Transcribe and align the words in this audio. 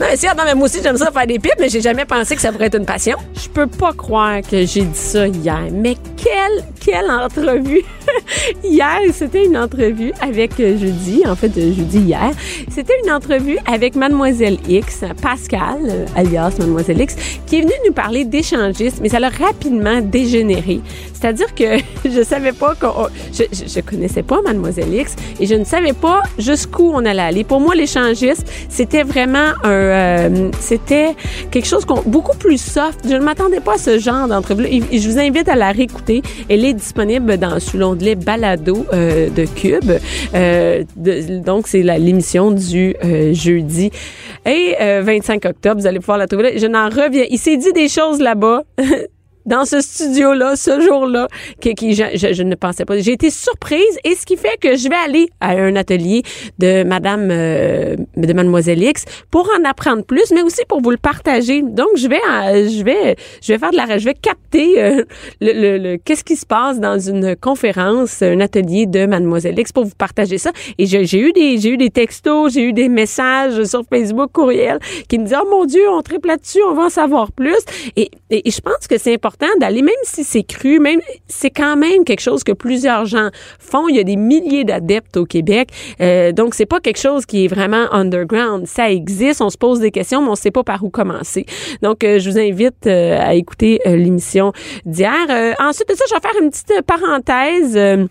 Non, 0.00 0.06
mais 0.10 0.16
c'est 0.16 0.26
non, 0.26 0.42
mais 0.44 0.54
moi 0.56 0.64
aussi, 0.64 0.80
j'aime 0.82 0.96
ça 0.96 1.12
faire 1.12 1.26
des 1.26 1.38
pipes, 1.38 1.54
mais 1.60 1.68
j'ai 1.68 1.80
jamais 1.80 2.04
pensé 2.04 2.34
que 2.34 2.42
ça 2.42 2.50
pourrait 2.50 2.66
être 2.66 2.76
une 2.76 2.84
passion. 2.84 3.16
Je 3.40 3.48
peux 3.48 3.68
pas 3.68 3.92
croire 3.92 4.40
que 4.40 4.66
j'ai 4.66 4.82
dit 4.82 4.98
ça 4.98 5.28
hier. 5.28 5.68
Mais 5.72 5.96
quelle, 6.16 6.64
quelle 6.84 7.08
entrevue! 7.08 7.84
hier, 8.64 8.98
c'était 9.12 9.44
une 9.44 9.56
entrevue 9.56 10.12
avec 10.20 10.58
euh, 10.58 10.76
jeudi, 10.76 11.22
en 11.24 11.36
fait, 11.36 11.56
euh, 11.56 11.72
jeudi 11.72 11.98
hier. 11.98 12.32
C'était 12.72 12.94
une 13.04 13.12
entrevue 13.12 13.58
avec 13.66 13.94
Mademoiselle 13.94 14.58
X, 14.68 15.04
Pascal, 15.22 15.78
euh, 15.88 16.06
alias 16.16 16.56
Mademoiselle 16.58 17.00
X, 17.00 17.14
qui 17.46 17.58
est 17.58 17.60
venue 17.60 17.72
nous 17.86 17.92
parler 17.92 18.24
d'échangisme, 18.24 18.98
mais 19.00 19.08
ça 19.08 19.20
l'a 19.20 19.28
rapidement 19.28 20.00
dégénéré. 20.00 20.80
C'est-à-dire 21.24 21.54
que 21.54 21.78
je 22.10 22.22
savais 22.22 22.52
pas 22.52 22.74
qu'on, 22.74 23.06
je, 23.32 23.44
je, 23.50 23.66
je 23.66 23.80
connaissais 23.80 24.22
pas 24.22 24.42
Mademoiselle 24.42 24.92
X 24.92 25.16
et 25.40 25.46
je 25.46 25.54
ne 25.54 25.64
savais 25.64 25.94
pas 25.94 26.20
jusqu'où 26.38 26.90
on 26.92 27.02
allait 27.06 27.22
aller. 27.22 27.44
Pour 27.44 27.60
moi, 27.60 27.74
l'échangisme, 27.74 28.44
c'était 28.68 29.04
vraiment 29.04 29.52
un, 29.62 29.70
euh, 29.70 30.50
c'était 30.60 31.14
quelque 31.50 31.66
chose 31.66 31.86
qu'on, 31.86 32.02
beaucoup 32.02 32.36
plus 32.36 32.60
soft. 32.60 33.00
Je 33.08 33.14
ne 33.14 33.24
m'attendais 33.24 33.60
pas 33.60 33.76
à 33.76 33.78
ce 33.78 33.98
genre 33.98 34.28
d'entrevue. 34.28 34.66
Et 34.66 34.98
je 34.98 35.08
vous 35.08 35.18
invite 35.18 35.48
à 35.48 35.54
la 35.54 35.72
réécouter. 35.72 36.20
Elle 36.50 36.62
est 36.62 36.74
disponible 36.74 37.38
dans 37.38 37.58
sous 37.58 37.78
l'onglet 37.78 38.16
Balado 38.16 38.84
euh, 38.92 39.30
de 39.30 39.46
Cube. 39.46 39.92
Euh, 40.34 40.84
donc 40.94 41.68
c'est 41.68 41.82
l'émission 41.82 42.50
du 42.50 42.96
euh, 43.02 43.32
jeudi 43.32 43.90
et 44.44 44.74
euh, 44.78 45.00
25 45.02 45.42
octobre. 45.46 45.80
Vous 45.80 45.86
allez 45.86 46.00
pouvoir 46.00 46.18
la 46.18 46.26
trouver. 46.26 46.58
Je 46.58 46.66
n'en 46.66 46.90
reviens. 46.90 47.24
Il 47.30 47.38
s'est 47.38 47.56
dit 47.56 47.72
des 47.72 47.88
choses 47.88 48.20
là-bas. 48.20 48.64
dans 49.46 49.64
ce 49.64 49.80
studio-là, 49.80 50.56
ce 50.56 50.80
jour-là, 50.80 51.28
qui, 51.60 51.74
qui- 51.74 51.94
je, 51.94 52.04
je- 52.14 52.42
ne 52.42 52.54
pensais 52.54 52.84
pas. 52.84 52.98
J'ai 52.98 53.12
été 53.12 53.30
surprise 53.30 53.98
et 54.04 54.14
ce 54.14 54.24
qui 54.26 54.36
fait 54.36 54.56
que 54.60 54.76
je 54.76 54.88
vais 54.88 54.94
aller 55.06 55.28
à 55.40 55.50
un 55.50 55.76
atelier 55.76 56.22
de 56.58 56.82
Madame, 56.84 57.28
euh, 57.30 57.96
de 58.16 58.32
Mademoiselle 58.32 58.82
X 58.82 59.04
pour 59.30 59.48
en 59.58 59.64
apprendre 59.68 60.04
plus, 60.04 60.30
mais 60.32 60.42
aussi 60.42 60.62
pour 60.68 60.80
vous 60.82 60.90
le 60.90 60.96
partager. 60.96 61.62
Donc, 61.62 61.88
je 61.96 62.08
vais, 62.08 62.16
euh, 62.16 62.68
je 62.68 62.82
vais, 62.84 63.16
je 63.42 63.52
vais 63.52 63.58
faire 63.58 63.70
de 63.70 63.76
la, 63.76 63.98
je 63.98 64.04
vais 64.04 64.14
capter 64.14 64.82
euh, 64.82 65.04
le, 65.40 65.52
le- 65.52 65.78
le- 65.78 65.96
qu'est-ce 65.98 66.24
qui 66.24 66.36
se 66.36 66.46
passe 66.46 66.80
dans 66.80 66.98
une 66.98 67.34
conférence, 67.36 68.22
un 68.22 68.40
atelier 68.40 68.86
de 68.86 69.06
Mademoiselle 69.06 69.58
X 69.58 69.72
pour 69.72 69.84
vous 69.84 69.94
partager 69.96 70.38
ça. 70.38 70.52
Et 70.78 70.86
j'ai 70.86 71.18
eu 71.18 71.32
des, 71.32 71.58
j'ai 71.58 71.70
eu 71.70 71.76
des 71.76 71.90
textos, 71.90 72.52
j'ai 72.54 72.62
eu 72.62 72.72
des 72.72 72.88
messages 72.88 73.64
sur 73.64 73.82
Facebook, 73.90 74.30
courriel, 74.32 74.78
qui 75.08 75.18
me 75.18 75.24
disaient, 75.24 75.36
oh 75.42 75.48
mon 75.50 75.64
Dieu, 75.64 75.88
on 75.90 76.02
triple 76.02 76.28
là-dessus, 76.28 76.60
on 76.68 76.74
va 76.74 76.84
en 76.84 76.90
savoir 76.90 77.32
plus. 77.32 77.58
Et, 77.96 78.10
et 78.30 78.50
je 78.50 78.60
pense 78.60 78.86
que 78.88 78.98
c'est 78.98 79.14
important 79.14 79.33
d'aller, 79.60 79.82
même 79.82 79.94
si 80.02 80.24
c'est 80.24 80.42
cru, 80.42 80.78
même, 80.78 81.00
c'est 81.28 81.50
quand 81.50 81.76
même 81.76 82.04
quelque 82.04 82.20
chose 82.20 82.44
que 82.44 82.52
plusieurs 82.52 83.04
gens 83.06 83.30
font. 83.58 83.88
Il 83.88 83.96
y 83.96 84.00
a 84.00 84.04
des 84.04 84.16
milliers 84.16 84.64
d'adeptes 84.64 85.16
au 85.16 85.24
Québec. 85.24 85.70
Euh, 86.00 86.32
donc, 86.32 86.54
c'est 86.54 86.66
pas 86.66 86.80
quelque 86.80 87.00
chose 87.00 87.26
qui 87.26 87.44
est 87.44 87.48
vraiment 87.48 87.92
underground. 87.92 88.66
Ça 88.66 88.90
existe, 88.90 89.40
on 89.40 89.50
se 89.50 89.58
pose 89.58 89.80
des 89.80 89.90
questions, 89.90 90.22
mais 90.22 90.28
on 90.28 90.34
sait 90.34 90.50
pas 90.50 90.64
par 90.64 90.82
où 90.84 90.90
commencer. 90.90 91.46
Donc, 91.82 92.04
euh, 92.04 92.18
je 92.18 92.30
vous 92.30 92.38
invite 92.38 92.86
euh, 92.86 93.18
à 93.20 93.34
écouter 93.34 93.80
euh, 93.86 93.96
l'émission 93.96 94.52
d'hier. 94.84 95.26
Euh, 95.30 95.52
ensuite 95.60 95.88
de 95.88 95.94
ça, 95.94 96.04
je 96.08 96.14
vais 96.14 96.20
faire 96.20 96.42
une 96.42 96.50
petite 96.50 96.82
parenthèse. 96.86 98.08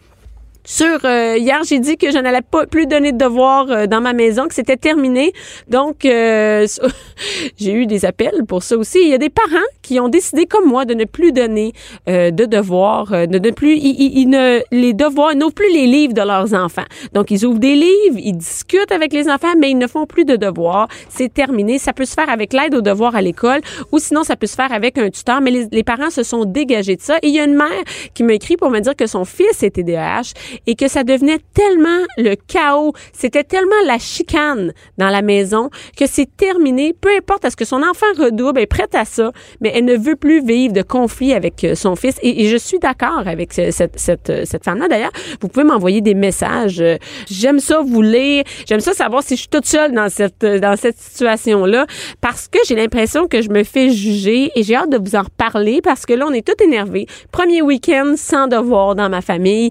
Sur 0.65 1.03
euh, 1.03 1.37
hier, 1.37 1.59
j'ai 1.67 1.79
dit 1.79 1.97
que 1.97 2.11
je 2.11 2.17
n'allais 2.17 2.41
pas 2.41 2.65
plus 2.65 2.85
donner 2.87 3.11
de 3.11 3.17
devoirs 3.17 3.69
euh, 3.69 3.85
dans 3.87 3.99
ma 4.01 4.13
maison, 4.13 4.47
que 4.47 4.53
c'était 4.53 4.77
terminé. 4.77 5.33
Donc, 5.67 6.05
euh, 6.05 6.65
j'ai 7.57 7.73
eu 7.73 7.85
des 7.85 8.05
appels 8.05 8.43
pour 8.47 8.63
ça 8.63 8.77
aussi. 8.77 8.99
Il 9.01 9.09
y 9.09 9.13
a 9.13 9.17
des 9.17 9.29
parents 9.29 9.65
qui 9.81 9.99
ont 9.99 10.07
décidé, 10.09 10.45
comme 10.45 10.65
moi, 10.65 10.85
de 10.85 10.93
ne 10.93 11.05
plus 11.05 11.31
donner 11.33 11.73
euh, 12.07 12.31
de 12.31 12.45
devoirs, 12.45 13.11
euh, 13.13 13.25
de 13.25 13.39
ne 13.39 13.51
plus, 13.51 13.75
ils, 13.75 13.95
ils- 14.01 14.19
ils 14.19 14.29
ne 14.29 14.59
les 14.71 14.93
devoirs, 14.93 15.35
n'ouvrent 15.35 15.53
plus 15.53 15.71
les 15.73 15.85
livres 15.85 16.13
de 16.13 16.21
leurs 16.21 16.53
enfants. 16.53 16.85
Donc, 17.13 17.29
ils 17.31 17.45
ouvrent 17.45 17.59
des 17.59 17.75
livres, 17.75 18.17
ils 18.17 18.37
discutent 18.37 18.91
avec 18.91 19.11
les 19.11 19.29
enfants, 19.29 19.53
mais 19.59 19.69
ils 19.71 19.77
ne 19.77 19.87
font 19.87 20.05
plus 20.05 20.23
de 20.25 20.35
devoirs. 20.37 20.87
C'est 21.09 21.33
terminé. 21.33 21.77
Ça 21.77 21.91
peut 21.93 22.05
se 22.05 22.13
faire 22.13 22.29
avec 22.29 22.53
l'aide 22.53 22.73
aux 22.75 22.81
devoirs 22.81 23.15
à 23.15 23.21
l'école, 23.21 23.59
ou 23.91 23.99
sinon 23.99 24.23
ça 24.23 24.35
peut 24.37 24.47
se 24.47 24.55
faire 24.55 24.71
avec 24.71 24.97
un 24.97 25.09
tuteur. 25.09 25.41
Mais 25.41 25.51
les, 25.51 25.67
les 25.71 25.83
parents 25.83 26.09
se 26.09 26.23
sont 26.23 26.45
dégagés 26.45 26.95
de 26.95 27.01
ça. 27.01 27.17
Et 27.21 27.27
il 27.27 27.33
y 27.35 27.39
a 27.39 27.43
une 27.43 27.55
mère 27.55 27.67
qui 28.13 28.23
m'a 28.23 28.33
écrit 28.33 28.55
pour 28.55 28.69
me 28.69 28.79
dire 28.79 28.95
que 28.95 29.07
son 29.07 29.25
fils 29.25 29.61
est 29.63 29.71
TDAH 29.71 30.31
et 30.67 30.75
que 30.75 30.87
ça 30.87 31.03
devenait 31.03 31.39
tellement 31.53 31.99
le 32.17 32.35
chaos, 32.35 32.93
c'était 33.13 33.43
tellement 33.43 33.71
la 33.85 33.97
chicane 33.99 34.73
dans 34.97 35.09
la 35.09 35.21
maison 35.21 35.69
que 35.97 36.05
c'est 36.07 36.29
terminé. 36.37 36.93
Peu 36.99 37.09
importe, 37.17 37.45
est-ce 37.45 37.55
que 37.57 37.65
son 37.65 37.81
enfant 37.83 38.05
redouble, 38.17 38.59
elle 38.59 38.63
est 38.63 38.67
prête 38.67 38.95
à 38.95 39.05
ça, 39.05 39.31
mais 39.61 39.71
elle 39.75 39.85
ne 39.85 39.95
veut 39.97 40.15
plus 40.15 40.43
vivre 40.45 40.73
de 40.73 40.81
conflit 40.81 41.33
avec 41.33 41.63
euh, 41.63 41.75
son 41.75 41.95
fils. 41.95 42.15
Et, 42.21 42.47
je 42.47 42.57
suis 42.57 42.79
d'accord 42.79 43.23
avec 43.25 43.53
ce- 43.53 43.71
cette, 43.71 43.97
cette, 43.99 44.29
euh, 44.29 44.43
cette 44.45 44.63
femme-là. 44.63 44.87
D'ailleurs, 44.87 45.11
vous 45.41 45.47
pouvez 45.47 45.63
m'envoyer 45.65 46.01
des 46.01 46.13
messages. 46.13 46.81
Euh, 46.81 46.97
J'aime 47.29 47.59
ça 47.59 47.81
vous 47.85 48.01
lire. 48.01 48.43
J'aime 48.67 48.79
ça 48.79 48.93
savoir 48.93 49.23
si 49.23 49.35
je 49.35 49.41
suis 49.41 49.49
toute 49.49 49.65
seule 49.65 49.91
dans 49.93 50.09
cette, 50.09 50.43
dans 50.45 50.75
cette 50.77 50.97
situation-là 50.97 51.85
parce 52.21 52.47
que 52.47 52.59
j'ai 52.67 52.75
l'impression 52.75 53.27
que 53.27 53.41
je 53.41 53.49
me 53.49 53.63
fais 53.63 53.89
juger 53.89 54.51
et 54.55 54.63
j'ai 54.63 54.75
hâte 54.75 54.89
de 54.89 54.97
vous 54.97 55.15
en 55.15 55.23
reparler 55.23 55.81
parce 55.81 56.05
que 56.05 56.13
là, 56.13 56.25
on 56.27 56.33
est 56.33 56.45
tout 56.45 56.61
énervé. 56.63 57.05
Premier 57.31 57.61
week-end 57.61 58.13
sans 58.17 58.47
devoir 58.47 58.95
dans 58.95 59.09
ma 59.09 59.21
famille. 59.21 59.69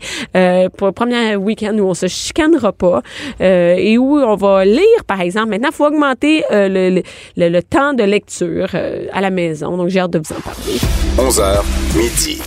Premier 0.72 1.36
week-end 1.36 1.76
où 1.78 1.84
on 1.88 1.94
se 1.94 2.06
chicanera 2.08 2.72
pas 2.72 3.02
euh, 3.40 3.74
et 3.78 3.98
où 3.98 4.18
on 4.18 4.36
va 4.36 4.64
lire, 4.64 5.04
par 5.06 5.20
exemple. 5.20 5.50
Maintenant, 5.50 5.68
il 5.70 5.74
faut 5.74 5.86
augmenter 5.86 6.44
euh, 6.50 6.68
le, 6.68 6.90
le, 6.90 7.02
le- 7.36 7.48
le 7.48 7.62
temps 7.62 7.92
de 7.94 8.02
lecture 8.04 8.68
euh, 8.74 9.06
à 9.12 9.20
la 9.20 9.30
maison. 9.30 9.76
Donc, 9.76 9.88
j'ai 9.88 10.00
hâte 10.00 10.12
de 10.12 10.18
vous 10.18 10.32
en 10.34 10.40
parler. 10.40 10.78
11h, 11.18 11.62
midi. 11.96 12.40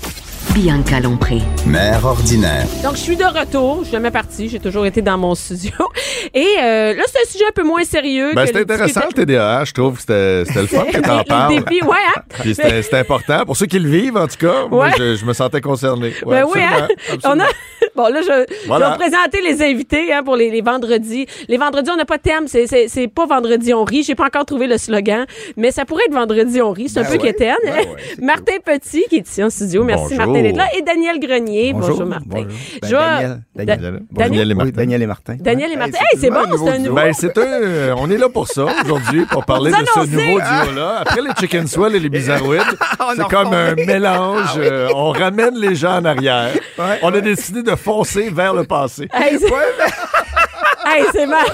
Bianca 0.56 1.02
Lompré. 1.02 1.40
Mère 1.68 2.06
ordinaire. 2.06 2.66
Donc, 2.82 2.94
je 2.94 3.00
suis 3.02 3.18
de 3.18 3.26
retour. 3.26 3.80
Je 3.80 3.84
suis 3.86 3.92
jamais 3.92 4.10
partie. 4.10 4.48
J'ai 4.48 4.60
toujours 4.60 4.86
été 4.86 5.02
dans 5.02 5.18
mon 5.18 5.36
studio. 5.36 5.72
Et 6.34 6.48
euh, 6.62 6.94
là, 6.94 7.04
c'est 7.08 7.20
un 7.28 7.30
sujet 7.30 7.44
un 7.50 7.52
peu 7.54 7.64
moins 7.64 7.84
sérieux. 7.84 8.32
Ben, 8.34 8.42
que 8.44 8.48
c'est 8.48 8.54
les 8.54 8.62
intéressant 8.62 9.02
le 9.10 9.14
TDAH, 9.14 9.66
je 9.66 9.74
trouve. 9.74 10.00
C'était 10.00 10.44
c'était 10.46 10.62
le 10.62 10.68
fun 10.68 10.86
que 10.86 11.00
t'en 11.02 11.18
les 11.20 11.24
parles. 11.26 11.56
défis, 11.64 11.84
ouais, 11.84 11.98
hein? 12.16 12.22
Puis 12.42 12.56
c'était 12.56 12.82
c'était 12.82 12.98
important. 13.00 13.46
Pour 13.46 13.58
ceux 13.58 13.66
qui 13.66 13.80
le 13.80 13.90
vivent, 13.90 14.16
en 14.16 14.28
tout 14.28 14.38
cas, 14.40 14.66
moi, 14.72 14.86
Ouais. 14.86 14.92
je, 14.98 15.16
je 15.16 15.26
me 15.26 15.34
sentais 15.34 15.60
concerné. 15.62 16.14
Ouais, 16.26 16.42
Ben 16.42 16.46
oui, 16.54 16.62
hein? 16.62 16.88
absolument, 17.12 17.44
On 17.44 17.46
a... 17.46 17.48
Bon, 17.96 18.08
là, 18.10 18.22
je, 18.22 18.68
Voilà. 18.68 18.86
je 18.86 19.00
vais 19.00 19.06
vous 19.08 19.12
présenter 19.12 19.42
les 19.42 19.62
invités 19.64 20.12
hein, 20.12 20.22
pour 20.24 20.36
les, 20.36 20.50
les 20.50 20.62
vendredis. 20.62 21.28
Les 21.48 21.58
vendredis, 21.58 21.90
on 21.92 21.96
n'a 21.96 22.04
pas 22.04 22.18
de 22.18 22.24
thème. 22.24 22.48
C'est, 22.48 22.68
c'est, 22.68 22.90
c'est 22.90 23.08
pas 23.08 23.26
vendredi, 23.26 23.74
on 23.74 23.86
rit. 23.86 24.04
J'ai 24.04 24.16
pas 24.16 24.26
encore 24.26 24.46
trouvé 24.46 24.68
le 24.68 24.78
slogan, 24.78 25.26
mais 25.56 25.72
ça 25.72 25.86
pourrait 25.86 26.04
être 26.08 26.14
vendredi, 26.14 26.62
on 26.62 26.72
rit. 26.72 26.90
C'est 26.90 27.00
un 27.00 27.04
Ben 27.04 27.08
peu 27.18 27.24
ouais. 27.24 27.32
quétaine. 27.32 27.56
Ben 27.64 27.74
ouais, 27.74 27.88
Martin 28.22 28.54
Petit, 28.66 29.06
qui 29.10 29.18
est 29.18 29.30
ici 29.30 29.42
en 29.42 29.50
studio. 29.50 29.84
Merci, 29.86 30.16
Bonjour. 30.18 30.34
Martin, 30.34 30.42
d'être 30.48 30.58
là. 30.58 30.68
Et 30.78 30.82
Daniel 30.82 31.20
Grenier. 31.20 31.74
Bonjour, 31.74 32.06
Martin. 32.06 32.26
bonjour. 32.28 32.48
Ben, 32.48 32.88
Je 32.88 32.92
Daniel, 32.96 33.42
Daniel. 33.56 33.78
Da- 34.12 34.24
Daniel? 34.24 34.42
Et 34.52 34.54
Oui, 34.54 34.56
Martin. 34.56 34.72
Daniel 34.76 35.02
et 35.02 35.06
Martin. 35.08 35.36
Daniel 35.40 35.70
et 35.70 35.74
Ouais. 35.74 35.78
Martin. 35.80 35.98
Hey, 35.98 36.06
Hey, 36.14 36.20
c'est 36.20 36.30
bon, 36.30 36.40
c'est 36.66 36.70
un 36.70 36.78
nouveau. 36.80 36.96
Ben, 36.96 37.14
c'est 37.14 37.38
un, 37.38 37.96
on 37.98 38.10
est 38.10 38.18
là 38.18 38.30
pour 38.30 38.48
ça 38.48 38.66
aujourd'hui, 38.84 39.26
pour 39.26 39.46
parler 39.46 39.72
de 39.72 39.78
ce 39.94 40.00
nouveau 40.02 40.40
duo-là. 40.40 40.98
Après 41.02 41.22
les 41.22 41.30
Chicken 41.40 41.68
Swell 41.68 41.96
et 41.96 42.00
les 42.00 42.10
Bizarroïdes, 42.10 42.62
On 43.00 43.16
c'est 43.16 43.28
comme 43.28 43.54
un 43.54 43.76
mélange. 43.76 44.42
Ah 44.46 44.54
oui. 44.58 44.66
euh, 44.66 44.88
on 44.96 45.12
ramène 45.12 45.56
les 45.56 45.76
gens 45.76 45.98
en 45.98 46.06
arrière. 46.06 46.52
Ouais, 46.78 47.00
on 47.02 47.10
a 47.10 47.12
ouais. 47.14 47.22
décidé 47.22 47.64
de 47.64 47.76
foncer 47.76 48.30
vers 48.30 48.54
le 48.54 48.64
passé. 48.64 49.08
Hey, 49.14 49.38
c'est, 49.40 49.46
hey, 49.48 51.04
c'est 51.14 51.26
mal. 51.28 51.46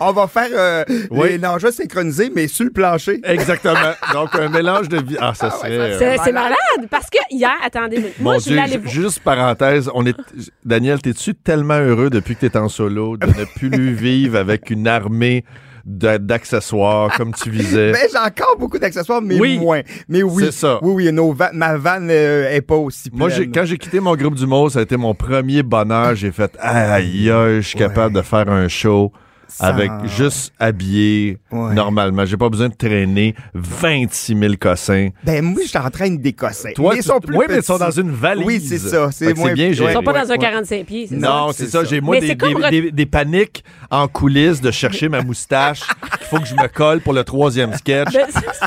On 0.00 0.12
va 0.12 0.26
faire 0.28 0.48
euh, 0.52 0.84
Oui. 1.10 1.38
les 1.38 1.38
synchronisés, 1.72 2.30
mais 2.34 2.46
sur 2.48 2.64
le 2.64 2.70
plancher. 2.70 3.20
Exactement. 3.24 3.74
Donc, 4.12 4.34
un 4.34 4.48
mélange 4.48 4.88
de 4.88 4.98
vie. 5.00 5.16
Ah, 5.20 5.32
ça 5.34 5.50
serait. 5.50 5.70
euh, 5.72 5.98
C'est, 5.98 6.16
c'est 6.24 6.32
malade. 6.32 6.56
Parce 6.90 7.10
que 7.10 7.18
hier, 7.30 7.50
attendez, 7.64 8.12
moi, 8.20 8.34
Mon 8.34 8.38
je 8.38 8.50
voulais 8.50 8.66
Dieu, 8.68 8.82
juste 8.86 9.20
parenthèse, 9.20 9.90
on 9.94 10.06
est 10.06 10.16
Daniel, 10.64 11.00
t'es-tu 11.00 11.34
tellement 11.34 11.78
heureux 11.78 12.10
depuis 12.10 12.36
que 12.36 12.46
t'es 12.46 12.56
en 12.56 12.68
solo 12.68 13.16
de 13.16 13.26
ne 13.26 13.44
plus 13.44 13.92
vivre 13.94 14.36
avec 14.38 14.70
une 14.70 14.86
armée 14.86 15.44
d'a- 15.84 16.18
d'accessoires, 16.18 17.12
comme 17.16 17.32
tu 17.34 17.50
visais? 17.50 17.92
Ben, 17.92 18.06
j'ai 18.10 18.18
encore 18.18 18.56
beaucoup 18.58 18.78
d'accessoires, 18.78 19.20
mais 19.22 19.38
Oui. 19.40 19.58
moins. 19.58 19.80
Mais 20.08 20.22
oui. 20.22 20.44
C'est 20.46 20.52
ça. 20.52 20.78
Oui, 20.82 21.10
oui, 21.10 21.32
va- 21.32 21.50
ma 21.52 21.76
vanne 21.76 22.08
euh, 22.10 22.50
est 22.50 22.60
pas 22.62 22.76
aussi 22.76 23.10
pleine. 23.10 23.18
Moi, 23.18 23.28
j'ai- 23.30 23.48
quand 23.50 23.64
j'ai 23.64 23.78
quitté 23.78 23.98
mon 24.00 24.14
groupe 24.14 24.34
d'humour, 24.36 24.70
ça 24.70 24.78
a 24.78 24.82
été 24.82 24.96
mon 24.96 25.14
premier 25.14 25.62
bonheur. 25.62 26.14
J'ai 26.14 26.30
fait, 26.32 26.56
aïe, 26.60 27.30
aïe, 27.30 27.56
je 27.56 27.60
suis 27.68 27.78
capable 27.78 28.14
de 28.14 28.22
faire 28.22 28.48
un 28.48 28.68
show 28.68 29.12
Avec 29.60 29.90
juste 30.16 30.52
habillé 30.58 31.38
Ouais. 31.50 31.74
normalement. 31.74 32.24
J'ai 32.26 32.36
pas 32.36 32.48
besoin 32.48 32.68
de 32.68 32.74
traîner 32.74 33.34
26 33.54 34.36
000 34.38 34.54
cossins. 34.60 35.08
Ben, 35.24 35.42
moi, 35.44 35.62
je 35.66 35.72
t'entraîne 35.72 36.18
des 36.18 36.32
cossins. 36.32 36.72
Toi, 36.74 36.92
mais 36.94 37.00
ils 37.00 37.02
sont 37.02 37.18
plus 37.20 37.36
oui, 37.36 37.46
mais 37.48 37.56
ils 37.58 37.62
sont 37.62 37.78
dans 37.78 37.90
une 37.90 38.10
valise. 38.10 38.44
Oui, 38.46 38.60
c'est 38.66 38.78
ça. 38.78 39.10
C'est 39.10 39.34
moins- 39.34 39.52
bien 39.52 39.68
ouais, 39.68 39.72
géré. 39.74 39.90
Ils 39.92 39.94
sont 39.94 40.02
pas 40.02 40.12
ouais, 40.12 40.20
dans 40.22 40.28
un 40.28 40.32
ouais. 40.32 40.38
45 40.38 40.84
pieds, 40.86 41.06
c'est 41.08 41.20
ça? 41.20 41.26
Non, 41.28 41.52
c'est 41.52 41.66
ça. 41.66 41.80
ça. 41.82 41.84
J'ai 41.84 42.00
moi 42.00 42.20
des, 42.20 42.28
c'est 42.28 42.36
comme 42.36 42.54
des- 42.54 42.60
re- 42.60 42.70
des- 42.70 42.90
des 42.92 43.06
paniques 43.06 43.64
en 43.90 44.06
coulisses 44.08 44.60
de 44.60 44.70
chercher 44.70 45.08
ma 45.08 45.22
moustache 45.22 45.80
qu'il 45.80 46.26
faut 46.28 46.38
que 46.38 46.46
je 46.46 46.54
me 46.54 46.68
colle 46.68 47.00
pour 47.00 47.12
le 47.14 47.24
troisième 47.24 47.72
sketch. 47.74 48.08
Tu 48.12 48.18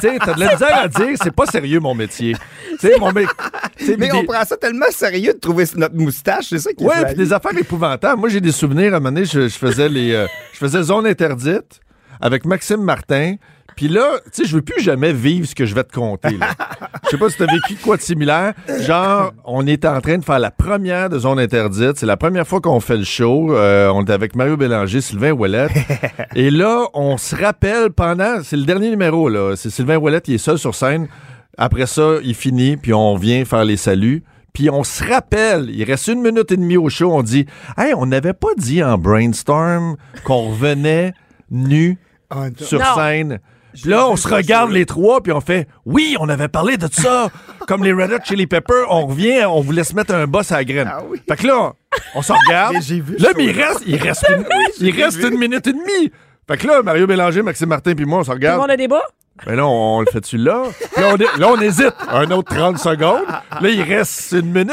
sais, 0.01 0.17
t'as 0.19 0.33
de 0.33 0.39
la 0.39 0.53
misère 0.53 0.77
à 0.83 0.87
dire, 0.87 1.15
c'est 1.21 1.31
pas 1.35 1.45
sérieux 1.45 1.79
mon 1.79 1.93
métier. 1.93 2.35
Tu 2.79 2.87
sais, 2.87 2.97
mon 2.99 3.11
mé- 3.11 3.27
Mais 3.97 4.11
on 4.13 4.23
prend 4.25 4.43
ça 4.45 4.57
tellement 4.57 4.85
sérieux 4.89 5.33
de 5.33 5.39
trouver 5.39 5.65
notre 5.75 5.95
moustache, 5.95 6.45
c'est 6.49 6.57
ça 6.59 6.73
qui 6.73 6.83
Ouais, 6.83 7.01
est 7.01 7.05
puis 7.07 7.15
des 7.15 7.33
affaires 7.33 7.55
épouvantables. 7.57 8.19
Moi, 8.19 8.29
j'ai 8.29 8.41
des 8.41 8.51
souvenirs. 8.51 8.93
À 8.93 8.97
un 8.97 8.99
moment 8.99 9.11
donné, 9.11 9.25
je, 9.25 9.41
je 9.47 9.55
faisais 9.57 9.87
les, 9.89 10.13
je 10.71 10.77
faisais 10.77 10.83
zone 10.83 11.05
interdite 11.05 11.81
avec 12.21 12.45
Maxime 12.45 12.81
Martin. 12.81 13.35
Puis 13.75 13.87
là, 13.87 14.19
tu 14.25 14.43
sais, 14.43 14.45
je 14.45 14.55
veux 14.55 14.61
plus 14.61 14.81
jamais 14.81 15.11
vivre 15.11 15.47
ce 15.47 15.55
que 15.55 15.65
je 15.65 15.73
vais 15.73 15.83
te 15.83 15.93
conter. 15.93 16.37
Je 17.05 17.09
sais 17.09 17.17
pas 17.17 17.29
si 17.29 17.37
tu 17.37 17.43
as 17.43 17.47
vécu 17.47 17.75
quoi 17.81 17.97
de 17.97 18.01
similaire. 18.01 18.53
Genre, 18.81 19.33
on 19.43 19.65
était 19.67 19.87
en 19.87 19.99
train 20.01 20.17
de 20.17 20.23
faire 20.23 20.39
la 20.39 20.51
première 20.51 21.09
de 21.09 21.19
zone 21.19 21.39
interdite. 21.39 21.97
C'est 21.97 22.05
la 22.05 22.15
première 22.15 22.47
fois 22.47 22.61
qu'on 22.61 22.79
fait 22.79 22.95
le 22.95 23.03
show. 23.03 23.53
Euh, 23.53 23.89
on 23.89 24.03
était 24.03 24.13
avec 24.13 24.35
Mario 24.35 24.55
Bélanger, 24.55 25.01
Sylvain 25.01 25.31
Ouellette. 25.31 25.71
Et 26.35 26.51
là, 26.51 26.85
on 26.93 27.17
se 27.17 27.35
rappelle 27.35 27.91
pendant, 27.91 28.43
c'est 28.43 28.55
le 28.55 28.63
dernier 28.63 28.89
numéro 28.91 29.27
là. 29.29 29.55
C'est 29.55 29.69
Sylvain 29.69 29.97
Ouellette, 29.97 30.27
il 30.27 30.35
est 30.35 30.37
seul 30.37 30.57
sur 30.57 30.75
scène. 30.75 31.07
Après 31.57 31.85
ça, 31.85 32.15
il 32.23 32.35
finit, 32.35 32.77
puis 32.77 32.93
on 32.93 33.15
vient 33.15 33.43
faire 33.45 33.65
les 33.65 33.77
saluts. 33.77 34.23
Puis 34.53 34.69
on 34.69 34.83
se 34.83 35.03
rappelle, 35.03 35.69
il 35.69 35.83
reste 35.85 36.07
une 36.07 36.21
minute 36.21 36.51
et 36.51 36.57
demie 36.57 36.77
au 36.77 36.89
show, 36.89 37.11
on 37.13 37.23
dit 37.23 37.45
Hey, 37.77 37.93
on 37.95 38.05
n'avait 38.05 38.33
pas 38.33 38.49
dit 38.57 38.83
en 38.83 38.97
brainstorm 38.97 39.95
qu'on 40.25 40.49
revenait 40.49 41.13
nu 41.49 41.97
Ah, 42.29 42.47
sur 42.57 42.79
Non. 42.79 42.85
scène. 42.95 43.39
Puis 43.73 43.89
là, 43.89 44.09
on 44.09 44.17
se 44.17 44.27
regarde 44.27 44.71
les 44.71 44.85
trois, 44.85 45.23
puis 45.23 45.31
on 45.31 45.39
fait 45.39 45.65
Oui, 45.85 46.17
on 46.19 46.27
avait 46.27 46.49
parlé 46.49 46.75
de 46.75 46.87
ça. 46.91 47.29
Comme 47.67 47.85
les 47.85 47.93
Red 47.93 48.11
Hot 48.11 48.17
Chili 48.25 48.45
Peppers, 48.45 48.85
on 48.89 49.05
revient, 49.07 49.45
on 49.45 49.61
voulait 49.61 49.85
se 49.85 49.95
mettre 49.95 50.13
un 50.13 50.27
boss 50.27 50.51
à 50.51 50.57
la 50.57 50.65
graine. 50.65 50.89
Ah 50.91 50.99
oui. 51.07 51.21
Fait 51.29 51.37
que 51.37 51.47
là, 51.47 51.71
on 52.13 52.21
se 52.21 52.33
regarde. 52.33 52.73
Mais 52.73 52.81
j'ai 52.81 52.99
vu 52.99 53.15
là, 53.17 53.29
mais 53.37 53.45
il 53.45 53.51
reste, 53.61 53.83
il 53.87 53.95
reste, 53.95 54.25
une, 54.29 54.45
il 54.81 55.01
reste 55.01 55.23
une 55.23 55.37
minute 55.37 55.65
et 55.67 55.71
demie. 55.73 56.11
Fait 56.49 56.57
que 56.57 56.67
là, 56.67 56.83
Mario 56.83 57.07
Bélanger, 57.07 57.41
Maxime 57.43 57.69
Martin, 57.69 57.93
puis 57.95 58.03
moi, 58.05 58.19
on 58.19 58.23
se 58.23 58.27
Tout 58.27 58.31
le 58.31 58.35
regarde. 58.39 58.59
monde 58.59 58.71
a 58.71 58.75
des 58.75 58.89
Ben 59.45 59.55
là, 59.55 59.65
on, 59.65 59.97
on 59.97 59.99
le 60.01 60.05
fait-tu 60.11 60.37
là? 60.37 60.63
Là, 60.97 61.09
on, 61.13 61.17
est- 61.17 61.37
là, 61.37 61.47
on 61.49 61.59
hésite. 61.59 61.93
Un 62.09 62.29
autre 62.31 62.53
30 62.55 62.77
secondes. 62.77 63.25
Là, 63.27 63.69
il 63.69 63.81
reste 63.81 64.33
une 64.33 64.51
minute. 64.51 64.71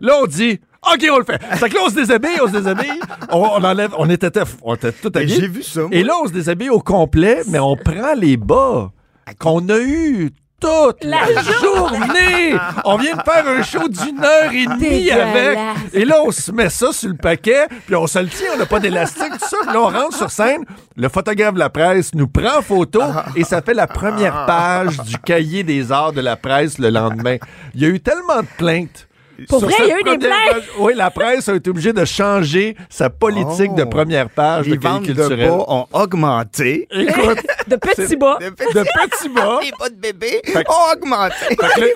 Là, 0.00 0.14
on 0.22 0.26
dit, 0.26 0.58
OK, 0.92 1.06
on 1.12 1.18
le 1.18 1.24
fait. 1.24 1.40
Fait 1.56 1.68
que 1.68 1.74
là, 1.74 1.80
on 1.86 1.90
se 1.90 1.94
déshabille, 1.94 2.40
on 2.42 2.48
se 2.48 2.52
déshabille. 2.58 3.00
On, 3.30 3.38
on 3.38 3.62
enlève, 3.64 3.90
on 3.98 4.08
était, 4.10 4.30
on 4.62 4.74
était 4.74 4.92
tout 4.92 5.10
Mais 5.14 5.20
habillés. 5.22 5.40
J'ai 5.40 5.48
vu 5.48 5.62
ça, 5.62 5.80
moi. 5.82 5.90
Et 5.92 6.02
là, 6.02 6.14
on 6.22 6.26
se 6.26 6.32
déshabille 6.32 6.70
au 6.70 6.80
complet, 6.80 7.42
mais 7.48 7.58
on 7.58 7.76
prend 7.76 8.14
les 8.16 8.36
bas 8.36 8.90
qu'on 9.38 9.68
a 9.68 9.78
eu 9.78 10.30
toute 10.62 11.04
la, 11.04 11.18
La 11.34 11.42
journée. 11.42 12.54
on 12.84 12.96
vient 12.96 13.16
de 13.16 13.22
faire 13.22 13.46
un 13.46 13.62
show 13.62 13.88
d'une 13.88 14.22
heure 14.24 14.52
et 14.52 14.66
demie 14.66 15.10
avec. 15.10 15.58
Et 15.92 16.04
là, 16.04 16.16
on 16.24 16.30
se 16.30 16.52
met 16.52 16.70
ça 16.70 16.92
sur 16.92 17.08
le 17.08 17.16
paquet, 17.16 17.66
puis 17.86 17.96
on 17.96 18.06
se 18.06 18.18
le 18.20 18.28
tient, 18.28 18.48
on 18.54 18.58
n'a 18.58 18.66
pas 18.66 18.80
d'élastique, 18.80 19.32
tout 19.32 19.48
ça. 19.48 19.56
Puis 19.62 19.72
là, 19.72 19.80
on 19.80 19.88
rentre 19.88 20.16
sur 20.16 20.30
scène. 20.30 20.64
Le 20.96 21.08
photographe 21.08 21.54
de 21.54 21.58
la 21.58 21.70
presse 21.70 22.14
nous 22.14 22.28
prend 22.28 22.58
en 22.58 22.62
photo 22.62 23.00
et 23.34 23.44
ça 23.44 23.60
fait 23.62 23.74
la 23.74 23.86
première 23.86 24.46
page 24.46 24.98
du 25.00 25.18
cahier 25.18 25.64
des 25.64 25.90
arts 25.90 26.12
de 26.12 26.20
la 26.20 26.36
presse 26.36 26.78
le 26.78 26.90
lendemain. 26.90 27.36
Il 27.74 27.82
y 27.82 27.84
a 27.84 27.88
eu 27.88 28.00
tellement 28.00 28.40
de 28.40 28.46
plaintes. 28.58 29.08
Pour 29.48 29.60
vrai, 29.60 29.74
il 29.80 29.86
y 29.88 29.92
a 29.92 29.98
eu 29.98 30.02
des 30.02 30.18
plaintes? 30.18 30.32
page- 30.50 30.62
Oui, 30.78 30.92
la 30.96 31.10
presse 31.10 31.48
a 31.48 31.54
été 31.54 31.70
obligée 31.70 31.92
de 31.92 32.04
changer 32.04 32.76
sa 32.88 33.10
politique 33.10 33.70
Oh. 33.72 33.76
de 33.78 33.84
première 33.84 34.28
page 34.30 34.66
Les 34.66 34.76
de 34.76 34.82
ventes 34.82 35.04
de 35.06 35.12
bas 35.14 35.64
ont 35.68 35.86
augmenté. 35.92 36.88
Écoute, 36.90 37.38
De 37.68 37.76
petits 37.76 38.16
bas. 38.16 38.38
De 38.40 38.46
de 38.46 38.82
petits 38.82 39.28
bas. 39.28 39.60
Les 39.62 39.70
bas 39.78 39.88
de 39.88 39.94
bébé 39.94 40.40
Fait 40.44 40.64
ont 40.68 40.92
augmenté. 40.92 41.34
Fait 41.48 41.56
que, 41.56 41.80
le, 41.80 41.86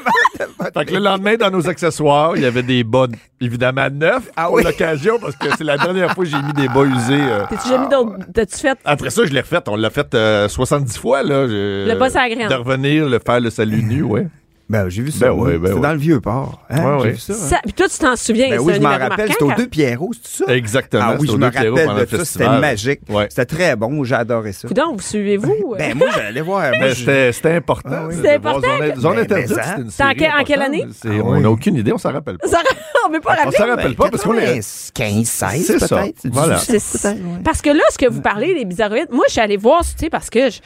fait 0.72 0.84
que 0.86 0.92
le 0.94 1.00
lendemain, 1.00 1.34
dans 1.36 1.50
nos 1.50 1.68
accessoires, 1.68 2.36
il 2.36 2.42
y 2.42 2.46
avait 2.46 2.62
des 2.62 2.84
bas, 2.84 3.06
évidemment, 3.40 3.88
neufs 3.90 4.30
Ah 4.36 4.44
pour 4.46 4.54
oui. 4.54 4.62
l'occasion, 4.64 5.18
parce 5.20 5.34
que 5.36 5.48
c'est 5.58 5.64
la 5.64 5.76
dernière 5.76 6.12
fois 6.14 6.24
que 6.24 6.30
j'ai 6.30 6.40
mis 6.40 6.52
des 6.52 6.68
bas 6.68 6.82
usés. 6.84 7.14
euh. 7.20 7.44
T'as-tu 7.50 7.68
jamais 7.68 7.84
mis 7.84 7.90
d'autres. 7.90 8.12
T'as-tu 8.32 8.56
fait? 8.58 8.78
Après 8.84 9.10
ça, 9.10 9.24
je 9.26 9.32
l'ai 9.32 9.40
refait. 9.40 9.60
On 9.66 9.76
l'a 9.76 9.90
fait 9.90 10.14
euh, 10.14 10.48
70 10.48 10.96
fois, 10.98 11.22
là. 11.22 11.46
je- 11.48 11.88
Le 11.88 11.94
bas 11.98 12.08
la 12.08 12.28
graine. 12.30 12.48
De 12.48 12.54
revenir, 12.54 13.08
le 13.08 13.18
faire 13.18 13.40
le 13.40 13.50
salut 13.50 13.82
nu, 13.82 14.02
ouais. 14.02 14.26
Ben, 14.68 14.88
j'ai 14.88 15.02
vu 15.02 15.12
ça. 15.12 15.26
Ben 15.26 15.32
ouais, 15.32 15.58
ben 15.58 15.66
C'était 15.66 15.74
ouais. 15.74 15.80
dans 15.80 15.92
le 15.92 15.98
vieux 15.98 16.20
port. 16.20 16.60
Hein? 16.70 16.96
Ouais, 16.96 17.02
J'ai 17.04 17.10
vu 17.12 17.18
ça. 17.18 17.32
hein. 17.34 17.36
Ça, 17.36 17.56
puis 17.62 17.72
toi, 17.72 17.88
tu 17.88 17.98
t'en 17.98 18.16
souviens. 18.16 18.48
Ben 18.50 18.58
c'est 18.58 18.64
oui, 18.64 18.72
je 18.74 18.80
m'en 18.80 18.98
rappelle. 18.98 19.30
C'était 19.30 19.44
aux 19.44 19.52
deux 19.52 19.68
Pierrots, 19.68 20.10
c'est 20.22 20.44
ça? 20.44 20.56
Exactement. 20.56 21.02
Ah 21.06 21.10
oui, 21.12 21.20
C'était 21.20 21.32
je 21.32 21.36
me 21.38 21.44
rappelle 21.44 22.06
de 22.06 22.16
ça. 22.16 22.24
C'était 22.24 22.48
magique. 22.48 23.00
Ouais. 23.08 23.26
C'était 23.30 23.44
très 23.44 23.76
bon. 23.76 24.02
J'ai 24.02 24.14
adoré 24.16 24.52
ça. 24.52 24.66
Coudon, 24.66 24.92
vous 24.94 25.00
suivez-vous? 25.02 25.74
Ben, 25.78 25.96
moi, 25.96 26.08
j'allais 26.14 26.40
voir. 26.40 26.64
C'était 26.94 27.52
important. 27.54 27.90
Ah 27.92 28.04
oui. 28.08 28.14
C'était 28.16 28.34
important 28.34 28.60
c'était 28.80 29.42
une 29.82 29.90
C'était 29.90 30.28
en 30.28 30.44
quelle- 30.44 30.62
année? 30.62 30.84
C'est- 30.92 31.08
Ah 31.10 31.22
On 31.24 31.34
oui. 31.36 31.42
n'a 31.42 31.50
aucune 31.50 31.76
idée, 31.76 31.92
on 31.92 31.98
s'en 31.98 32.12
rappelle 32.12 32.38
pas. 32.38 32.48
On 33.08 33.12
veut 33.12 33.20
pas 33.20 33.34
On 33.40 33.44
rappeler. 33.44 33.56
s'en 33.56 33.66
rappelle 33.68 33.94
pas 33.94 34.10
parce 34.10 34.24
qu'on 34.24 34.34
est... 34.34 34.60
15, 34.94 35.24
16 35.26 35.64
C'est 35.66 35.78
ça. 35.78 36.00
peut-être. 36.00 36.16
C'est 36.22 36.32
Voilà. 36.32 36.56
17, 36.56 36.80
C'est- 36.80 37.02
peut-être, 37.02 37.24
ouais. 37.24 37.38
Parce 37.44 37.62
que 37.62 37.70
là, 37.70 37.82
ce 37.90 37.98
que 37.98 38.06
vous 38.10 38.20
parlez, 38.20 38.52
les 38.54 38.64
bizarroïdes, 38.64 39.12
moi, 39.12 39.24
je 39.28 39.32
suis 39.32 39.40
allée 39.40 39.56
voir, 39.56 39.82
tu 39.82 39.92
sais, 39.96 40.10
parce 40.10 40.28
que 40.28 40.50
je- 40.50 40.58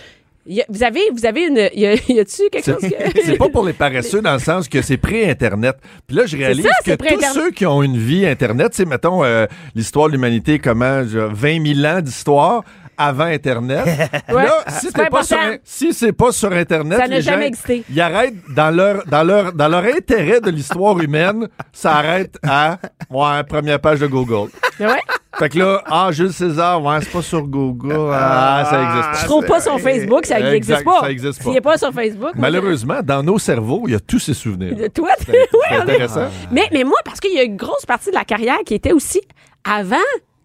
y 0.57 0.61
a- 0.61 0.67
vous 0.69 0.83
avez, 0.83 1.01
vous 1.13 1.27
avez 1.27 1.47
une, 1.47 1.71
y 1.75 1.87
a, 1.87 1.95
y 2.09 2.21
a-tu 2.21 2.43
quelque 2.51 2.65
chose 2.65 2.81
que... 2.81 3.21
C'est 3.25 3.39
pas 3.39 3.49
pour 3.49 3.65
les 3.65 3.73
paresseux 3.73 4.21
dans 4.21 4.33
le 4.35 4.39
sens 4.39 4.69
que 4.69 4.83
c'est 4.83 4.97
pré-Internet. 4.97 5.77
Puis 6.07 6.17
là, 6.17 6.27
je 6.27 6.37
réalise 6.37 6.65
ça, 6.65 6.97
que 6.97 7.15
tous 7.15 7.35
ceux 7.35 7.51
qui 7.51 7.67
ont 7.67 7.83
une 7.83 7.97
vie 7.97 8.27
Internet, 8.27 8.73
c'est 8.73 8.85
mettons 8.85 9.25
euh, 9.25 9.47
l'histoire 9.75 10.09
de 10.09 10.13
l'humanité, 10.13 10.59
comment 10.59 11.05
genre, 11.07 11.31
20 11.33 11.75
000 11.83 11.87
ans 11.87 12.01
d'histoire 12.01 12.65
avant 13.01 13.25
Internet. 13.25 13.85
Ouais, 14.31 14.45
Là, 14.45 14.53
c'est 14.69 14.81
si 14.81 14.87
c'est 14.95 15.11
pas, 15.11 15.23
sur, 15.25 15.37
important. 15.39 15.59
si 15.65 15.93
c'est 15.93 16.13
pas 16.13 16.33
sur 16.33 16.53
Internet, 16.53 16.99
Ça 16.99 17.09
n'a 17.09 17.17
les 17.17 17.23
jamais 17.23 17.43
gens, 17.43 17.49
existé. 17.49 17.85
Ils 17.91 18.01
arrêtent 18.01 18.35
dans 18.55 18.71
leur, 18.75 19.05
dans 19.07 19.23
leur, 19.25 19.53
dans 19.53 19.69
leur 19.69 19.85
intérêt 19.85 20.41
de 20.41 20.51
l'histoire 20.51 20.99
humaine, 21.01 21.49
ça 21.73 21.97
arrête 21.97 22.37
à 22.47 22.79
ouais, 23.11 23.43
première 23.49 23.81
page 23.81 23.99
de 24.01 24.07
Google. 24.07 24.51
Ouais, 24.79 25.01
Fait 25.39 25.49
que 25.49 25.59
là, 25.59 25.83
ah, 25.87 26.09
Jules 26.13 26.33
César, 26.33 26.83
ouais, 26.83 26.99
c'est 27.01 27.11
pas 27.11 27.23
sur 27.23 27.43
Google. 27.43 28.11
Ah, 28.13 28.65
ça 28.71 28.83
existe 28.83 29.23
je 29.23 29.27
trouve 29.27 29.47
pas 29.47 29.61
son 29.61 29.79
Facebook, 29.79 30.27
ça 30.27 30.39
n'existe 30.41 30.85
pas. 30.85 31.01
ça 31.01 31.11
existe 31.11 31.39
pas. 31.43 31.45
S'il 31.45 31.57
est 31.57 31.61
pas 31.61 31.79
sur 31.79 31.93
Facebook. 31.93 32.33
Malheureusement, 32.37 33.01
dans 33.03 33.23
nos 33.23 33.39
cerveaux, 33.39 33.83
il 33.87 33.93
y 33.93 33.97
a 33.97 34.01
tous 34.01 34.19
ces 34.21 34.35
souvenirs. 34.35 34.77
je- 34.79 34.87
Toi, 34.89 35.09
oui, 35.29 35.77
intéressant. 35.77 36.29
Mais, 36.53 36.69
mais 36.73 36.85
moi, 36.85 36.99
parce 37.05 37.19
qu'il 37.21 37.35
y 37.35 37.39
a 37.39 37.43
une 37.43 37.57
grosse 37.57 37.87
partie 37.87 38.11
de 38.11 38.15
la 38.17 38.25
carrière 38.25 38.59
qui 38.65 38.75
était 38.75 38.93
aussi 38.93 39.21
avant 39.65 39.97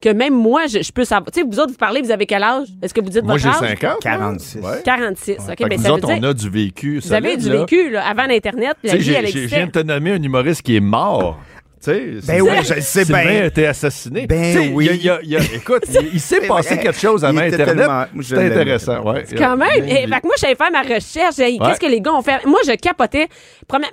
que 0.05 0.13
même 0.13 0.33
moi, 0.35 0.67
je, 0.67 0.81
je 0.83 0.91
peux 0.91 1.03
savoir. 1.03 1.31
Tu 1.31 1.41
sais, 1.41 1.45
vous 1.49 1.59
autres, 1.59 1.71
vous 1.71 1.77
parlez, 1.77 2.01
vous 2.01 2.11
avez 2.11 2.25
quel 2.25 2.43
âge? 2.43 2.67
Est-ce 2.81 2.93
que 2.93 3.01
vous 3.01 3.09
dites 3.09 3.23
Moi, 3.23 3.33
votre 3.37 3.43
j'ai 3.43 3.49
âge? 3.49 3.77
50. 3.79 3.99
46. 4.01 4.59
Ouais. 4.61 4.81
46. 4.83 5.37
OK, 5.49 5.55
mais 5.67 5.77
nous 5.77 5.81
ça 5.81 5.87
veut 5.89 5.93
autres, 5.95 6.07
dire. 6.07 6.17
on 6.19 6.23
a 6.23 6.33
du 6.33 6.49
vécu. 6.49 6.99
Vous 6.99 7.13
avez 7.13 7.29
solide, 7.31 7.43
du 7.43 7.49
là. 7.49 7.59
vécu, 7.61 7.89
là, 7.89 8.07
avant 8.07 8.25
l'Internet, 8.27 8.75
Tu 8.81 8.87
la 8.87 8.91
sais, 8.93 8.97
vie, 8.99 9.03
j'ai- 9.03 9.13
elle 9.13 9.25
j'ai- 9.25 9.31
je 9.31 9.37
existait. 9.39 9.55
viens 9.57 9.65
de 9.67 9.71
te 9.71 9.79
nommer 9.79 10.11
un 10.11 10.21
humoriste 10.21 10.61
qui 10.61 10.75
est 10.75 10.79
mort. 10.79 11.39
Tu 11.85 12.21
sais, 12.21 12.27
Ben 12.27 12.37
Sylvain- 12.39 12.41
oui, 12.59 12.65
je 12.65 12.73
le 12.73 12.81
sais 12.81 13.05
Sylvain 13.05 13.21
bien. 13.23 13.41
a 13.41 13.45
été 13.45 13.67
assassiné. 13.67 14.27
Ben 14.27 14.71
oui. 14.73 14.89
il 14.91 15.03
y 15.05 15.09
a- 15.09 15.19
il 15.21 15.29
y 15.29 15.35
a- 15.35 15.41
il 15.41 15.45
y 15.49 15.51
a- 15.53 15.55
écoute, 15.55 15.83
il, 15.89 16.09
il 16.13 16.19
s'est 16.19 16.41
passé 16.47 16.75
vrai. 16.75 16.83
quelque 16.83 16.99
chose 16.99 17.23
avant 17.23 17.41
Il 17.41 17.53
était 17.53 17.61
Internet. 17.61 17.87
C'est 18.23 18.37
intéressant. 18.37 19.03
Ouais. 19.03 19.23
Quand 19.37 19.55
même. 19.57 19.83
Et, 19.87 20.07
fait 20.07 20.21
que 20.21 20.25
moi, 20.25 20.35
j'allais 20.39 20.55
faire 20.55 20.71
ma 20.71 20.81
recherche. 20.81 21.37
Ouais. 21.37 21.57
Qu'est-ce 21.59 21.79
que 21.79 21.85
les 21.85 22.01
gars 22.01 22.13
ont 22.13 22.21
fait? 22.21 22.45
Moi, 22.45 22.59
je 22.65 22.71
capotais. 22.73 23.27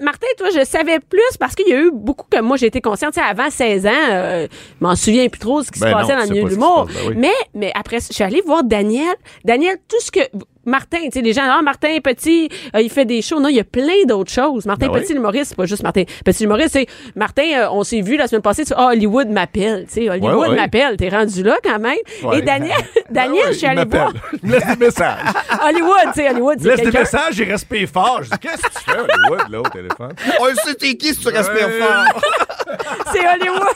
Martin, 0.01 0.27
toi, 0.39 0.49
je 0.59 0.65
savais 0.65 0.99
plus 1.01 1.37
parce 1.39 1.55
qu'il 1.55 1.69
y 1.69 1.73
a 1.73 1.81
eu 1.81 1.91
beaucoup 1.93 2.27
que 2.31 2.41
moi, 2.41 2.57
j'ai 2.57 2.67
été 2.67 2.81
consciente. 2.81 3.15
Tu 3.15 3.21
sais, 3.21 3.27
avant 3.27 3.51
16 3.51 3.87
ans, 3.87 3.91
euh, 4.11 4.47
je 4.51 4.85
m'en 4.85 4.97
souviens 4.97 5.29
plus 5.29 5.41
trop 5.41 5.61
de 5.61 5.67
ce 5.67 5.71
qui 5.73 5.81
Ben 5.81 5.89
se 5.89 5.93
non, 5.93 5.99
passait 6.01 6.13
dans 6.17 6.23
le 6.25 6.29
milieu 6.31 6.43
pas 6.43 6.49
de 6.49 6.55
l'humour. 6.55 6.87
ben 6.87 6.95
oui. 7.09 7.15
Mais, 7.19 7.33
mais 7.55 7.73
après, 7.75 7.99
je 8.01 8.13
suis 8.13 8.25
allée 8.25 8.43
voir 8.45 8.65
Daniel. 8.65 9.15
Daniel, 9.45 9.77
tout 9.89 10.01
ce 10.01 10.11
que. 10.11 10.21
Martin, 10.65 10.99
tu 11.05 11.11
sais, 11.13 11.21
les 11.23 11.33
gens, 11.33 11.43
ah, 11.45 11.61
Martin 11.63 11.99
Petit, 12.03 12.49
euh, 12.77 12.81
il 12.81 12.91
fait 12.91 13.05
des 13.05 13.21
shows. 13.23 13.41
Non, 13.41 13.49
il 13.49 13.57
y 13.57 13.61
a 13.61 13.65
plein 13.65 14.05
d'autres 14.07 14.31
choses. 14.31 14.65
Martin 14.67 14.87
Ben 14.87 14.93
oui. 14.95 15.01
Petit, 15.01 15.13
l'humoriste, 15.15 15.47
c'est 15.51 15.57
pas 15.57 15.67
juste 15.67 15.83
Martin 15.83 16.05
Petit, 16.25 16.45
l'humoriste, 16.45 16.71
c'est 16.75 16.87
Martin, 17.17 17.43
euh, 17.55 17.69
on 17.73 17.83
s'est 17.85 18.01
vu 18.01 18.17
la 18.17 18.27
semaine 18.29 18.43
passée, 18.43 18.65
tu 18.65 18.73
ah, 18.77 18.89
Hollywood 18.93 19.29
m'appelle. 19.29 19.87
Tu 19.89 19.95
sais, 20.05 20.11
Hollywood 20.11 20.35
Ouais, 20.37 20.49
ouais. 20.51 20.57
m'appelle. 20.57 20.97
T'es 20.97 21.09
rendu 21.09 21.43
là 21.43 21.57
quand 21.63 21.79
même. 21.79 21.97
Ouais. 22.23 22.39
Et 22.39 22.43
Daniel, 22.43 22.77
Daniel, 23.11 23.43
Ah 23.45 23.49
ouais, 23.49 23.53
je 23.53 23.59
suis 23.59 23.67
il 23.67 23.71
allée 23.71 23.85
voir. 23.91 24.13
m'appelle. 24.13 24.39
Il 24.43 24.49
me 24.49 24.55
laisse 24.55 24.67
des 24.67 24.85
messages. 24.85 25.19
Hollywood, 25.67 25.97
tu 26.07 26.13
sais, 26.15 26.31
Hollywood, 26.31 26.59
c'est 26.61 26.69
laisse 26.69 26.81
des 26.91 26.99
messages, 26.99 27.39
il 27.39 27.51
respire 27.51 27.89
fort. 27.89 28.21
Je 28.23 28.31
dis, 28.31 28.39
qu'est-ce 28.41 28.63
que 28.63 28.69
tu 28.79 28.85
fais, 28.85 28.99
Hollywood, 28.99 29.49
là, 29.51 29.61
au 29.61 29.69
téléphone? 29.69 30.13
On 30.41 30.47
le 30.47 30.55
sait, 30.55 30.75
t'es 30.75 30.95
qui 30.97 31.15
si 31.15 31.21
tu 31.21 31.29
respires 31.29 31.67
Ouais. 31.69 31.81
fort? 31.81 32.23
C'est 33.13 33.21
Hollywood. 33.21 33.67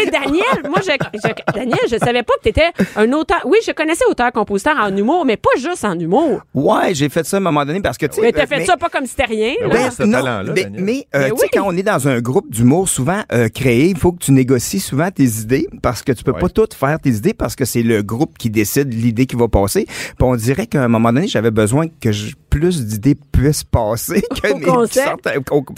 Et 0.00 0.06
Daniel, 0.10 0.62
moi, 0.68 0.78
je, 0.82 0.90
je- 1.14 1.52
Daniel, 1.54 1.78
je 1.90 1.96
savais 1.98 2.22
pas 2.22 2.32
que 2.34 2.42
tu 2.42 2.48
étais 2.48 2.70
un 2.96 3.12
auteur. 3.12 3.40
Oui, 3.44 3.58
je 3.64 3.70
connaissais 3.72 4.04
auteur-compositeur 4.06 4.76
en 4.80 4.94
humour, 4.96 5.24
mais 5.24 5.36
pas 5.36 5.50
juste 5.56 5.84
en 5.84 5.98
humour. 5.98 6.21
Ouais, 6.54 6.94
j'ai 6.94 7.08
fait 7.08 7.24
ça 7.26 7.36
à 7.36 7.40
un 7.40 7.42
moment 7.42 7.64
donné 7.64 7.80
parce 7.80 7.98
que, 7.98 8.06
tu 8.06 8.16
sais. 8.16 8.20
Mais 8.22 8.32
t'as 8.32 8.42
euh, 8.42 8.46
fait 8.46 8.64
ça 8.64 8.76
pas 8.76 8.88
comme 8.88 9.04
si 9.04 9.10
c'était 9.10 9.24
rien. 9.24 9.54
Ben 9.60 9.68
là. 9.68 9.74
ouais, 9.84 9.90
ce 9.90 10.02
non, 10.02 10.12
talent-là, 10.22 10.52
mais, 10.54 10.66
mais, 10.72 11.06
euh, 11.14 11.20
Mais 11.20 11.26
sais, 11.28 11.32
oui. 11.32 11.48
quand 11.52 11.62
on 11.66 11.76
est 11.76 11.82
dans 11.82 12.08
un 12.08 12.20
groupe 12.20 12.50
d'humour, 12.50 12.88
souvent 12.88 13.22
euh, 13.32 13.48
créé, 13.48 13.88
il 13.90 13.96
faut 13.98 14.12
que 14.12 14.24
tu 14.24 14.32
négocies 14.32 14.80
souvent 14.80 15.10
tes 15.10 15.24
idées 15.24 15.68
parce 15.82 16.02
que 16.02 16.12
tu 16.12 16.24
peux 16.24 16.32
Ouais. 16.32 16.40
pas 16.40 16.48
toutes 16.48 16.74
faire 16.74 16.98
tes 17.00 17.10
idées 17.10 17.34
parce 17.34 17.54
que 17.56 17.64
c'est 17.64 17.82
le 17.82 18.02
groupe 18.02 18.38
qui 18.38 18.48
décide 18.50 18.92
l'idée 18.92 19.26
qui 19.26 19.36
va 19.36 19.48
passer. 19.48 19.84
Puis 19.86 20.14
on 20.20 20.34
dirait 20.36 20.66
qu'à 20.66 20.82
un 20.82 20.88
moment 20.88 21.12
donné, 21.12 21.26
j'avais 21.28 21.50
besoin 21.50 21.86
que 22.00 22.12
je- 22.12 22.34
plus 22.50 22.84
d'idées 22.84 23.16
puissent 23.32 23.64
passer 23.64 24.22
que 24.42 24.52
Au 24.52 24.58
mes- 24.82 24.86
sortent 24.88 25.26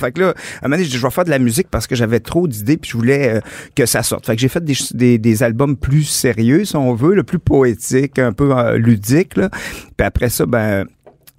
Fait 0.01 0.11
que 0.13 0.21
là, 0.21 0.29
à 0.29 0.31
un 0.31 0.35
moment 0.69 0.77
donné, 0.77 0.85
je 0.85 0.91
dis, 0.91 0.97
je 0.97 1.03
vais 1.03 1.11
faire 1.11 1.25
de 1.25 1.31
la 1.31 1.39
musique 1.39 1.69
parce 1.71 1.87
que 1.87 1.95
j'avais 1.95 2.19
trop 2.21 2.49
d'idées 2.49 2.77
puis 2.77 2.91
je 2.91 2.97
voulais 2.97 3.37
euh, 3.37 3.41
que 3.77 3.87
ça 3.87 4.03
sorte. 4.03 4.27
Fait 4.27 4.35
que 4.35 4.41
j'ai 4.41 4.49
fait 4.49 4.65
des, 4.65 4.75
des, 4.93 5.19
des 5.19 5.43
albums 5.45 5.77
plus 5.77 6.03
sérieux, 6.05 6.65
si 6.65 6.75
on 6.77 6.95
veut, 6.95 7.15
le 7.15 7.23
plus 7.23 7.39
poétique, 7.39 8.19
un 8.19 8.33
peu 8.33 8.57
euh, 8.57 8.77
ludique. 8.77 9.37
Là. 9.37 9.51
Puis 9.97 10.05
après 10.07 10.29
ça, 10.35 10.47
ben 10.47 10.85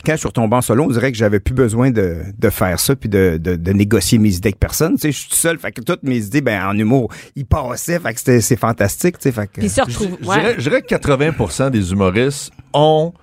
quand 0.06 0.14
je 0.14 0.18
suis 0.20 0.28
retombé 0.28 0.56
en 0.56 0.62
solo, 0.62 0.84
on 0.84 0.90
dirait 0.92 1.12
que 1.12 1.18
j'avais 1.18 1.40
plus 1.40 1.54
besoin 1.56 1.90
de, 1.90 2.18
de 2.38 2.50
faire 2.50 2.80
ça 2.80 2.96
puis 2.96 3.10
de, 3.10 3.40
de, 3.42 3.56
de 3.56 3.72
négocier 3.72 4.20
mes 4.20 4.36
idées 4.36 4.50
avec 4.50 4.60
personne. 4.60 4.94
Tu 4.96 5.02
sais, 5.02 5.12
je 5.12 5.18
suis 5.20 5.30
tout 5.30 5.36
seul, 5.36 5.58
fait 5.58 5.72
que 5.72 5.82
toutes 5.82 6.04
mes 6.04 6.18
idées, 6.18 6.42
ben 6.42 6.64
en 6.68 6.78
humour, 6.78 7.12
ils 7.36 7.46
passaient, 7.46 8.00
fait 8.00 8.14
que 8.14 8.20
c'était 8.20 8.42
c'est 8.42 8.56
fantastique. 8.56 9.18
Tu 9.18 9.24
sais, 9.24 9.32
fait 9.32 9.48
que 9.48 9.54
Puis 9.54 9.66
ils 9.66 9.70
se 9.70 9.82
retrouvent. 9.82 10.18
Je 10.22 10.62
dirais, 10.62 10.82
que 10.84 10.94
80% 10.94 11.72
des 11.72 11.92
humoristes 11.92 12.52
ont 12.74 13.14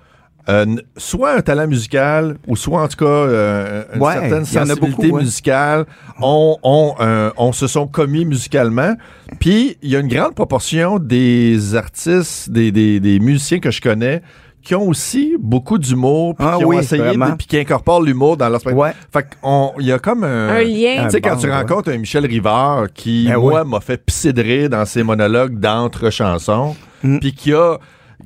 euh, 0.48 0.66
soit 0.96 1.36
un 1.36 1.40
talent 1.40 1.68
musical 1.68 2.36
ou 2.48 2.56
soit 2.56 2.82
en 2.82 2.88
tout 2.88 2.96
cas 2.96 3.04
euh, 3.06 3.84
une 3.94 4.00
Ouais, 4.02 4.14
certaine 4.14 4.44
sensibilité 4.44 4.90
beaucoup, 4.90 5.02
ouais. 5.16 5.22
musicale, 5.22 5.86
ont, 6.20 6.56
ont, 6.64 6.94
euh, 6.98 7.30
ont 7.36 7.52
se 7.52 7.68
sont 7.68 7.86
commis 7.86 8.24
musicalement. 8.24 8.96
Puis 9.38 9.76
il 9.82 9.90
y 9.90 9.94
a 9.94 10.00
une 10.00 10.08
grande 10.08 10.34
proportion 10.34 10.98
des 10.98 11.76
artistes, 11.76 12.50
des, 12.50 12.72
des, 12.72 12.98
des 12.98 13.20
musiciens 13.20 13.60
que 13.60 13.70
je 13.70 13.80
connais 13.80 14.20
qui 14.62 14.74
ont 14.74 14.86
aussi 14.88 15.34
beaucoup 15.38 15.76
d'humour, 15.78 16.34
puis 16.36 16.46
Ah 16.48 16.56
qui 16.58 16.64
ont 16.64 16.68
oui, 16.68 16.76
essayé, 16.78 17.02
puis 17.38 17.46
qui 17.46 17.58
incorporent 17.58 18.02
l'humour 18.02 18.36
dans 18.36 18.48
leur 18.48 18.60
spectacle. 18.60 18.80
Ouais. 18.80 18.92
Fait 19.12 19.26
qu'il 19.78 19.86
y 19.86 19.92
a 19.92 19.98
comme 19.98 20.24
un, 20.24 20.48
Un 20.48 20.62
lien. 20.62 21.04
tu 21.04 21.10
sais, 21.10 21.20
quand 21.20 21.34
bon, 21.34 21.40
tu 21.40 21.46
ouais. 21.48 21.54
rencontres 21.56 21.90
un 21.90 21.98
Michel 21.98 22.24
Rivard 22.26 22.86
qui, 22.94 23.26
Ben 23.28 23.38
moi, 23.38 23.62
oui. 23.64 23.70
m'a 23.70 23.80
fait 23.80 23.96
pisser 23.96 24.32
de 24.32 24.42
rire 24.42 24.70
dans 24.70 24.84
ses 24.84 25.02
monologues 25.02 25.58
d'entre-chansons, 25.58 26.76
Mm. 27.04 27.18
puis 27.18 27.34
qui 27.34 27.52
a 27.52 27.78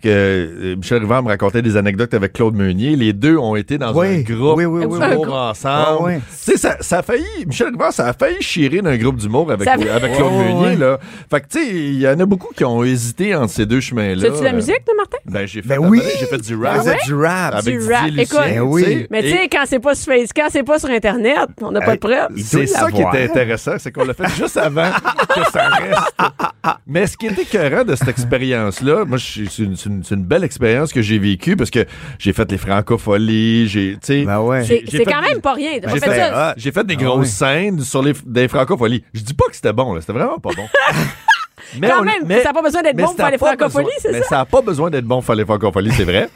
que 0.03 0.09
euh, 0.09 0.77
Michel 0.77 0.99
Rivard 1.01 1.23
me 1.23 1.29
racontait 1.29 1.63
des 1.63 1.77
anecdotes 1.77 2.15
avec 2.15 2.33
Claude 2.33 2.55
Meunier. 2.55 2.97
Les 2.97 3.13
deux 3.13 3.37
ont 3.37 3.57
été 3.57 3.79
dans 3.79 3.93
Oui, 3.97 4.07
un 4.09 4.21
groupe 4.21 4.57
oui, 4.59 4.65
oui, 4.65 4.85
oui, 4.87 4.99
d'humour 4.99 5.35
ensemble. 5.35 5.85
Ah, 5.89 5.97
oui. 6.01 6.13
Tu 6.19 6.23
sais, 6.53 6.57
ça, 6.57 6.77
ça 6.81 6.99
a 6.99 7.03
failli, 7.03 7.25
Michel 7.47 7.69
Rivard, 7.69 7.93
ça 7.93 8.07
a 8.09 8.13
failli 8.13 8.37
chirer 8.41 8.83
d'un 8.83 8.97
groupe 8.97 9.17
d'humour 9.17 9.51
avec, 9.51 9.67
avec 9.69 10.13
Claude 10.15 10.33
Oh, 10.33 10.39
Meunier, 10.63 10.77
là. 10.77 10.99
Fait 11.31 11.41
que, 11.41 11.47
tu 11.49 11.59
sais, 11.59 11.69
il 11.75 11.99
y 12.01 12.09
en 12.09 12.19
a 12.21 12.27
beaucoup 12.27 12.53
qui 12.55 12.65
ont 12.65 12.83
hésité 12.85 13.35
entre 13.35 13.53
ces 13.53 13.67
deux 13.67 13.81
chemins-là. 13.81 14.21
Fais-tu 14.23 14.39
de 14.41 14.45
la 14.45 14.53
musique, 14.53 14.85
toi, 14.85 14.95
Martin? 14.97 15.17
Ben, 15.27 15.47
j'ai 15.47 15.63
fait, 15.63 15.69
Ben 15.69 15.79
oui. 15.89 16.01
j'ai 16.21 16.27
fait 16.27 16.39
du 16.39 16.57
rap. 16.57 16.87
êtes 16.87 17.05
du 17.07 17.15
rap. 17.15 17.55
Avec 17.55 17.79
Du 17.81 17.93
rap. 17.93 18.05
Didier 18.07 18.23
Écoute, 18.23 18.39
Lucien, 18.45 18.55
Ben 18.55 18.61
oui. 18.63 18.83
tu 18.85 18.91
sais. 18.91 19.07
Mais 19.11 19.23
tu 19.23 19.29
Et- 19.29 19.33
sais, 19.33 19.49
quand 19.51 19.63
c'est 19.67 19.81
pas 19.81 19.95
sur 19.95 20.13
Facebook, 20.13 20.31
quand 20.37 20.49
c'est 20.51 20.63
pas 20.63 20.79
sur 20.79 20.91
Internet, 20.91 21.49
on 21.63 21.71
n'a 21.73 21.81
pas 21.81 21.95
de 21.95 22.01
preuves. 22.01 22.29
Il 22.37 22.45
C'est 22.45 22.67
ça 22.67 22.91
qui 22.91 23.03
était 23.03 23.25
intéressant, 23.31 23.73
c'est 23.79 23.91
qu'on 23.93 24.05
l'a 24.05 24.15
fait 24.15 24.29
juste 24.37 24.57
avant 24.57 24.91
que 25.35 25.51
ça 25.53 25.69
reste. 25.69 26.01
Mais 26.87 27.07
ce 27.07 27.17
qui 27.17 27.27
était 27.27 27.43
écœurant 27.43 27.85
de 27.85 27.95
cette 27.95 28.09
expérience-là, 28.09 29.05
moi, 29.05 29.19
je- 29.19 29.45
c'est 29.51 29.63
une, 29.63 29.77
c'est 29.87 29.93
une- 29.93 30.05
c'est 30.05 30.15
une 30.15 30.25
belle 30.25 30.45
expérience 30.45 30.93
que 30.93 31.01
j'ai 31.03 31.19
vécue 31.19 31.57
parce 31.57 31.71
que 31.71 31.85
j'ai 32.19 32.33
fait 32.33 32.51
les 32.51 32.59
francopholies, 32.59 33.69
j'ai, 33.69 33.93
tu 33.93 33.99
sais, 34.03 34.25
Ben 34.25 34.41
ouais. 34.41 34.65
C'est 34.65 34.81
j'ai 34.85 34.91
c'est 34.91 34.97
fait 34.99 35.05
quand 35.05 35.23
des- 35.23 35.29
même 35.29 35.41
pas 35.41 35.55
rien. 35.55 35.79
T'as 35.81 35.91
j'ai 35.95 36.01
fait 36.01 36.11
fait, 36.11 36.17
ça. 36.19 36.55
j'ai 36.57 36.73
fait 36.73 36.85
des 36.87 36.97
Ah 36.99 37.03
grosses 37.05 37.41
ouais. 37.41 37.47
scènes 37.63 37.81
sur 37.81 38.03
les 38.03 38.13
des 38.25 38.49
francopholies. 38.49 39.05
Je 39.15 39.21
dis 39.21 39.35
pas 39.35 39.45
que 39.49 39.55
c'était 39.57 39.73
bon, 39.73 39.95
là, 39.95 40.01
c'était 40.01 40.13
vraiment 40.15 40.39
pas 40.39 40.51
bon. 40.57 40.67
Mais 41.79 41.89
Quand 41.89 42.01
on- 42.01 42.05
même, 42.05 42.23
mais- 42.27 42.43
ça 42.43 42.49
n'a 42.51 42.53
pas 42.53 42.63
besoin 42.63 42.83
d'être 42.83 42.97
bon 42.97 43.05
pour 43.07 43.17
ça 43.17 43.31
les 43.31 43.37
besoin- 43.39 43.85
c'est 43.99 44.13
Mais 44.13 44.21
ça? 44.23 44.29
ça 44.29 44.37
n'a 44.37 44.45
pas 44.45 44.61
besoin 44.63 44.91
d'être 44.91 45.05
bon 45.07 45.23
pour 45.23 45.35
les 45.35 45.45
francopholies, 45.45 45.93
c'est 45.93 46.05
vrai. 46.05 46.29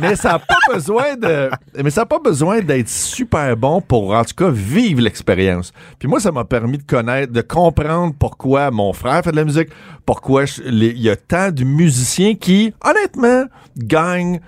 mais 0.00 0.14
ça 0.16 0.30
n'a 0.32 0.38
pas 0.38 0.72
besoin 0.72 1.16
de. 1.16 1.50
Mais 1.82 1.90
ça 1.90 2.02
n'a 2.02 2.06
pas 2.06 2.18
besoin 2.20 2.60
d'être 2.60 2.88
super 2.88 3.56
bon 3.56 3.80
pour, 3.80 4.14
en 4.14 4.24
tout 4.24 4.34
cas, 4.36 4.48
vivre 4.50 5.00
l'expérience. 5.00 5.72
Puis 5.98 6.08
moi, 6.08 6.20
ça 6.20 6.30
m'a 6.32 6.44
permis 6.44 6.78
de 6.78 6.84
connaître, 6.84 7.32
de 7.32 7.40
comprendre 7.40 8.14
pourquoi 8.18 8.70
mon 8.70 8.92
frère 8.92 9.22
fait 9.24 9.32
de 9.32 9.36
la 9.36 9.44
musique, 9.44 9.68
pourquoi 10.06 10.44
il 10.64 10.98
y 11.00 11.10
a 11.10 11.16
tant 11.16 11.50
de 11.50 11.64
musiciens 11.64 12.34
qui, 12.34 12.72
honnêtement, 12.84 13.44
gagnent 13.76 14.40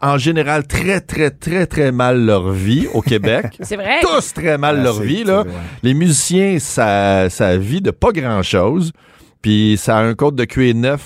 en 0.00 0.16
général 0.16 0.64
très, 0.66 1.00
très, 1.00 1.30
très, 1.30 1.66
très 1.66 1.90
mal 1.90 2.24
leur 2.24 2.50
vie 2.50 2.86
au 2.94 3.00
Québec. 3.00 3.46
C'est 3.60 3.76
vrai. 3.76 3.98
Tous 4.00 4.32
très 4.32 4.56
mal 4.58 4.76
Ah, 4.80 4.82
leur 4.84 5.00
vie, 5.00 5.24
là. 5.24 5.42
vrai. 5.42 5.52
Les 5.82 5.94
musiciens, 5.94 6.58
ça, 6.60 7.28
ça 7.30 7.56
vit 7.56 7.80
de 7.80 7.90
pas 7.90 8.12
grand-chose. 8.12 8.92
Puis 9.48 9.78
ça 9.78 9.96
a 9.96 10.02
un 10.02 10.12
code 10.12 10.34
de 10.36 10.44
QE9 10.44 10.98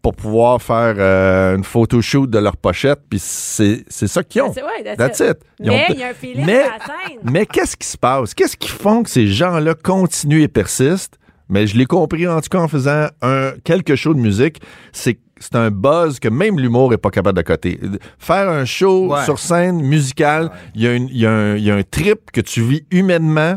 pour 0.00 0.14
pouvoir 0.14 0.62
faire 0.62 0.94
euh, 0.96 1.56
une 1.56 1.64
photoshoot 1.64 2.30
de 2.30 2.38
leur 2.38 2.56
pochette. 2.56 3.00
Puis 3.10 3.18
c'est 3.20 3.82
c'est 3.88 4.06
ça 4.06 4.22
qu'ils 4.22 4.42
ont. 4.42 4.52
C'est 4.54 4.62
ouais, 4.62 4.94
that's 4.96 5.18
it. 5.18 5.30
it. 5.30 5.36
Ils 5.58 5.70
ont 5.70 5.74
Mais 5.74 5.86
il 5.90 5.98
y 5.98 6.02
a 6.04 6.08
un 6.10 6.14
feeling 6.14 6.46
mais, 6.46 6.62
sur 6.62 6.70
la 6.72 6.78
scène. 7.08 7.18
mais 7.24 7.46
qu'est-ce 7.46 7.76
qui 7.76 7.88
se 7.88 7.98
passe? 7.98 8.32
Qu'est-ce 8.32 8.56
qui 8.56 8.68
font 8.68 9.02
que 9.02 9.10
ces 9.10 9.26
gens-là 9.26 9.74
continuent 9.74 10.42
et 10.42 10.46
persistent? 10.46 11.18
Mais 11.48 11.66
je 11.66 11.76
l'ai 11.76 11.86
compris 11.86 12.28
en 12.28 12.40
tout 12.40 12.48
cas 12.48 12.60
en 12.60 12.68
faisant 12.68 13.08
un, 13.22 13.54
quelque 13.64 13.96
chose 13.96 14.14
de 14.14 14.20
musique, 14.20 14.60
c'est 14.92 15.18
c'est 15.40 15.56
un 15.56 15.72
buzz 15.72 16.20
que 16.20 16.28
même 16.28 16.60
l'humour 16.60 16.92
est 16.92 16.98
pas 16.98 17.10
capable 17.10 17.38
de 17.38 17.42
coter. 17.42 17.80
Faire 18.20 18.48
un 18.48 18.64
show 18.66 19.08
Ouais. 19.12 19.24
sur 19.24 19.40
scène 19.40 19.80
musical, 19.82 20.52
il 20.76 20.82
y, 20.82 20.86
a 20.86 20.92
une- 20.92 21.08
il 21.08 21.16
y 21.18 21.26
a 21.26 21.32
un- 21.32 21.56
il 21.56 21.64
y 21.64 21.70
a 21.72 21.74
un 21.74 21.82
trip 21.82 22.30
que 22.32 22.40
tu 22.40 22.60
vis 22.62 22.84
humainement 22.92 23.56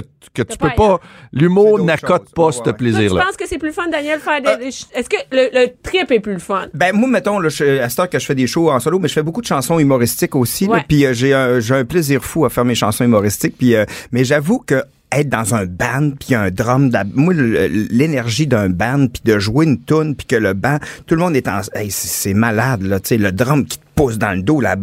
que, 0.00 0.06
que 0.34 0.42
tu 0.42 0.58
peux 0.58 0.70
pas. 0.76 1.00
L'humour 1.32 1.78
n'accote 1.84 2.30
pas 2.34 2.46
Ouais, 2.46 2.52
ce 2.52 2.60
ouais. 2.60 2.72
Plaisir-là. 2.72 3.24
penses 3.24 3.36
que 3.36 3.46
c'est 3.46 3.58
plus 3.58 3.72
fun, 3.72 3.88
Daniel, 3.90 4.20
faire 4.20 4.40
Euh, 4.46 4.56
des. 4.58 4.66
Est-ce 4.68 5.08
que 5.08 5.16
le, 5.32 5.48
le 5.52 5.68
trip 5.82 6.10
est 6.10 6.20
plus 6.20 6.34
le 6.34 6.38
fun? 6.38 6.66
Ben 6.74 6.94
moi 6.94 7.08
mettons 7.08 7.38
là, 7.38 7.48
je, 7.48 7.80
à 7.80 7.88
cette 7.88 7.98
heure 7.98 8.10
que 8.10 8.18
je 8.18 8.26
fais 8.26 8.34
des 8.34 8.46
shows 8.46 8.70
en 8.70 8.80
solo, 8.80 8.98
mais 8.98 9.08
je 9.08 9.14
fais 9.14 9.22
beaucoup 9.22 9.40
de 9.40 9.46
chansons 9.46 9.78
humoristiques 9.78 10.34
aussi. 10.36 10.68
Puis 10.88 11.04
euh, 11.06 11.12
j'ai 11.12 11.32
un 11.34 11.60
j'ai 11.60 11.74
un 11.74 11.84
plaisir 11.84 12.22
fou 12.24 12.44
à 12.44 12.50
faire 12.50 12.64
mes 12.64 12.74
chansons 12.74 13.04
humoristiques. 13.04 13.56
Puis 13.58 13.74
euh, 13.74 13.84
mais 14.12 14.24
j'avoue 14.24 14.58
que 14.58 14.82
être 15.12 15.28
dans 15.28 15.54
un 15.54 15.66
band 15.66 16.10
puis 16.18 16.34
un 16.34 16.50
drum, 16.50 16.90
moi 17.14 17.32
l'énergie 17.34 18.46
d'un 18.46 18.68
band 18.68 19.06
puis 19.06 19.22
de 19.24 19.38
jouer 19.38 19.64
une 19.66 19.80
tune 19.82 20.16
puis 20.16 20.26
que 20.26 20.36
le 20.36 20.52
band, 20.52 20.78
tout 21.06 21.14
le 21.14 21.20
monde 21.20 21.36
est 21.36 21.46
en, 21.48 21.60
hey, 21.74 21.90
c'est 21.90 22.08
c'est 22.08 22.34
malade 22.34 22.82
là, 22.82 22.98
tu 23.00 23.08
sais 23.10 23.16
le 23.16 23.30
drum 23.32 23.64
qui 23.64 23.78
te 23.78 23.84
pousse 23.94 24.18
dans 24.18 24.32
le 24.32 24.42
dos 24.42 24.60
là. 24.60 24.74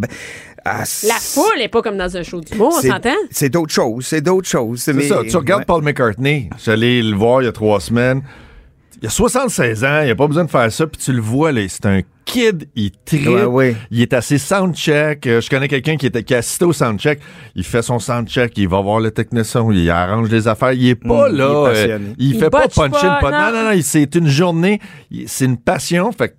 Ah, 0.65 0.83
La 1.07 1.15
foule 1.15 1.59
est 1.61 1.67
pas 1.67 1.81
comme 1.81 1.97
dans 1.97 2.15
un 2.15 2.23
show 2.23 2.39
d'humour, 2.39 2.73
on 2.77 2.81
s'entend? 2.81 3.09
C'est 3.31 3.49
d'autres 3.49 3.73
choses, 3.73 4.05
c'est 4.05 4.21
d'autres 4.21 4.47
choses. 4.47 4.81
C'est 4.81 4.99
ça. 5.01 5.19
Tu 5.29 5.35
regardes 5.35 5.65
Paul 5.65 5.83
McCartney. 5.83 6.49
J'allais 6.63 7.01
le 7.01 7.15
voir 7.15 7.41
il 7.41 7.45
y 7.45 7.47
a 7.47 7.51
trois 7.51 7.79
semaines. 7.79 8.21
Il 9.01 9.07
a 9.07 9.09
76 9.09 9.83
ans, 9.83 10.01
il 10.05 10.11
a 10.11 10.15
pas 10.15 10.27
besoin 10.27 10.45
de 10.45 10.49
faire 10.49 10.71
ça, 10.71 10.87
puis 10.87 11.01
tu 11.03 11.11
le 11.11 11.19
vois, 11.19 11.51
là, 11.51 11.59
c'est 11.67 11.85
un 11.85 11.99
kid, 12.23 12.69
il 12.73 12.91
tripe, 13.03 13.27
Ouais, 13.27 13.43
ouais. 13.43 13.75
il 13.91 14.01
est 14.01 14.13
assez 14.13 14.37
soundcheck. 14.37 15.27
Euh, 15.27 15.41
Je 15.41 15.49
connais 15.49 15.67
quelqu'un 15.67 15.97
qui, 15.97 16.05
était, 16.05 16.23
qui 16.23 16.33
au 16.63 16.71
soundcheck, 16.71 17.19
il 17.53 17.65
fait 17.65 17.81
son 17.81 17.99
soundcheck, 17.99 18.53
il 18.57 18.69
va 18.69 18.79
voir 18.79 19.01
le 19.01 19.11
technicien, 19.11 19.67
il 19.73 19.89
arrange 19.89 20.29
les 20.29 20.47
affaires, 20.47 20.71
il 20.71 20.87
est 20.87 20.95
pas 20.95 21.27
Mm, 21.27 21.31
il 21.31 21.35
est 21.35 21.37
là, 21.37 21.45
euh, 21.67 21.99
il, 22.17 22.29
Il 22.35 22.39
fait 22.39 22.49
pas 22.49 22.69
puncher 22.69 23.07
pas. 23.19 23.51
Non, 23.51 23.57
non. 23.59 23.75
non, 23.75 23.79
c'est 23.83 24.15
une 24.15 24.29
journée, 24.29 24.79
c'est 25.25 25.45
une 25.45 25.57
passion, 25.57 26.13
fait 26.13 26.29
que 26.29 26.33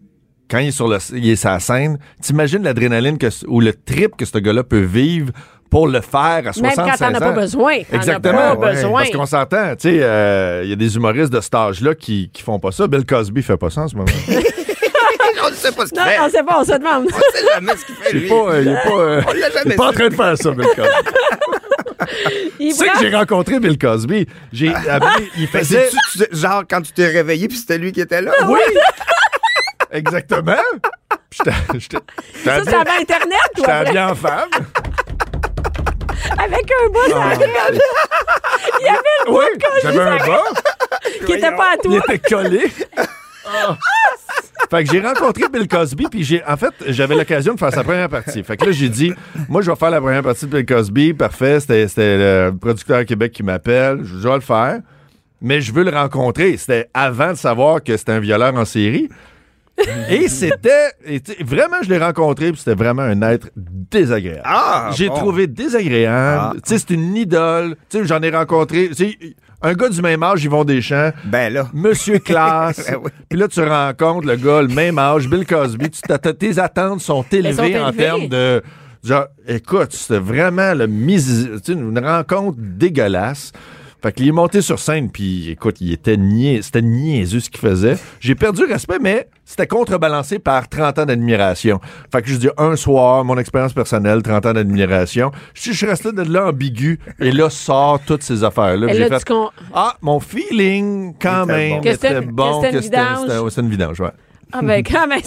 quand 0.51 0.59
il 0.59 0.69
est 0.69 0.73
sur 0.73 0.89
le, 0.89 0.99
il 1.15 1.29
est 1.31 1.37
sur 1.37 1.51
la 1.51 1.61
scène, 1.61 1.99
t'imagines 2.23 2.63
l'adrénaline 2.63 3.19
que, 3.19 3.27
ou 3.47 3.61
le 3.61 3.73
trip 3.73 4.17
que 4.17 4.25
ce 4.25 4.39
gars-là 4.39 4.63
peut 4.65 4.81
vivre 4.83 5.33
pour 5.71 5.89
le 5.89 6.01
faire 6.01 6.43
à 6.47 6.53
76 6.53 6.63
Même 6.63 6.75
quand 6.77 6.97
t'en 6.99 7.15
as 7.15 7.19
pas 7.21 7.31
ans? 7.31 7.35
besoin. 7.35 7.79
As 7.93 7.97
Exactement. 7.97 8.33
pas 8.39 8.55
Ouais, 8.57 8.75
besoin. 8.75 9.01
Parce 9.03 9.11
qu'on 9.11 9.27
s'entend, 9.27 9.75
tu 9.77 9.89
sais, 9.91 9.99
euh, 10.03 10.61
il 10.65 10.71
y 10.71 10.73
a 10.73 10.77
des 10.77 10.95
humoristes 10.97 11.33
de 11.33 11.41
cet 11.41 11.55
âge-là 11.55 11.95
qui, 11.95 12.31
qui 12.33 12.43
font 12.43 12.59
pas 12.61 12.71
ça. 12.71 12.87
Bill 12.87 13.05
Cosby 13.05 13.43
fait 13.43 13.57
pas 13.57 13.71
ça 13.71 13.83
en 13.83 13.89
ce 13.89 13.97
moment. 13.97 14.07
on 15.47 15.51
ne 15.51 15.55
sait 15.55 15.73
pas 15.73 15.85
ce 15.87 15.91
qu'il 15.91 15.99
Non, 15.99 16.05
fait. 16.07 16.19
on 16.21 16.29
sait 16.31 16.43
pas, 16.45 16.61
on 16.61 16.65
se 16.65 16.73
demande. 16.79 17.07
On 17.07 17.37
sait 17.37 17.45
jamais 17.55 17.73
ce 17.77 17.85
qu'il 17.87 17.95
fait 17.97 18.11
Il 18.13 18.19
lui. 18.21 18.27
est 18.27 18.29
pas, 18.29 18.35
euh, 18.53 18.63
il 18.63 18.69
est 18.69 18.83
pas, 18.83 18.91
euh, 18.99 19.23
On 19.27 19.33
l'a 19.33 19.49
il 19.49 19.53
jamais 19.53 19.75
est 19.75 19.77
pas 19.77 19.89
en 19.89 19.93
train 19.93 20.09
de 20.09 20.15
faire 20.15 20.39
ça, 20.39 20.51
Bill 20.53 20.67
Cosby. 20.77 20.89
Tu 22.59 22.71
sais 22.71 22.87
que 22.89 22.99
j'ai 23.01 23.15
rencontré 23.15 23.61
Bill 23.61 23.79
Cosby. 23.79 24.27
J'ai, 24.53 24.69
donné, 24.69 25.31
il 25.39 25.47
faisait. 25.49 25.89
tu- 26.13 26.25
genre 26.37 26.63
quand 26.69 26.81
tu 26.83 26.93
t'es 26.93 27.09
réveillé 27.09 27.49
puis 27.49 27.57
c'était 27.59 27.79
lui 27.79 27.93
qui 27.93 28.01
était 28.01 28.23
là? 28.23 28.33
Oui! 28.49 28.59
Exactement. 29.95 30.57
J'étais 31.31 31.51
j'étais- 31.79 31.97
j'étais 32.35 32.51
Ça, 32.51 32.65
c'est 32.65 32.75
avant 32.75 33.01
Internet, 33.01 33.39
j'étais 33.57 33.63
toi, 33.63 33.75
après, 33.75 33.89
habillé 33.89 34.01
en 34.01 34.15
femme. 34.15 34.51
avec 36.39 36.71
un 36.71 37.09
sur 37.09 37.19
la 37.19 37.37
gueule. 37.37 37.81
Il 38.81 38.85
y 38.85 38.89
avait 38.89 39.01
le 39.27 39.33
Oui, 39.33 39.45
Cosby 39.61 39.81
j'avais 39.83 40.01
un 40.01 40.17
bas. 40.27 40.43
qui 41.27 41.33
était 41.33 41.51
pas 41.57 41.65
à 41.73 41.75
Il 41.85 41.91
toi. 41.91 41.99
était 42.09 42.19
collé. 42.19 42.73
Ah. 43.47 43.77
Fait 44.71 44.85
que 44.85 44.91
j'ai 44.91 45.01
rencontré 45.01 45.45
Bill 45.53 45.69
Cosby, 45.69 46.07
puis 46.11 46.25
j'ai, 46.25 46.43
en 46.47 46.57
fait, 46.57 46.73
j'avais 46.87 47.15
l'occasion 47.15 47.55
de 47.55 47.59
faire 47.59 47.73
sa 47.73 47.85
première 47.85 48.09
partie. 48.09 48.43
Fait 48.43 48.57
que 48.57 48.65
là, 48.65 48.73
j'ai 48.73 48.89
dit, 48.89 49.13
moi, 49.49 49.61
je 49.61 49.71
vais 49.71 49.77
faire 49.77 49.91
la 49.91 50.01
première 50.01 50.23
partie 50.23 50.47
de 50.47 50.57
Bill 50.57 50.67
Cosby. 50.67 51.13
Parfait, 51.15 51.61
c'était, 51.61 51.87
c'était 51.89 52.17
le 52.17 52.53
producteur 52.57 52.99
à 52.99 53.05
Québec 53.05 53.33
qui 53.33 53.43
m'appelle. 53.43 54.01
Je 54.03 54.19
je 54.19 54.29
vais 54.29 54.35
le 54.35 54.41
faire. 54.41 54.79
Mais 55.43 55.61
je 55.61 55.73
veux 55.73 55.85
le 55.85 55.91
rencontrer. 55.91 56.57
C'était 56.57 56.89
avant 56.95 57.31
de 57.33 57.37
savoir 57.37 57.83
que 57.83 57.97
c'était 57.97 58.13
un 58.13 58.21
violeur 58.21 58.55
en 58.55 58.65
série. 58.65 59.11
Et 60.09 60.29
c'était, 60.29 60.93
et 61.05 61.21
vraiment, 61.43 61.77
je 61.83 61.89
l'ai 61.89 61.99
rencontré, 61.99 62.53
puis 62.53 62.59
c'était 62.59 62.77
vraiment 62.77 63.03
un 63.03 63.21
être 63.23 63.51
désagréable. 63.57 64.43
Ah, 64.45 64.91
J'ai 64.95 65.09
bon. 65.09 65.15
trouvé 65.17 65.47
désagréable. 65.47 66.39
Ah. 66.41 66.53
Tu 66.55 66.61
sais, 66.65 66.79
c'est 66.79 66.95
une 66.95 67.17
idole. 67.17 67.77
Tu 67.89 67.99
sais, 67.99 68.05
j'en 68.07 68.23
ai 68.23 68.31
rencontré. 68.31 68.91
un 69.63 69.75
gars 69.75 69.89
du 69.89 70.01
même 70.01 70.23
âge, 70.23 70.45
Yvon 70.45 70.65
Deschamps, 70.65 71.11
Ben 71.25 71.53
là. 71.53 71.69
Monsieur 71.73 72.19
Classe. 72.19 72.87
Ben 72.91 72.99
oui. 73.03 73.11
Puis 73.29 73.39
là, 73.39 73.49
tu 73.49 73.61
rencontres 73.61 74.27
le 74.27 74.37
gars, 74.37 74.63
le 74.63 74.69
même 74.69 74.99
âge, 74.99 75.29
Bill 75.29 75.45
Cosby. 75.45 75.91
Tu, 75.91 76.01
tes 76.39 76.59
attentes 76.59 77.01
sont 77.01 77.25
élevées, 77.33 77.75
sont 77.75 77.81
en 77.81 77.93
termes 77.93 78.29
de. 78.29 78.63
Genre, 79.03 79.27
écoute, 79.47 79.93
c'était 79.93 80.21
vraiment 80.21 80.73
le 80.73 80.87
mis, 80.87 81.17
tu 81.17 81.59
sais, 81.63 81.73
une 81.73 81.99
rencontre 81.99 82.57
dégueulasse. 82.59 83.53
Fait 84.05 84.13
qu'il 84.13 84.29
est 84.29 84.33
monté 84.33 84.61
sur 84.61 84.79
scène, 84.79 85.11
puis 85.11 85.51
écoute, 85.51 85.81
il 85.81 85.93
était 85.93 86.19
niais, 86.19 86.61
c'était 86.63 86.83
niaiseux 86.83 87.41
ce 87.41 87.49
qu'il 87.49 87.61
faisait. 87.61 87.97
J'ai 88.21 88.35
perdu 88.35 88.65
respect, 88.65 88.99
mais 89.01 89.29
c'était 89.45 89.67
contrebalancé 89.67 90.39
par 90.39 90.69
30 90.69 91.01
ans 91.01 91.07
d'admiration. 91.07 91.81
Fait 92.13 92.23
que 92.23 92.29
je 92.29 92.37
dis 92.37 92.49
un 92.57 92.77
soir, 92.77 93.25
mon 93.25 93.37
expérience 93.39 93.73
personnelle, 93.73 94.23
30 94.23 94.47
ans 94.47 94.53
d'admiration. 94.53 95.31
Je, 95.55 95.73
je 95.73 95.77
suis 95.77 95.87
resté 95.87 96.13
de 96.13 96.23
là 96.23 96.47
ambigu, 96.49 96.99
et 97.21 97.31
là 97.31 97.51
sort 97.51 98.01
toutes 98.07 98.23
ces 98.23 98.43
affaires-là. 98.43 98.89
J'ai 98.93 99.09
fait, 99.09 99.33
ah, 99.75 99.97
mon 100.01 100.21
feeling, 100.21 101.15
quand 101.21 101.47
même, 101.47 101.77
bon. 101.77 101.81
Que 101.83 101.93
c'était 101.93 102.21
bon. 102.21 102.63
c'était 102.63 102.77
une 102.77 102.83
c'était- 102.83 102.97
vidange. 102.99 103.49
c'était 103.51 103.61
une 103.61 103.71
vidange, 103.71 104.01
ouais. 104.01 104.13
Ah 104.53 104.61
ben 104.63 104.83
quand 104.83 105.07
même. 105.09 105.21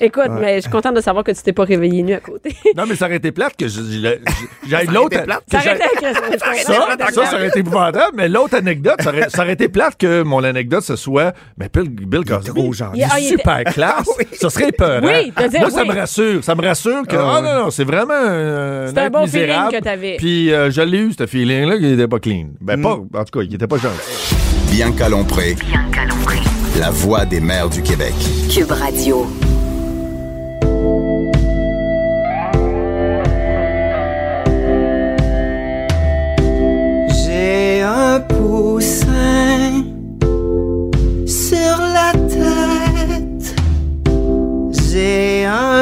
Écoute, 0.00 0.30
mais 0.40 0.56
je 0.56 0.60
suis 0.62 0.70
contente 0.70 0.94
de 0.96 1.00
savoir 1.00 1.24
que 1.24 1.30
tu 1.32 1.42
t'es 1.42 1.52
pas 1.52 1.64
réveillé 1.64 2.02
nu 2.02 2.14
à 2.14 2.20
côté. 2.20 2.54
Non, 2.76 2.84
mais 2.88 2.96
ça 2.96 3.06
aurait 3.06 3.16
été 3.16 3.30
plate 3.30 3.56
que 3.56 3.66
j'aille 3.68 4.86
l'autre. 4.88 5.16
été 5.16 5.30
Ça 5.50 5.58
arrêtait 5.58 5.84
avec 5.84 6.60
Ça, 6.64 6.96
ça, 7.12 7.26
ça 7.26 7.36
aurait 7.36 7.48
été 7.48 7.60
épouvantable, 7.60 8.12
mais 8.16 8.28
l'autre 8.28 8.56
anecdote, 8.56 8.96
ça 9.00 9.10
aurait, 9.10 9.28
ça 9.30 9.42
aurait 9.42 9.52
été 9.52 9.68
plate 9.68 9.96
que 9.96 10.22
mon 10.22 10.42
anecdote, 10.42 10.82
ce 10.82 10.96
soit, 10.96 11.32
mais 11.56 11.68
Bill, 11.72 11.88
Bill 11.88 12.24
Cosby, 12.24 12.50
trop 12.60 12.72
gentil. 12.72 12.98
il 13.00 13.02
est 13.02 13.06
était- 13.28 13.38
super 13.38 13.64
classe, 13.64 14.08
ça 14.40 14.50
serait 14.50 14.68
épeurant. 14.70 15.06
Oui, 15.06 15.32
t'as 15.36 15.48
dit 15.48 15.58
Moi, 15.58 15.70
ça 15.70 15.84
me 15.84 15.92
rassure, 15.92 16.42
ça 16.42 16.54
me 16.54 16.62
rassure 16.66 17.06
que, 17.06 17.16
ah 17.16 17.40
non, 17.42 17.64
non, 17.64 17.70
c'est 17.70 17.84
vraiment 17.84 18.14
un, 18.14 18.88
C'est 18.88 18.98
un 18.98 19.10
bon 19.10 19.22
misérable. 19.22 19.68
feeling 19.68 19.80
que 19.80 19.84
t'avais. 19.84 20.16
Puis 20.18 20.52
euh, 20.52 20.70
je 20.70 20.80
l'ai 20.80 20.98
eu, 20.98 21.12
ce 21.16 21.26
feeling-là, 21.26 21.76
qu'il 21.76 21.92
était 21.92 22.08
pas 22.08 22.18
clean. 22.18 22.48
Ben, 22.60 22.80
pas, 22.82 22.94
en 22.94 23.24
tout 23.24 23.38
cas, 23.38 23.44
il 23.44 23.54
était 23.54 23.66
pas 23.68 23.76
gentil. 23.76 24.34
Bianca 24.72 25.08
Lompré, 25.08 25.54
Bianca 25.54 26.04
Lompré. 26.06 26.38
la 26.80 26.90
voix 26.90 27.24
des 27.24 27.40
mères 27.40 27.68
du 27.68 27.82
Québec. 27.82 28.14
Cube 28.52 28.72
Radio. 28.72 29.26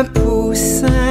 J'ai 0.03 1.02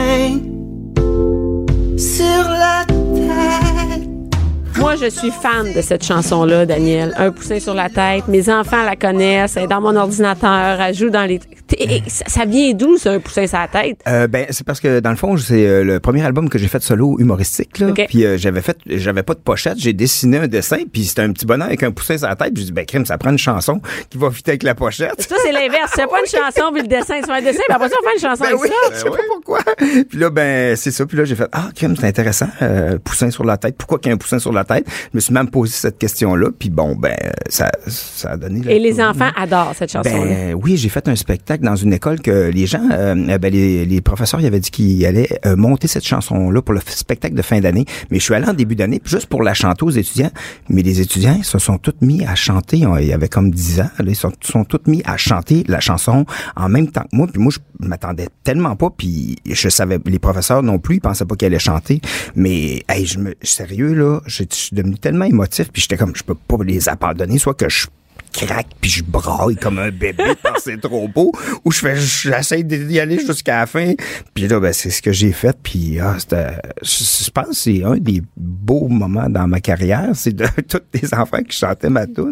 Moi, 4.81 4.95
je 4.95 5.09
suis 5.09 5.29
fan 5.31 5.71
de 5.73 5.81
cette 5.81 6.03
chanson-là, 6.03 6.65
Daniel. 6.65 7.13
Un 7.15 7.31
poussin 7.31 7.59
sur 7.59 7.75
la 7.75 7.87
tête. 7.87 8.27
Mes 8.27 8.49
enfants 8.49 8.83
la 8.83 8.95
connaissent. 8.95 9.55
Elle 9.55 9.65
est 9.65 9.67
dans 9.67 9.79
mon 9.79 9.95
ordinateur. 9.95 10.81
Elle 10.81 10.95
joue 10.95 11.11
dans 11.11 11.23
les. 11.25 11.39
Et- 11.77 12.01
ça, 12.07 12.25
ça 12.27 12.45
vient 12.45 12.73
d'où, 12.73 12.97
ça, 12.97 13.11
un 13.11 13.19
poussin 13.19 13.45
sur 13.47 13.59
la 13.59 13.67
tête? 13.67 13.99
Euh, 14.07 14.27
ben 14.27 14.47
c'est 14.49 14.65
parce 14.65 14.79
que 14.81 14.99
dans 14.99 15.11
le 15.11 15.15
fond 15.15 15.37
c'est 15.37 15.65
euh, 15.65 15.83
le 15.85 15.99
premier 16.01 16.21
album 16.25 16.49
que 16.49 16.57
j'ai 16.57 16.67
fait 16.67 16.81
solo 16.83 17.17
humoristique 17.19 17.79
là. 17.79 17.93
Puis 18.09 18.25
euh, 18.25 18.37
j'avais 18.37 18.61
fait 18.61 18.75
j'avais 18.87 19.23
pas 19.23 19.35
de 19.35 19.39
pochette, 19.39 19.77
j'ai 19.77 19.93
dessiné 19.93 20.39
un 20.39 20.47
dessin 20.47 20.79
puis 20.91 21.05
c'était 21.05 21.21
un 21.21 21.31
petit 21.31 21.45
bonhomme 21.45 21.67
avec 21.67 21.81
un 21.83 21.91
poussin 21.91 22.17
sur 22.17 22.27
la 22.27 22.35
tête, 22.35 22.53
puis 22.53 22.63
j'ai 22.63 22.67
dit 22.67 22.73
ben 22.73 22.85
crime 22.85 23.05
ça 23.05 23.17
prend 23.17 23.29
une 23.29 23.37
chanson 23.37 23.79
qui 24.09 24.17
va 24.17 24.31
fitter 24.31 24.51
avec 24.51 24.63
la 24.63 24.75
pochette. 24.75 25.21
Ça, 25.21 25.35
c'est 25.45 25.53
l'inverse. 25.53 25.91
C'est 25.95 26.07
pas 26.07 26.19
une 26.19 26.25
chanson, 26.29 26.73
puis 26.73 26.81
le 26.81 26.87
dessin. 26.89 27.15
C'est 27.23 27.31
un 27.31 27.41
dessin, 27.41 27.61
puis 27.65 27.75
après 27.75 27.87
ça, 27.89 27.95
on 28.03 28.05
fait 28.09 28.15
une 28.15 28.29
chanson 28.29 28.43
Ben 28.43 28.49
avec 28.49 28.61
oui, 28.61 28.67
ça. 28.67 28.93
je 28.93 28.97
sais 28.97 29.09
pas 29.09 29.17
pourquoi. 29.33 29.59
Puis 30.09 30.19
là, 30.19 30.29
ben, 30.29 30.75
c'est 30.75 30.91
ça. 30.91 31.05
Puis 31.05 31.17
là, 31.17 31.23
j'ai 31.23 31.35
fait, 31.35 31.47
ah, 31.53 31.69
crime, 31.73 31.95
c'est 31.95 32.07
intéressant, 32.07 32.47
euh, 32.61 32.97
poussin 33.01 33.29
sur 33.31 33.45
la 33.45 33.55
tête. 33.57 33.77
Pourquoi 33.77 33.97
qu'il 33.99 34.09
y 34.09 34.11
a 34.11 34.15
un 34.15 34.17
poussin 34.17 34.39
sur 34.39 34.51
la 34.51 34.65
tête? 34.65 34.70
Je 34.77 35.09
me 35.13 35.19
suis 35.19 35.33
même 35.33 35.49
posé 35.49 35.73
cette 35.73 35.97
question-là. 35.97 36.49
Puis 36.57 36.69
bon, 36.69 36.95
ben, 36.95 37.15
ça, 37.49 37.71
ça 37.87 38.31
a 38.31 38.37
donné... 38.37 38.61
Et 38.69 38.79
les 38.79 39.01
enfants 39.01 39.29
adorent 39.35 39.73
cette 39.75 39.91
chanson-là. 39.91 40.25
Ben 40.25 40.53
oui, 40.61 40.77
j'ai 40.77 40.89
fait 40.89 41.07
un 41.07 41.15
spectacle 41.15 41.63
dans 41.63 41.75
une 41.75 41.93
école 41.93 42.19
que 42.21 42.49
les 42.49 42.65
gens, 42.65 42.87
euh, 42.91 43.37
ben, 43.37 43.51
les, 43.51 43.85
les 43.85 44.01
professeurs, 44.01 44.39
ils 44.41 44.47
avaient 44.47 44.59
dit 44.59 44.71
qu'ils 44.71 45.05
allaient 45.05 45.39
euh, 45.45 45.55
monter 45.55 45.87
cette 45.87 46.05
chanson-là 46.05 46.61
pour 46.61 46.73
le 46.73 46.81
spectacle 46.85 47.35
de 47.35 47.41
fin 47.41 47.59
d'année. 47.59 47.85
Mais 48.09 48.19
je 48.19 48.23
suis 48.23 48.33
allé 48.33 48.47
en 48.47 48.53
début 48.53 48.75
d'année 48.75 49.01
juste 49.03 49.27
pour 49.27 49.43
la 49.43 49.53
chanter 49.53 49.83
aux 49.83 49.89
étudiants. 49.89 50.31
Mais 50.69 50.81
les 50.81 51.01
étudiants 51.01 51.35
ils 51.37 51.45
se 51.45 51.59
sont 51.59 51.77
tous 51.77 51.93
mis 52.01 52.25
à 52.25 52.35
chanter. 52.35 52.77
Il 52.77 53.05
y 53.05 53.13
avait 53.13 53.27
comme 53.27 53.51
10 53.51 53.81
ans. 53.81 53.89
là, 53.99 54.05
ils 54.07 54.15
sont, 54.15 54.31
sont 54.41 54.63
tous 54.63 54.81
mis 54.87 55.01
à 55.05 55.17
chanter 55.17 55.63
la 55.67 55.79
chanson 55.79 56.25
en 56.55 56.69
même 56.69 56.89
temps 56.89 57.03
que 57.03 57.15
moi. 57.15 57.27
Puis 57.27 57.41
moi, 57.41 57.51
je 57.51 57.87
m'attendais 57.87 58.27
tellement 58.43 58.75
pas. 58.75 58.89
Puis 58.95 59.37
je 59.45 59.69
savais, 59.69 59.99
les 60.05 60.19
professeurs 60.19 60.63
non 60.63 60.79
plus, 60.79 60.95
ils 60.95 61.01
pensaient 61.01 61.25
pas 61.25 61.35
qu'ils 61.35 61.47
allaient 61.47 61.59
chanter. 61.59 62.01
Mais 62.35 62.83
hey, 62.89 63.05
je 63.05 63.19
me, 63.19 63.33
sérieux 63.41 63.93
là, 63.93 64.19
suis 64.61 64.75
devenu 64.75 64.97
tellement 64.97 65.25
émotif. 65.25 65.71
Puis 65.71 65.81
j'étais 65.83 65.97
comme, 65.97 66.15
je 66.15 66.23
peux 66.23 66.35
pas 66.35 66.57
les 66.63 66.89
abandonner. 66.89 67.37
Soit 67.37 67.53
que 67.55 67.69
je 67.69 67.87
craque 68.31 68.67
puis 68.79 68.89
je 68.89 69.03
braille 69.03 69.55
comme 69.57 69.77
un 69.79 69.89
bébé 69.91 70.23
parce 70.43 70.63
que 70.63 70.71
c'est 70.71 70.81
trop 70.81 71.07
beau 71.07 71.33
ou 71.65 71.71
je 71.71 71.79
fais 71.79 71.97
j'essaie 71.97 72.63
d'y 72.63 72.99
aller 72.99 73.19
jusqu'à 73.19 73.59
la 73.59 73.65
fin 73.65 73.93
puis 74.33 74.47
là 74.47 74.59
ben 74.59 74.71
c'est 74.71 74.89
ce 74.89 75.01
que 75.01 75.11
j'ai 75.11 75.33
fait 75.33 75.57
puis 75.61 75.99
ah, 75.99 76.15
c'était 76.17 76.51
je, 76.81 77.25
je 77.25 77.29
pense 77.29 77.47
que 77.47 77.53
c'est 77.55 77.83
un 77.83 77.97
des 77.97 78.23
beaux 78.37 78.87
moments 78.87 79.29
dans 79.29 79.47
ma 79.47 79.59
carrière 79.59 80.11
c'est 80.13 80.33
de 80.33 80.45
tous 80.69 80.79
les 80.93 81.13
enfants 81.13 81.43
qui 81.43 81.57
chantaient 81.57 81.89
ma 81.89 82.07
tune 82.07 82.31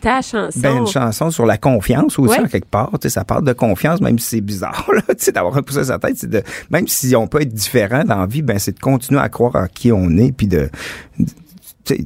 Ta, 0.00 0.22
chanson. 0.22 0.60
Ben, 0.60 0.76
une 0.76 0.86
chanson 0.86 1.30
sur 1.30 1.46
la 1.46 1.56
confiance 1.58 2.18
aussi, 2.18 2.38
Ouais. 2.38 2.44
en 2.44 2.48
quelque 2.48 2.68
part. 2.68 2.90
Tu 2.92 2.98
sais, 3.02 3.10
ça 3.10 3.24
parle 3.24 3.44
de 3.44 3.52
confiance, 3.52 4.00
même 4.00 4.18
si 4.18 4.28
c'est 4.28 4.40
bizarre, 4.40 4.88
là, 4.92 5.02
tu 5.08 5.14
sais, 5.18 5.32
d'avoir 5.32 5.56
un 5.56 5.62
pouce 5.62 5.76
à 5.78 5.84
sa 5.84 5.98
tête. 5.98 6.16
C'est 6.16 6.30
de, 6.30 6.42
même 6.70 6.88
si 6.88 7.14
on 7.16 7.26
peut 7.26 7.42
être 7.42 7.52
différent 7.52 8.04
dans 8.04 8.20
la 8.20 8.26
vie, 8.26 8.42
ben, 8.42 8.58
c'est 8.58 8.72
de 8.72 8.80
continuer 8.80 9.20
à 9.20 9.28
croire 9.28 9.56
en 9.56 9.66
qui 9.66 9.92
on 9.92 10.10
est, 10.16 10.32
puis 10.32 10.46
de, 10.46 10.68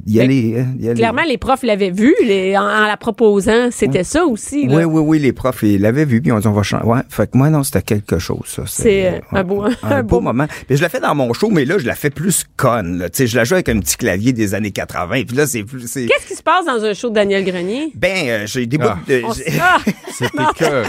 y 0.05 0.19
aller, 0.19 0.55
hein, 0.59 0.67
y 0.79 0.87
aller. 0.87 0.95
Clairement, 0.95 1.23
les 1.27 1.37
profs 1.37 1.63
l'avaient 1.63 1.91
vu 1.91 2.13
les, 2.23 2.57
en, 2.57 2.61
en 2.63 2.85
la 2.87 2.97
proposant. 2.97 3.69
C'était 3.71 4.03
ça 4.03 4.25
aussi. 4.25 4.67
Là. 4.67 4.75
Oui, 4.77 4.83
oui, 4.83 5.01
oui, 5.05 5.19
les 5.19 5.33
profs, 5.33 5.63
ils 5.63 5.79
l'avaient 5.81 6.05
vu, 6.05 6.21
puis 6.21 6.31
on 6.31 6.39
dit, 6.39 6.47
on 6.47 6.51
va 6.53 6.63
changer. 6.63 6.85
Ouais, 6.85 6.99
fait 7.09 7.29
que 7.31 7.37
moi, 7.37 7.49
non, 7.49 7.63
c'était 7.63 7.81
quelque 7.81 8.19
chose, 8.19 8.41
ça. 8.45 8.63
C'est, 8.67 9.07
euh, 9.07 9.19
un 9.31 9.43
beau- 9.43 9.63
un, 9.65 9.71
un 9.83 10.03
beau 10.03 10.17
beau- 10.17 10.21
moment. 10.21 10.45
Mais 10.69 10.75
je 10.75 10.81
la 10.81 10.89
fais 10.89 10.99
dans 10.99 11.15
mon 11.15 11.31
show, 11.33 11.49
mais 11.49 11.65
là, 11.65 11.77
je 11.77 11.85
la 11.85 11.95
fais 11.95 12.09
plus 12.09 12.45
conne, 12.57 12.97
là. 12.99 13.09
Tu 13.09 13.17
sais, 13.17 13.27
je 13.27 13.35
la 13.37 13.43
joue 13.43 13.53
avec 13.55 13.69
un 13.69 13.79
petit 13.79 13.97
clavier 13.97 14.33
des 14.33 14.53
années 14.53 14.71
80, 14.71 15.23
puis 15.27 15.37
là, 15.37 15.45
c'est 15.47 15.63
plus, 15.63 15.87
c'est, 15.87 16.05
Qu'est-ce 16.05 16.27
qui 16.27 16.35
se 16.35 16.43
passe 16.43 16.65
dans 16.65 16.83
un 16.83 16.93
show 16.93 17.09
de 17.09 17.15
Daniel 17.15 17.43
Grenier? 17.45 17.91
ben, 17.95 18.27
euh, 18.27 18.43
j'ai 18.47 18.65
des 18.65 18.77
bouts 18.77 18.87
Ah. 18.89 18.97
de, 19.07 19.21
Ah! 19.61 19.77
C'était 20.11 20.43
cœur, 20.57 20.85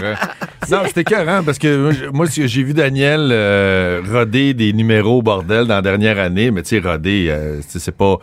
Non, 0.69 0.77
c'était 0.87 1.03
cœur, 1.03 1.27
hein, 1.29 1.41
parce 1.45 1.57
que 1.57 2.09
moi, 2.11 2.25
j'ai 2.29 2.63
vu 2.63 2.73
Daniel 2.73 3.29
euh, 3.31 4.01
roder 4.11 4.53
des 4.53 4.73
numéros 4.73 5.19
au 5.19 5.21
bordel 5.21 5.65
dans 5.65 5.75
la 5.75 5.81
dernière 5.81 6.19
année, 6.19 6.51
mais 6.51 6.61
tu 6.63 6.69
sais, 6.81 6.87
roder, 6.87 7.27
euh, 7.29 7.57
tu 7.61 7.69
sais, 7.69 7.79
c'est 7.79 7.95
pas 7.95 8.17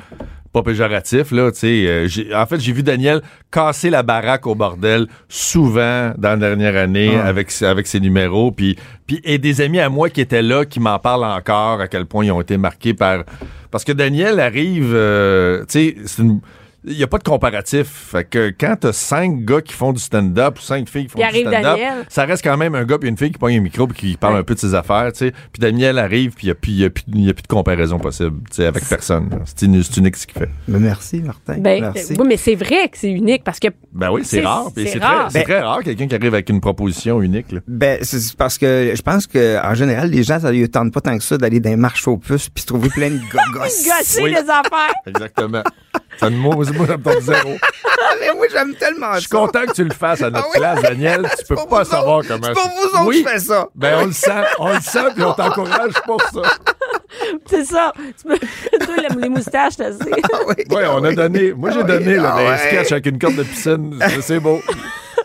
pas 0.62 0.70
péjoratif 0.70 1.30
là, 1.30 1.50
tu 1.52 1.58
sais. 1.58 1.84
euh, 1.86 2.08
en 2.34 2.46
fait, 2.46 2.60
j'ai 2.60 2.72
vu 2.72 2.82
Daniel 2.82 3.22
casser 3.50 3.90
la 3.90 4.02
baraque 4.02 4.46
au 4.46 4.54
bordel 4.54 5.06
souvent 5.28 6.12
dans 6.18 6.30
la 6.30 6.36
dernière 6.36 6.76
année 6.76 7.12
Ah. 7.16 7.26
avec 7.26 7.50
avec 7.62 7.86
ses 7.86 8.00
numéros, 8.00 8.50
puis 8.52 8.76
puis 9.06 9.20
et 9.24 9.38
des 9.38 9.60
amis 9.60 9.80
à 9.80 9.88
moi 9.88 10.10
qui 10.10 10.20
étaient 10.20 10.42
là 10.42 10.64
qui 10.64 10.80
m'en 10.80 10.98
parlent 10.98 11.24
encore 11.24 11.80
à 11.80 11.88
quel 11.88 12.06
point 12.06 12.24
ils 12.24 12.32
ont 12.32 12.40
été 12.40 12.56
marqués 12.56 12.94
par 12.94 13.24
parce 13.70 13.84
que 13.84 13.92
Daniel 13.92 14.40
arrive, 14.40 14.92
euh, 14.94 15.60
tu 15.60 15.64
sais, 15.68 15.96
c'est 16.06 16.22
une 16.22 16.40
il 16.84 16.96
n'y 16.96 17.02
a 17.02 17.06
pas 17.06 17.18
de 17.18 17.24
comparatif. 17.24 17.86
Fait 18.12 18.24
que 18.24 18.50
quand 18.58 18.76
t'as 18.80 18.92
cinq 18.92 19.44
gars 19.44 19.60
qui 19.60 19.72
font 19.72 19.92
du 19.92 20.00
stand-up 20.00 20.58
ou 20.58 20.62
cinq 20.62 20.88
filles 20.88 21.04
qui 21.06 21.10
font 21.10 21.18
Puis 21.28 21.42
du 21.42 21.48
stand-up, 21.48 21.78
ça 22.08 22.24
reste 22.24 22.44
quand 22.44 22.56
même 22.56 22.74
un 22.74 22.84
gars 22.84 22.98
puis 22.98 23.08
une 23.08 23.16
fille 23.18 23.30
qui 23.32 23.38
pogne 23.38 23.56
un 23.58 23.60
micro 23.60 23.86
puis 23.86 23.96
qui 24.12 24.16
parle 24.16 24.34
Ouais. 24.34 24.40
un 24.40 24.44
peu 24.44 24.54
de 24.54 24.60
ses 24.60 24.74
affaires, 24.74 25.10
tu 25.12 25.18
sais. 25.26 25.32
Puis 25.52 25.60
Daniel 25.60 25.98
arrive 25.98 26.32
puis 26.34 26.46
il 26.46 26.76
n'y 26.76 26.82
a, 26.84 26.86
a, 26.86 26.90
plus- 26.90 27.04
il 27.08 27.24
y 27.24 27.30
a 27.30 27.34
plus 27.34 27.42
de 27.42 27.48
comparaison 27.48 27.98
possible, 27.98 28.38
tu 28.50 28.56
sais, 28.56 28.66
avec 28.66 28.84
personne. 28.88 29.28
C'est 29.44 29.66
uni- 29.66 29.82
c'est 29.82 29.96
unique 29.96 30.16
ce 30.16 30.26
qu'il 30.26 30.38
fait. 30.38 30.48
Ben, 30.68 30.78
merci, 30.78 31.20
Martin. 31.20 31.56
Ben, 31.58 31.80
merci. 31.80 32.14
oui, 32.18 32.26
mais 32.26 32.36
c'est 32.36 32.54
vrai 32.54 32.88
que 32.88 32.96
c'est 32.98 33.10
unique 33.10 33.42
parce 33.44 33.58
que 33.58 33.68
Ben 33.92 34.10
oui, 34.12 34.22
c'est 34.24 34.40
rare. 34.40 34.68
c'est 34.74 34.84
très, 34.84 35.00
c'est 35.30 35.38
Ben- 35.40 35.44
très 35.44 35.60
rare 35.60 35.82
quelqu'un 35.82 36.06
qui 36.06 36.14
arrive 36.14 36.34
avec 36.34 36.48
une 36.48 36.60
proposition 36.60 37.20
unique. 37.22 37.50
là. 37.52 37.60
Ben, 37.66 37.98
c'est 38.02 38.36
parce 38.36 38.56
que 38.58 38.92
je 38.94 39.02
pense 39.02 39.26
que 39.26 39.58
en 39.64 39.74
général, 39.74 40.10
les 40.10 40.22
gens, 40.22 40.38
ça 40.40 40.52
ne 40.52 40.66
tente 40.66 40.92
pas 40.92 41.00
tant 41.00 41.16
que 41.18 41.24
ça 41.24 41.36
d'aller 41.38 41.60
dans 41.60 41.70
les 41.70 41.76
marches 41.76 42.06
aux 42.06 42.16
puces 42.18 42.48
puis 42.48 42.62
se 42.62 42.66
trouver 42.66 42.88
plein 42.90 43.10
de 43.10 43.18
gogosses. 43.32 43.84
gosser 43.84 44.22
Oui. 44.22 44.30
les 44.30 44.38
affaires. 44.38 44.94
Exactement. 45.06 45.62
Ça 46.18 46.30
me 46.30 46.36
moi, 46.36 46.54
moi, 46.56 46.64
ça 46.66 46.72
me 46.72 46.96
donne 47.02 47.20
zéro. 47.20 47.56
Mais 48.20 48.34
moi, 48.34 48.46
j'aime 48.52 48.74
tellement 48.74 49.14
Je 49.14 49.20
suis 49.20 49.28
content 49.28 49.64
que 49.66 49.72
tu 49.72 49.84
le 49.84 49.92
fasses 49.94 50.22
à 50.22 50.30
notre 50.30 50.46
Ah 50.46 50.50
oui? 50.52 50.58
place, 50.60 50.82
Daniel. 50.82 51.28
Tu 51.38 51.44
peux 51.54 51.56
pas 51.68 51.84
savoir 51.84 52.18
autres. 52.18 52.28
comment. 52.28 52.46
C'est 52.48 52.52
pour 52.54 52.70
vous 52.70 52.86
autres 52.88 53.06
oui. 53.06 53.22
que 53.22 53.28
je 53.28 53.34
fais 53.34 53.40
ça. 53.40 53.68
Ben, 53.74 53.98
on 54.02 54.06
le 54.06 54.12
sent, 54.12 54.30
on 54.58 54.68
le 54.72 54.80
sent, 54.80 54.98
puis 55.14 55.24
on 55.24 55.32
t'encourage 55.32 55.92
pour 56.04 56.20
ça. 56.22 56.42
C'est 57.46 57.64
ça. 57.64 57.92
Tu 57.96 58.28
peux, 58.28 58.38
toi, 58.84 58.94
les- 58.96 59.20
les 59.22 59.28
moustaches, 59.28 59.76
t'as 59.76 59.86
assez. 59.86 59.98
Oui, 60.70 60.76
on 60.90 61.04
a 61.04 61.12
donné. 61.12 61.52
Moi, 61.52 61.70
j'ai 61.70 61.80
Ah 61.80 61.84
oui, 61.86 61.88
donné 61.92 62.16
là, 62.16 62.34
ah 62.36 62.38
des 62.42 62.48
ouais. 62.48 62.58
sketchs 62.58 62.92
avec 62.92 63.06
une 63.06 63.18
corde 63.18 63.36
de 63.36 63.42
piscine. 63.42 63.98
C'est- 64.20 64.40
beau. 64.40 64.60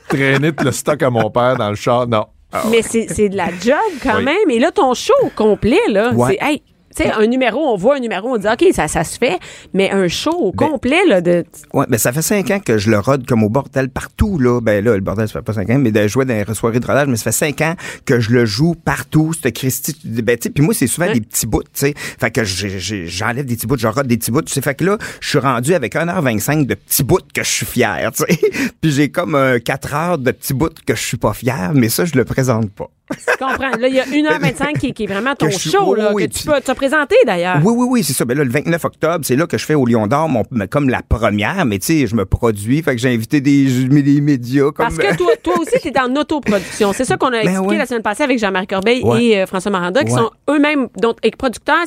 Traîner 0.09 0.51
le 0.63 0.71
stock 0.71 1.01
à 1.01 1.09
mon 1.09 1.29
père 1.29 1.55
dans 1.57 1.69
le 1.69 1.75
char. 1.75 2.07
Non. 2.07 2.25
Mais 2.69 2.81
c'est 2.83 3.07
c'est 3.09 3.29
de 3.29 3.35
la 3.37 3.47
job 3.47 3.75
quand 4.03 4.17
Oui. 4.17 4.25
même. 4.25 4.49
Et 4.49 4.59
là, 4.59 4.71
ton 4.71 4.93
show 4.93 5.13
complet, 5.35 5.79
là, 5.89 6.11
Ouais. 6.13 6.37
c'est. 6.39 6.45
Hey, 6.45 6.63
Tu 6.95 7.03
sais, 7.03 7.11
un 7.11 7.27
numéro, 7.27 7.59
on 7.59 7.77
voit 7.77 7.97
un 7.97 7.99
numéro, 7.99 8.29
on 8.29 8.37
dit, 8.37 8.47
OK, 8.47 8.65
ça, 8.73 8.87
ça 8.87 9.03
se 9.03 9.17
fait, 9.17 9.39
mais 9.73 9.91
un 9.91 10.07
show 10.07 10.31
au 10.31 10.51
Ben, 10.51 10.67
complet, 10.67 11.05
là, 11.07 11.21
de. 11.21 11.45
Ouais, 11.73 11.85
ben 11.87 11.97
ça 11.97 12.11
fait 12.11 12.21
cinq 12.21 12.51
ans 12.51 12.59
que 12.59 12.77
je 12.77 12.89
le 12.89 12.99
rode 12.99 13.25
comme 13.25 13.43
au 13.43 13.49
bordel 13.49 13.89
partout, 13.89 14.37
là. 14.37 14.61
Ben 14.61 14.83
là, 14.83 14.95
le 14.95 15.01
bordel, 15.01 15.27
ça 15.27 15.33
fait 15.39 15.45
pas 15.45 15.53
cinq 15.53 15.69
ans, 15.69 15.79
mais 15.79 15.91
de 15.91 16.07
jouer 16.07 16.25
dans 16.25 16.33
les 16.33 16.53
soirées 16.53 16.79
de 16.79 16.85
rodage, 16.85 17.07
mais 17.07 17.17
ça 17.17 17.23
fait 17.23 17.31
cinq 17.31 17.61
ans 17.61 17.75
que 18.05 18.19
je 18.19 18.31
le 18.31 18.45
joue 18.45 18.75
partout, 18.75 19.31
ce 19.33 19.49
Christy. 19.49 19.95
Ben, 20.03 20.37
tu 20.37 20.43
sais, 20.43 20.49
puis 20.49 20.63
moi, 20.63 20.73
c'est 20.73 20.87
souvent 20.87 21.11
des 21.11 21.21
petits 21.21 21.47
bouts, 21.47 21.63
tu 21.63 21.69
sais. 21.73 21.93
Fait 21.95 22.31
que 22.31 22.43
j'enlève 22.43 23.45
des 23.45 23.55
petits 23.55 23.67
bouts, 23.67 23.77
je 23.77 23.87
rode 23.87 24.07
des 24.07 24.17
petits 24.17 24.31
bouts, 24.31 24.41
tu 24.41 24.53
sais. 24.53 24.61
Fait 24.61 24.75
que 24.75 24.83
là, 24.85 24.97
je 25.19 25.29
suis 25.29 25.39
rendu 25.39 25.73
avec 25.73 25.95
1h25 25.95 26.65
de 26.65 26.75
petits 26.75 27.03
bouts 27.03 27.19
que 27.33 27.43
je 27.43 27.49
suis 27.49 27.65
fier, 27.65 28.11
tu 28.15 28.23
sais. 28.23 28.39
puis 28.81 28.91
j'ai 28.91 29.09
comme 29.09 29.35
euh, 29.35 29.59
4 29.59 29.93
heures 29.93 30.17
de 30.17 30.31
petits 30.31 30.53
bouts 30.53 30.69
que 30.85 30.95
je 30.95 31.01
suis 31.01 31.17
pas 31.17 31.33
fier, 31.33 31.71
mais 31.73 31.89
ça, 31.89 32.05
je 32.05 32.15
le 32.15 32.25
présente 32.25 32.71
pas. 32.71 32.89
Tu 33.11 33.37
comprends? 33.37 33.69
Là, 33.77 33.87
il 33.87 33.93
y 33.95 33.99
a 33.99 34.05
1h25 34.05 34.77
qui, 34.79 34.93
qui 34.93 35.03
est 35.03 35.07
vraiment 35.07 35.35
ton 35.35 35.49
je 35.49 35.57
suis- 35.57 35.69
show, 35.69 35.93
là, 35.93 36.11
oui, 36.13 36.27
que 36.27 36.33
tu 36.33 36.45
peux 36.45 36.59
te 36.61 36.71
présenter, 36.71 37.15
d'ailleurs. 37.25 37.57
Oui, 37.63 37.73
oui, 37.75 37.87
oui, 37.89 38.03
c'est 38.03 38.13
ça. 38.13 38.23
Ben 38.25 38.37
là, 38.37 38.43
le 38.45 38.49
29 38.49 38.85
octobre, 38.85 39.19
c'est 39.23 39.35
là 39.35 39.45
que 39.45 39.57
je 39.57 39.65
fais 39.65 39.75
au 39.75 39.85
Lion 39.85 40.07
d'Or, 40.07 40.29
mais 40.51 40.67
comme 40.69 40.89
la 40.89 41.01
première, 41.01 41.65
mais 41.65 41.79
tu 41.79 41.85
sais, 42.01 42.07
je 42.07 42.15
me 42.15 42.25
produis, 42.25 42.81
fait 42.81 42.95
que 42.95 43.01
j'ai 43.01 43.13
invité 43.13 43.41
des, 43.41 43.65
des 43.87 44.21
médias 44.21 44.71
comme... 44.71 44.73
Parce 44.87 44.97
que 44.97 45.15
toi, 45.17 45.31
toi 45.43 45.55
aussi, 45.59 45.79
tu 45.81 45.89
es 45.89 45.99
en 45.99 46.15
autoproduction. 46.15 46.93
C'est 46.93 47.05
ça 47.05 47.17
qu'on 47.17 47.27
a 47.27 47.31
Ben 47.31 47.49
expliqué 47.49 47.67
ouais. 47.67 47.77
la 47.77 47.85
semaine 47.85 48.01
passée 48.03 48.23
avec 48.23 48.39
Jean-Marc 48.39 48.69
Corbeil 48.69 49.03
Ouais. 49.03 49.23
et 49.23 49.41
euh, 49.41 49.45
François 49.47 49.71
Maranda, 49.71 50.03
qui 50.03 50.11
sont 50.11 50.31
eux-mêmes 50.49 50.87
donc 50.97 51.17
et 51.23 51.31
producteurs. 51.31 51.85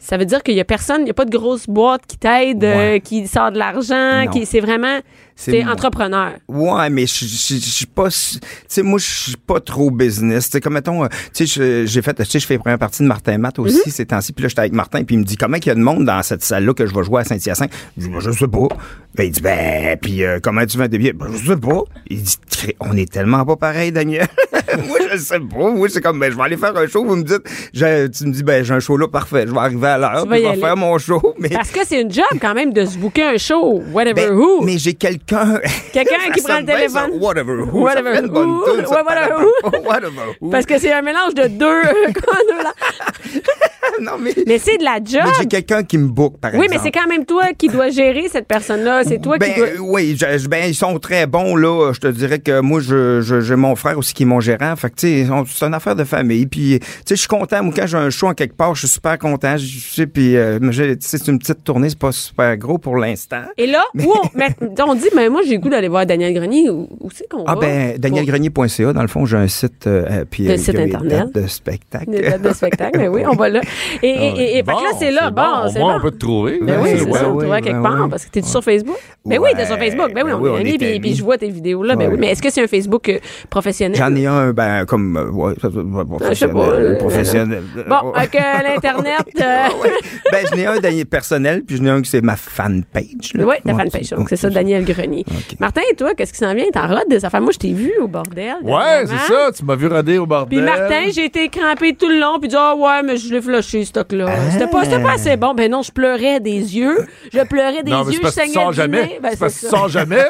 Ça 0.00 0.16
veut 0.16 0.24
dire 0.26 0.42
qu'il 0.42 0.54
y 0.54 0.60
a 0.60 0.64
personne, 0.64 1.02
il 1.02 1.04
n'y 1.04 1.10
a 1.10 1.14
pas 1.14 1.24
de 1.24 1.30
grosse 1.36 1.66
boîte 1.66 2.02
qui 2.06 2.18
t'aide, 2.18 2.64
euh, 2.64 2.98
qui 2.98 3.26
sort 3.28 3.52
de 3.52 3.58
l'argent, 3.58 4.26
qui 4.32 4.44
c'est 4.44 4.60
vraiment 4.60 4.98
Moi. 5.46 5.72
entrepreneur. 5.72 6.32
Ouais, 6.48 6.90
mais 6.90 7.06
je 7.06 7.24
suis 7.24 7.86
pas, 7.86 8.08
tu 8.10 8.38
sais, 8.66 8.82
moi, 8.82 8.98
je 8.98 9.06
suis 9.06 9.36
pas 9.36 9.60
trop 9.60 9.90
business. 9.90 10.46
Tu 10.46 10.50
sais, 10.52 10.60
comme 10.60 10.74
mettons, 10.74 11.04
euh, 11.04 11.08
tu 11.32 11.46
sais, 11.46 11.86
j'ai 11.86 12.02
fait, 12.02 12.14
tu 12.14 12.24
sais, 12.24 12.38
je 12.40 12.46
fais 12.46 12.54
la 12.54 12.60
première 12.60 12.78
partie 12.78 13.02
de 13.02 13.08
Martin 13.08 13.38
Matt 13.38 13.58
aussi 13.58 13.76
Mhm. 13.86 13.92
ces 13.92 14.06
temps-ci. 14.06 14.32
Puis 14.32 14.42
là, 14.42 14.48
j'étais 14.48 14.60
avec 14.60 14.72
Martin, 14.72 15.04
puis 15.04 15.14
il 15.14 15.18
me 15.18 15.24
dit 15.24 15.36
comment 15.36 15.56
il 15.56 15.64
y 15.66 15.70
a 15.70 15.74
de 15.74 15.80
monde 15.80 16.04
dans 16.04 16.22
cette 16.22 16.42
salle-là 16.42 16.74
que 16.74 16.86
je 16.86 16.94
vais 16.94 17.04
jouer 17.04 17.20
à 17.20 17.24
Saint-Hyacinthe? 17.24 17.70
Je 17.96 18.02
dis, 18.04 18.08
Ben, 18.08 18.20
je 18.20 18.30
sais 18.32 18.48
pas. 18.48 18.68
Ben, 19.14 19.24
il 19.24 19.30
dit, 19.32 19.40
ben, 19.40 19.96
puis 20.00 20.22
euh, 20.22 20.38
comment 20.42 20.64
tu 20.66 20.76
vends 20.78 20.86
des 20.86 20.98
billets? 20.98 21.12
Ben, 21.12 21.26
je 21.32 21.48
sais 21.48 21.56
pas. 21.56 21.82
Il 22.08 22.22
dit, 22.22 22.36
on 22.80 22.96
est 22.96 23.10
tellement 23.10 23.44
pas 23.44 23.56
pareil, 23.56 23.90
Daniel. 23.90 24.26
moi, 24.86 24.98
je 25.12 25.16
sais 25.18 25.40
pas. 25.40 25.70
Moi, 25.70 25.88
c'est 25.88 26.00
comme, 26.00 26.20
ben, 26.20 26.30
je 26.30 26.36
vais 26.36 26.42
aller 26.42 26.56
faire 26.56 26.76
un 26.76 26.86
show. 26.86 27.04
Vous 27.04 27.16
me 27.16 27.22
dites, 27.22 27.42
tu 27.72 28.26
me 28.26 28.32
dis, 28.32 28.42
ben, 28.42 28.62
j'ai 28.64 28.74
un 28.74 28.80
show 28.80 28.96
là, 28.96 29.08
parfait. 29.08 29.44
Je 29.46 29.52
vais 29.52 29.58
arriver 29.58 29.86
à 29.88 29.98
l'heure, 29.98 30.26
vas 30.26 30.36
je 30.36 30.42
vais 30.42 30.48
aller. 30.48 30.60
faire 30.60 30.76
mon 30.76 30.98
show. 30.98 31.34
Mais, 31.38 31.48
Parce 31.48 31.70
que 31.70 31.80
c'est 31.86 32.00
une 32.02 32.12
job 32.12 32.24
quand 32.40 32.54
même 32.54 32.72
de 32.72 32.84
se 32.84 32.96
booker 32.98 33.22
un 33.24 33.38
show, 33.38 33.82
whatever 33.92 34.14
ben, 34.28 34.32
who. 34.34 34.62
mais 34.64 34.78
j'ai 34.78 34.94
quelqu'un. 35.28 35.60
Quelqu'un 35.92 36.30
qui 36.34 36.42
prend 36.42 36.58
le 36.58 36.64
téléphone. 36.64 37.10
Whatever 37.20 37.62
who. 37.62 37.82
Whatever 37.82 38.14
ça 38.14 38.20
fait 38.20 38.26
une 38.26 38.32
bonne 38.32 38.48
who. 38.50 38.86
ça, 38.86 39.02
whatever 39.02 39.44
who. 39.44 39.82
Whatever 39.84 40.36
who. 40.40 40.50
Parce 40.50 40.66
que 40.66 40.78
c'est 40.78 40.92
un 40.92 41.02
mélange 41.02 41.34
de 41.34 41.46
deux. 41.46 41.82
deux. 42.12 43.42
non, 44.00 44.12
mais, 44.20 44.32
mais 44.46 44.58
c'est 44.58 44.76
de 44.78 44.84
la 44.84 44.96
job. 45.04 45.22
mais 45.24 45.30
j'ai 45.40 45.46
quelqu'un 45.46 45.82
qui 45.82 45.98
me 45.98 46.08
book, 46.08 46.38
par 46.38 46.52
Oui, 46.54 46.64
exemple. 46.64 46.70
mais 46.84 46.90
c'est 46.90 46.98
quand 46.98 47.08
même 47.08 47.24
toi 47.24 47.44
qui 47.56 47.68
dois 47.68 47.90
gérer 47.90 48.28
cette 48.30 48.46
personne-là. 48.46 49.02
C'est 49.04 49.20
toi 49.20 49.38
ben, 49.38 49.52
qui 49.52 49.58
dois. 49.58 49.68
euh, 49.68 49.78
oui, 49.80 50.16
je- 50.18 50.38
je- 50.38 50.48
ben, 50.48 50.64
ils 50.68 50.74
sont 50.74 50.98
très 50.98 51.26
bons, 51.26 51.56
là. 51.56 51.92
Je 51.92 52.00
te 52.00 52.06
dirais 52.08 52.38
que 52.38 52.60
moi, 52.60 52.80
je, 52.80 53.20
je- 53.20 53.40
j'ai 53.40 53.56
mon 53.56 53.74
frère 53.76 53.98
aussi 53.98 54.14
qui 54.14 54.22
est 54.22 54.26
mon 54.26 54.40
gérant. 54.40 54.74
Fait 54.76 54.90
que, 54.90 54.96
tu 54.96 55.24
sais, 55.24 55.26
c'est 55.46 55.66
une 55.66 55.74
affaire 55.74 55.96
de 55.96 56.04
famille. 56.04 56.46
Puis, 56.46 56.78
tu 56.80 56.86
sais, 57.04 57.14
je 57.14 57.20
suis 57.20 57.28
content. 57.28 57.62
Moi, 57.62 57.72
quand 57.76 57.86
j'ai 57.86 57.96
un 57.98 58.10
show 58.10 58.26
en 58.28 58.34
quelque 58.34 58.54
part, 58.56 58.74
je 58.74 58.80
suis 58.80 58.88
super 58.88 59.18
content. 59.18 59.56
Je 59.56 59.78
sais, 59.78 60.06
puis, 60.06 60.36
euh, 60.36 60.58
mais 60.60 60.72
j'ai- 60.72 60.96
tu 60.96 61.06
sais, 61.06 61.18
c'est 61.18 61.30
une 61.30 61.38
petite 61.38 61.64
tournée, 61.64 61.88
c'est 61.88 61.98
pas 61.98 62.12
super 62.12 62.56
gros 62.56 62.78
pour 62.78 62.96
l'instant. 62.96 63.42
Et 63.56 63.66
là, 63.66 63.82
où 63.98 64.12
on, 64.12 64.28
mais, 64.34 64.48
on 64.86 64.94
dit, 64.94 65.08
mais 65.14 65.28
moi, 65.28 65.42
j'ai 65.46 65.54
le 65.54 65.58
goût 65.60 65.68
d'aller 65.68 65.88
voir 65.88 66.06
Daniel 66.06 66.34
Grenier. 66.34 66.70
Où, 66.70 66.88
où 67.00 67.10
c'est 67.10 67.28
qu'on 67.28 67.44
Ah, 67.46 67.54
va? 67.54 67.60
ben, 67.60 67.98
danielgrenier.ca, 67.98 68.92
dans 68.92 69.02
le 69.02 69.08
fond, 69.08 69.24
j'ai 69.26 69.36
un 69.36 69.48
site, 69.48 69.86
euh, 69.86 70.24
puis, 70.30 70.44
Le 70.44 70.52
euh, 70.52 70.56
site 70.56 70.78
Internet. 70.78 71.10
dates 71.32 71.34
de 71.34 71.46
spectacle. 71.46 72.10
Des 72.10 72.22
dates 72.22 72.42
de 72.42 72.52
spectacle, 72.52 72.98
mais 72.98 73.08
oui, 73.08 73.22
on 73.26 73.34
va 73.34 73.48
là. 73.48 73.60
Et, 74.02 74.08
et, 74.08 74.12
et, 74.12 74.58
et 74.58 74.62
fait 74.62 74.62
que 74.62 74.68
là, 74.70 74.90
c'est 74.98 75.10
là. 75.10 75.30
Bon, 75.30 75.42
au 75.66 75.68
c'est 75.70 75.78
moins, 75.78 75.92
bon. 75.94 75.98
on 75.98 76.02
peut 76.02 76.10
te 76.10 76.18
trouver. 76.18 76.58
Ben 76.62 76.78
oui, 76.82 76.90
Ouais, 76.90 76.96
c'est 76.98 77.04
ouais, 77.06 77.12
ça, 77.18 77.28
on 77.28 77.34
ouais, 77.34 77.42
te 77.42 77.46
voit 77.48 77.60
quelque 77.60 77.76
ouais, 77.76 77.82
part, 77.82 78.02
ouais. 78.02 78.08
parce 78.10 78.24
que 78.24 78.30
t'es 78.30 78.42
sur 78.42 78.62
Facebook? 78.62 78.96
Ben 79.26 79.38
oui, 79.38 79.50
t'es 79.56 79.66
sur 79.66 79.76
Facebook. 79.78 80.12
Ben 80.14 80.22
oui, 80.24 80.30
ben 80.32 80.36
on 80.36 80.40
oui, 80.42 80.48
est 80.48 80.52
on 80.52 80.56
amis, 80.56 80.74
est 80.80 81.00
puis, 81.00 81.14
je 81.14 81.22
vois 81.22 81.36
tes 81.38 81.48
vidéos 81.50 81.82
là. 81.82 81.96
Ben 81.96 82.08
oui, 82.10 82.16
mais 82.18 82.30
est-ce 82.30 82.42
que 82.42 82.50
c'est 82.50 82.62
un 82.62 82.66
Facebook 82.66 83.08
euh, 83.08 83.18
professionnel? 83.50 83.96
J'en 83.98 84.14
ai 84.14 84.26
un, 84.26 84.52
ben, 84.52 84.84
comme, 84.86 85.16
euh, 85.16 85.30
ouais, 85.30 85.54
je 85.62 85.68
professionnel. 85.68 86.56
euh, 86.56 86.96
professionnel. 86.98 87.62
Bon, 87.88 88.12
avec 88.14 88.34
euh, 88.34 88.38
l'Internet. 88.64 89.18
euh, 89.40 89.44
Ouais. 89.82 89.90
Ben, 90.32 90.46
j'en 90.50 90.56
ai 90.58 90.66
un 90.66 90.78
Daniel 90.80 91.06
personnel, 91.06 91.62
puis 91.66 91.76
j'en 91.76 91.84
ai 91.84 91.90
un 91.90 92.02
qui 92.02 92.10
c'est 92.10 92.22
ma 92.22 92.36
fanpage. 92.36 93.32
Oui, 93.34 93.54
ta 93.64 93.72
fanpage. 93.72 94.02
c'est- 94.04 94.14
Donc, 94.16 94.28
c'est 94.28 94.36
ça, 94.36 94.50
Daniel 94.50 94.84
Grenier. 94.84 95.24
Martin, 95.60 95.82
et 95.90 95.94
toi, 95.94 96.14
qu'est-ce 96.14 96.32
qui 96.32 96.38
s'en 96.38 96.54
vient? 96.54 96.64
T'en 96.72 96.86
rodes 96.86 97.08
des 97.08 97.24
affaires. 97.24 97.40
Moi, 97.40 97.52
je 97.52 97.58
t'ai 97.58 97.72
vu 97.72 97.92
au 98.00 98.08
bordel. 98.08 98.54
Ouais, 98.62 99.04
c'est 99.04 99.32
ça. 99.32 99.50
Tu 99.56 99.64
m'as 99.64 99.74
vu 99.76 99.86
roder 99.88 100.18
au 100.18 100.26
bordel. 100.26 100.58
Puis 100.58 100.64
Martin, 100.64 101.10
j'ai 101.14 101.26
été 101.26 101.48
crampé 101.48 101.94
tout 101.94 102.08
le 102.08 102.18
long, 102.20 102.38
puis 102.40 102.48
dit 102.48 102.56
ah 102.58 102.74
ouais, 102.76 103.02
mais 103.04 103.16
je 103.16 103.32
l'ai 103.32 103.40
ce 103.62 103.84
stock-là. 103.84 104.26
C'était 104.50 104.66
pas, 104.68 104.84
c'était 104.84 105.02
pas 105.02 105.12
assez 105.12 105.36
bon. 105.36 105.54
Ben 105.54 105.70
non, 105.70 105.82
je 105.82 105.92
pleurais 105.92 106.40
des 106.40 106.76
yeux, 106.76 107.06
je 107.32 107.40
pleurais 107.46 107.82
des 107.82 107.90
non, 107.90 108.04
mais 108.04 108.12
yeux, 108.12 108.18
c'est 108.18 108.22
parce 108.22 108.34
je 108.34 108.40
que 108.40 108.46
tu 108.46 108.52
saignais 108.52 108.64
sors 108.64 108.70
du 108.70 108.76
jamais. 108.76 109.18
Ben, 109.22 109.28
c'est 109.32 109.38
parce 109.40 109.54
que 109.54 109.60
tu 109.60 109.66
sors 109.66 109.88
jamais. 109.88 110.24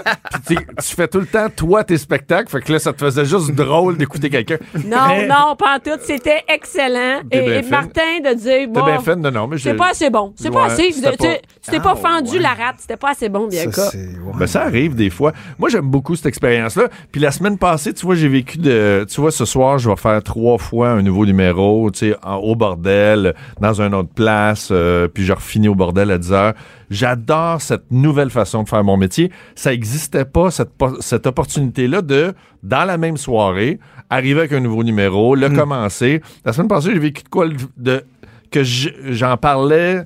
Puis 0.47 0.57
tu 0.57 0.95
fais 0.95 1.09
tout 1.09 1.21
le 1.21 1.27
temps, 1.27 1.47
toi, 1.55 1.85
tes 1.85 1.99
spectacles. 1.99 2.49
Fait 2.51 2.61
que 2.61 2.73
là, 2.73 2.79
ça 2.79 2.93
te 2.93 2.99
faisait 3.05 3.25
juste 3.25 3.51
drôle 3.53 3.97
d'écouter 3.97 4.31
quelqu'un. 4.31 4.59
Non, 4.87 4.97
Mais- 5.09 5.27
non, 5.27 5.57
pas 5.57 5.77
en 5.77 5.79
tout. 5.79 5.99
C'était 6.03 6.43
excellent. 6.49 7.21
Et. 7.31 7.63
Martin 7.69 8.21
de 8.25 8.35
dire 8.35 8.45
T'es 8.53 8.67
bon, 8.67 8.85
bien 8.85 8.99
fait, 9.01 9.17
non, 9.17 9.31
non, 9.31 9.47
mais 9.47 9.59
c'est 9.59 9.71
j'ai- 9.71 9.77
pas 9.77 9.91
assez 9.91 10.11
bon. 10.11 10.33
C'est 10.37 10.49
Ouais, 10.49 10.55
pas 10.55 10.65
assez. 10.67 10.91
Tu- 10.93 11.03
pas- 11.03 11.11
Tu 11.17 11.71
t'es 11.71 11.81
pas 11.81 11.95
Ah, 12.03 12.09
fendu 12.21 12.37
ouais. 12.37 12.39
la 12.43 12.51
rate. 12.51 12.77
C'était 12.79 12.97
pas 12.97 13.11
assez 13.11 13.29
bon, 13.29 13.47
bien 13.47 13.71
Ça, 13.71 13.89
ouais. 13.95 14.05
Ben, 14.39 14.47
ça 14.47 14.63
arrive 14.63 14.95
des 14.95 15.11
fois. 15.11 15.33
Moi, 15.59 15.69
j'aime 15.69 15.87
beaucoup 15.91 16.17
cette 16.17 16.27
expérience-là. 16.27 16.85
Puis 17.13 17.21
la 17.21 17.31
semaine 17.31 17.59
passée, 17.59 17.93
tu 17.93 18.07
vois, 18.07 18.15
j'ai 18.15 18.29
vécu 18.29 18.59
de. 18.59 19.05
Tu 19.11 19.21
vois, 19.21 19.31
ce 19.31 19.45
soir, 19.45 19.79
je 19.79 19.91
vais 19.91 19.97
faire 19.97 20.23
trois 20.23 20.57
fois 20.59 20.91
un 20.91 21.03
nouveau 21.03 21.27
numéro, 21.27 21.91
tu 21.91 22.11
sais, 22.11 22.17
en- 22.23 22.37
au 22.37 22.55
bordel, 22.57 23.18
dans 23.61 23.81
une 23.81 23.95
autre 23.95 24.13
place, 24.15 24.69
euh, 24.71 25.09
puis 25.09 25.25
je 25.25 25.33
refinis 25.33 25.69
au 25.69 25.75
bordel 25.75 26.11
à 26.11 26.19
10 26.19 26.33
heures. 26.33 26.55
J'adore 26.91 27.61
cette 27.61 27.91
nouvelle 27.91 28.31
façon 28.31 28.63
de 28.63 28.69
faire 28.69 28.83
mon 28.85 28.97
métier. 28.97 29.31
Ça 29.55 29.71
n'existait 29.71 30.25
pas, 30.25 30.51
cette, 30.51 30.71
cette 31.01 31.27
opportunité-là 31.27 32.03
de, 32.03 32.33
dans 32.63 32.85
la 32.85 32.97
même 32.99 33.17
soirée, 33.17 33.79
arriver 34.11 34.41
avec 34.41 34.53
un 34.53 34.61
nouveau 34.61 34.83
numéro, 34.85 35.35
le 35.35 35.51
commencer. 35.51 36.23
La 36.45 36.53
semaine 36.53 36.69
passée, 36.69 36.91
j'ai 36.93 36.99
vécu 36.99 37.23
de 37.23 37.29
quoi 37.29 37.47
de, 37.77 38.05
que 38.51 38.63
j'en 38.63 39.37
parlais. 39.37 40.05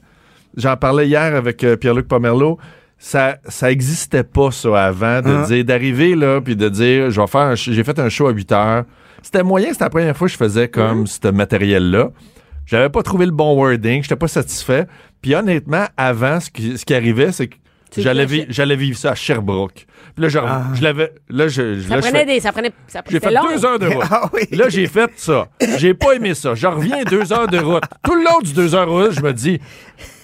J'en 0.56 0.76
parlais 0.76 1.06
hier 1.06 1.34
avec 1.34 1.62
euh, 1.64 1.76
Pierre-Luc 1.76 2.08
Pomerleau. 2.08 2.58
Ça, 2.98 3.38
ça 3.48 3.70
existait 3.72 4.22
pas, 4.22 4.50
ça, 4.50 4.84
avant, 4.86 5.20
de 5.22 5.30
Ah. 5.42 5.46
dire, 5.46 5.64
d'arriver 5.64 6.14
là, 6.14 6.40
puis 6.40 6.54
de 6.56 6.68
dire, 6.68 7.10
je 7.10 7.20
vais 7.20 7.26
faire 7.26 7.56
j'ai 7.56 7.82
fait 7.82 7.98
un 7.98 8.08
show 8.08 8.28
à 8.28 8.32
8 8.32 8.52
heures. 8.52 8.84
C'était 9.22 9.42
moyen, 9.42 9.72
c'était 9.72 9.84
la 9.84 9.90
première 9.90 10.16
fois 10.16 10.26
que 10.28 10.32
je 10.32 10.36
faisais 10.38 10.68
comme 10.68 11.06
ce 11.06 11.28
matériel-là. 11.28 12.10
J'avais 12.72 12.88
pas 12.88 13.02
trouvé 13.02 13.26
le 13.26 13.32
bon 13.32 13.54
wording, 13.54 14.02
j'étais 14.02 14.16
pas 14.16 14.28
satisfait. 14.28 14.86
Puis 15.20 15.34
honnêtement, 15.34 15.84
avant, 15.98 16.40
ce 16.40 16.48
qui, 16.50 16.78
ce 16.78 16.84
qui 16.86 16.94
arrivait, 16.94 17.30
c'est 17.30 17.48
que 17.48 17.56
j'allais, 17.98 18.26
flashais. 18.26 18.44
vi- 18.44 18.46
j'allais 18.48 18.76
vivre 18.76 18.96
ça 18.98 19.10
à 19.10 19.14
Sherbrooke. 19.14 19.84
Puis 20.14 20.22
là, 20.22 20.28
je, 20.30 20.38
je 20.76 20.82
l'avais, 20.82 21.12
là, 21.28 21.48
je, 21.48 21.80
Ça 21.82 21.88
là, 21.96 22.00
je 22.00 22.06
prenait 22.06 22.18
fais- 22.20 22.24
des. 22.24 22.40
Ça 22.40 22.50
prenait. 22.50 22.72
Ça 22.88 23.02
j'ai 23.10 23.20
fait 23.20 23.30
long. 23.30 23.42
deux 23.54 23.64
heures 23.66 23.78
de 23.78 23.86
route. 23.94 24.04
Ah 24.10 24.30
oui. 24.32 24.40
Là, 24.52 24.70
j'ai 24.70 24.86
fait 24.86 25.10
ça. 25.16 25.48
J'ai 25.76 25.92
pas 25.92 26.14
aimé 26.14 26.32
ça. 26.34 26.54
Je 26.54 26.66
reviens 26.66 27.04
deux 27.04 27.30
heures 27.30 27.46
de 27.46 27.58
route. 27.58 27.84
Tout 28.02 28.14
le 28.14 28.24
long 28.24 28.40
du 28.42 28.54
deux 28.54 28.74
heures 28.74 28.86
de 28.86 28.90
route, 28.90 29.12
je 29.12 29.20
me 29.20 29.34
dis, 29.34 29.60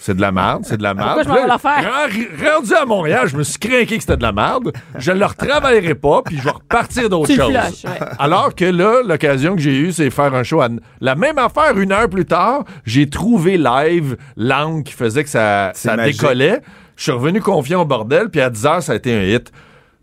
c'est 0.01 0.15
de 0.17 0.21
la 0.21 0.33
merde, 0.33 0.63
c'est 0.65 0.77
de 0.77 0.83
la 0.83 0.95
merde. 0.95 1.21
Pourquoi 1.23 1.43
je 1.43 1.49
m'en 1.49 1.57
vais 1.57 2.51
Rendu 2.51 2.75
à 2.75 2.85
Montréal, 2.87 3.29
je 3.29 3.37
me 3.37 3.43
suis 3.43 3.59
craqué 3.59 3.97
que 3.97 4.01
c'était 4.03 4.17
de 4.17 4.23
la 4.23 4.33
merde. 4.33 4.73
Je 4.97 5.13
le 5.13 5.25
retravaillerai 5.25 5.95
pas, 5.95 6.23
puis 6.25 6.39
je 6.39 6.43
vais 6.45 6.51
repartir 6.51 7.09
d'autres 7.09 7.33
choses. 7.35 7.53
flushes, 7.53 7.85
ouais. 7.85 7.99
Alors 8.19 8.55
que 8.55 8.65
là, 8.65 9.03
l'occasion 9.05 9.55
que 9.57 9.61
j'ai 9.61 9.77
eue, 9.79 9.93
c'est 9.93 10.11
faire 10.11 10.35
un 10.35 10.43
show. 10.43 10.61
À... 10.61 10.69
La 11.01 11.15
même 11.15 11.39
affaire, 11.39 11.77
une 11.77 11.93
heure 11.93 12.09
plus 12.09 12.25
tard, 12.27 12.65
j'ai 12.85 13.09
trouvé 13.09 13.59
live 13.59 14.17
l'angle 14.37 14.83
qui 14.85 14.93
faisait 14.93 15.25
que 15.25 15.31
ça, 15.31 15.73
C'est 15.75 15.89
ça 15.89 15.97
magique. 15.97 16.21
décollait. 16.21 16.61
Je 16.97 17.03
suis 17.05 17.13
revenu 17.13 17.41
confiant 17.41 17.83
au 17.83 17.85
bordel, 17.85 18.29
puis 18.29 18.41
à 18.41 18.51
10 18.51 18.67
heures, 18.67 18.83
ça 18.83 18.93
a 18.93 18.97
été 18.97 19.15
un 19.15 19.23
hit. 19.23 19.53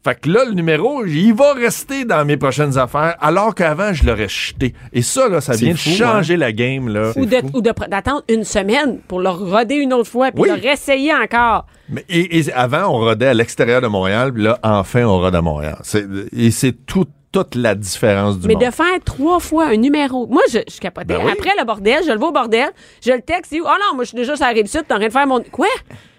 Fait 0.06 0.14
que 0.22 0.30
là, 0.30 0.46
le 0.46 0.52
numéro, 0.54 1.04
il 1.04 1.34
va 1.34 1.54
rester 1.54 2.06
dans 2.06 2.24
mes 2.26 2.38
prochaines 2.38 2.78
affaires, 2.78 3.16
alors 3.22 3.56
qu'avant, 3.56 3.92
je 3.92 4.06
l'aurais 4.06 4.30
jeté. 4.30 4.76
Et 4.94 5.02
ça, 5.02 5.28
là, 5.28 5.42
ça 5.42 5.54
vient 5.54 5.74
de 5.74 5.78
fou, 5.80 5.90
changer 5.90 6.38
la 6.38 6.52
game, 6.52 6.88
là. 6.90 7.12
Ou 7.16 7.26
d'attendre 7.26 8.22
une 8.30 8.44
semaine 8.44 9.00
pour 9.08 9.20
le 9.20 9.30
roder 9.30 9.76
une 9.78 9.94
autre 9.94 10.08
fois, 10.12 10.32
puis 10.32 10.44
Oui. 10.44 10.50
le 10.50 10.62
réessayer 10.62 11.12
encore. 11.12 11.66
Mais, 11.90 12.06
et, 12.08 12.38
et 12.38 12.54
avant, 12.54 12.84
on 12.96 13.00
rodait 13.00 13.26
à 13.30 13.34
l'extérieur 13.34 13.82
de 13.82 13.88
Montréal, 13.88 14.32
puis 14.32 14.44
là, 14.44 14.60
enfin, 14.62 15.06
on 15.06 15.18
rode 15.18 15.34
à 15.34 15.42
Montréal. 15.42 15.80
C'est- 15.82 16.06
et 16.38 16.52
c'est 16.52 16.74
tout, 16.86 17.06
toute 17.32 17.56
la 17.56 17.74
différence 17.74 18.38
du 18.40 18.48
Mais 18.48 18.54
monde. 18.54 18.64
de 18.64 18.70
faire 18.72 19.00
trois 19.04 19.40
fois 19.40 19.66
un 19.70 19.76
numéro. 19.78 20.28
Moi, 20.28 20.44
je, 20.52 20.60
je 20.72 20.80
capotais. 20.80 21.16
Ben 21.16 21.22
oui. 21.26 21.32
Après 21.32 21.50
le 21.60 21.66
bordel, 21.66 22.04
je 22.06 22.12
le 22.12 22.20
vois 22.20 22.30
au 22.30 22.32
bordel, 22.32 22.70
je 23.04 23.12
le 23.12 23.22
texte, 23.22 23.52
dit, 23.54 23.60
oh 23.60 23.66
non, 23.66 23.96
moi, 23.96 24.04
je 24.04 24.10
suis 24.10 24.18
déjà 24.18 24.36
sur 24.36 24.46
la 24.46 24.52
rive 24.52 24.68
sud, 24.68 24.84
t'es 24.88 24.94
en 24.94 24.98
train 24.98 25.08
de 25.08 25.12
faire 25.12 25.26
mon. 25.26 25.42
Quoi? 25.52 25.66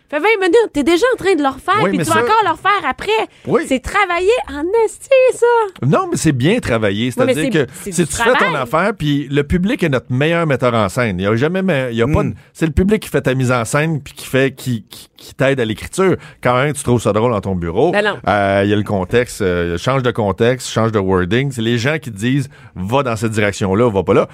Fait 0.09 0.19
20 0.21 0.25
minutes, 0.41 0.71
t'es 0.73 0.85
déjà 0.85 1.05
en 1.15 1.17
train 1.17 1.35
de 1.35 1.43
le 1.43 1.49
refaire, 1.49 1.83
Oui, 1.83 1.91
puis 1.91 1.99
tu 1.99 2.05
vas 2.05 2.21
encore 2.21 2.43
le 2.45 2.51
refaire 2.51 2.89
après. 2.89 3.11
Oui. 3.47 3.63
C'est 3.67 3.81
travailler 3.81 4.29
en 4.49 4.63
esti, 4.85 5.09
ça. 5.35 5.47
Non, 5.87 6.07
mais 6.11 6.17
c'est 6.17 6.31
bien 6.33 6.61
travaillé. 6.61 7.11
C'est-à-dire 7.11 7.37
c'est- 7.53 7.67
que 7.67 7.91
si 7.91 8.07
tu 8.07 8.13
fais 8.17 8.33
ton 8.39 8.55
affaire, 8.55 8.93
puis 8.97 9.27
le 9.31 9.43
public 9.43 9.83
est 9.83 9.89
notre 9.89 10.13
meilleur 10.13 10.47
metteur 10.47 10.75
en 10.75 10.89
scène. 10.89 11.19
Il 11.19 11.25
y 11.25 11.27
a 11.27 11.35
jamais, 11.35 11.61
il 11.91 11.97
y 11.97 12.03
a 12.03 12.07
pas, 12.07 12.23
Mm. 12.23 12.31
de- 12.31 12.37
c'est 12.53 12.67
le 12.67 12.73
public 12.73 13.03
qui 13.03 13.09
fait 13.09 13.23
ta 13.23 13.35
mise 13.35 13.51
en 13.51 13.65
scène 13.65 14.01
puis 14.01 14.15
qui 14.15 14.27
fait, 14.27 14.55
qui, 14.55 14.85
qui, 14.89 15.09
qui 15.17 15.35
t'aide 15.35 15.59
à 15.59 15.65
l'écriture. 15.65 16.17
Quand 16.43 16.55
même, 16.57 16.73
tu 16.73 16.83
trouves 16.85 17.03
ça 17.03 17.13
drôle 17.13 17.33
dans 17.33 17.41
ton 17.41 17.57
bureau. 17.57 17.91
Ben 17.91 18.05
non. 18.05 18.17
euh, 18.29 18.63
Il 18.65 18.71
y 18.71 18.73
a 18.73 18.77
le 18.77 18.83
contexte, 18.85 19.43
euh, 19.43 19.77
change 19.77 20.03
de 20.05 20.11
contexte, 20.13 20.69
change 20.69 20.93
de 20.93 20.99
wording. 21.01 21.51
C'est 21.51 21.63
les 21.63 21.79
gens 21.79 21.99
qui 21.99 22.13
te 22.13 22.17
disent, 22.17 22.49
va 22.77 23.03
dans 23.03 23.17
cette 23.17 23.33
direction-là, 23.33 23.91
va 23.91 24.03
pas 24.05 24.15
là. 24.15 24.29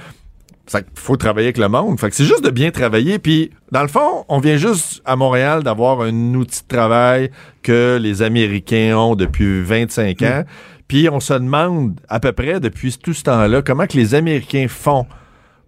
Fait 0.73 0.85
qu'il 0.85 0.93
faut 0.95 1.17
travailler 1.17 1.49
avec 1.49 1.59
le 1.59 1.69
monde. 1.69 2.01
Fait 2.01 2.09
que 2.09 2.17
c'est 2.17 2.25
juste 2.25 2.43
de 2.43 2.51
bien 2.51 2.71
travailler. 2.71 3.19
Puis, 3.19 3.51
dans 3.71 3.83
le 3.83 3.89
fond, 3.89 4.25
on 4.29 4.41
vient 4.41 4.57
juste 4.57 5.03
à 5.05 5.17
Montréal 5.17 5.63
d'avoir 5.63 6.01
un 6.01 6.35
outil 6.35 6.63
de 6.63 6.69
travail 6.69 7.31
que 7.63 7.99
les 8.01 8.23
Américains 8.23 8.97
ont 8.97 9.15
depuis 9.15 9.63
25 9.63 10.23
ans. 10.23 10.45
Puis, 10.89 11.09
on 11.11 11.21
se 11.21 11.35
demande 11.35 12.01
à 12.09 12.21
peu 12.21 12.33
près 12.33 12.59
depuis 12.59 12.97
tout 12.97 13.13
ce 13.13 13.23
temps-là 13.25 13.61
comment 13.61 13.87
que 13.87 13.99
les 13.99 14.15
Américains 14.15 14.67
font 14.69 15.07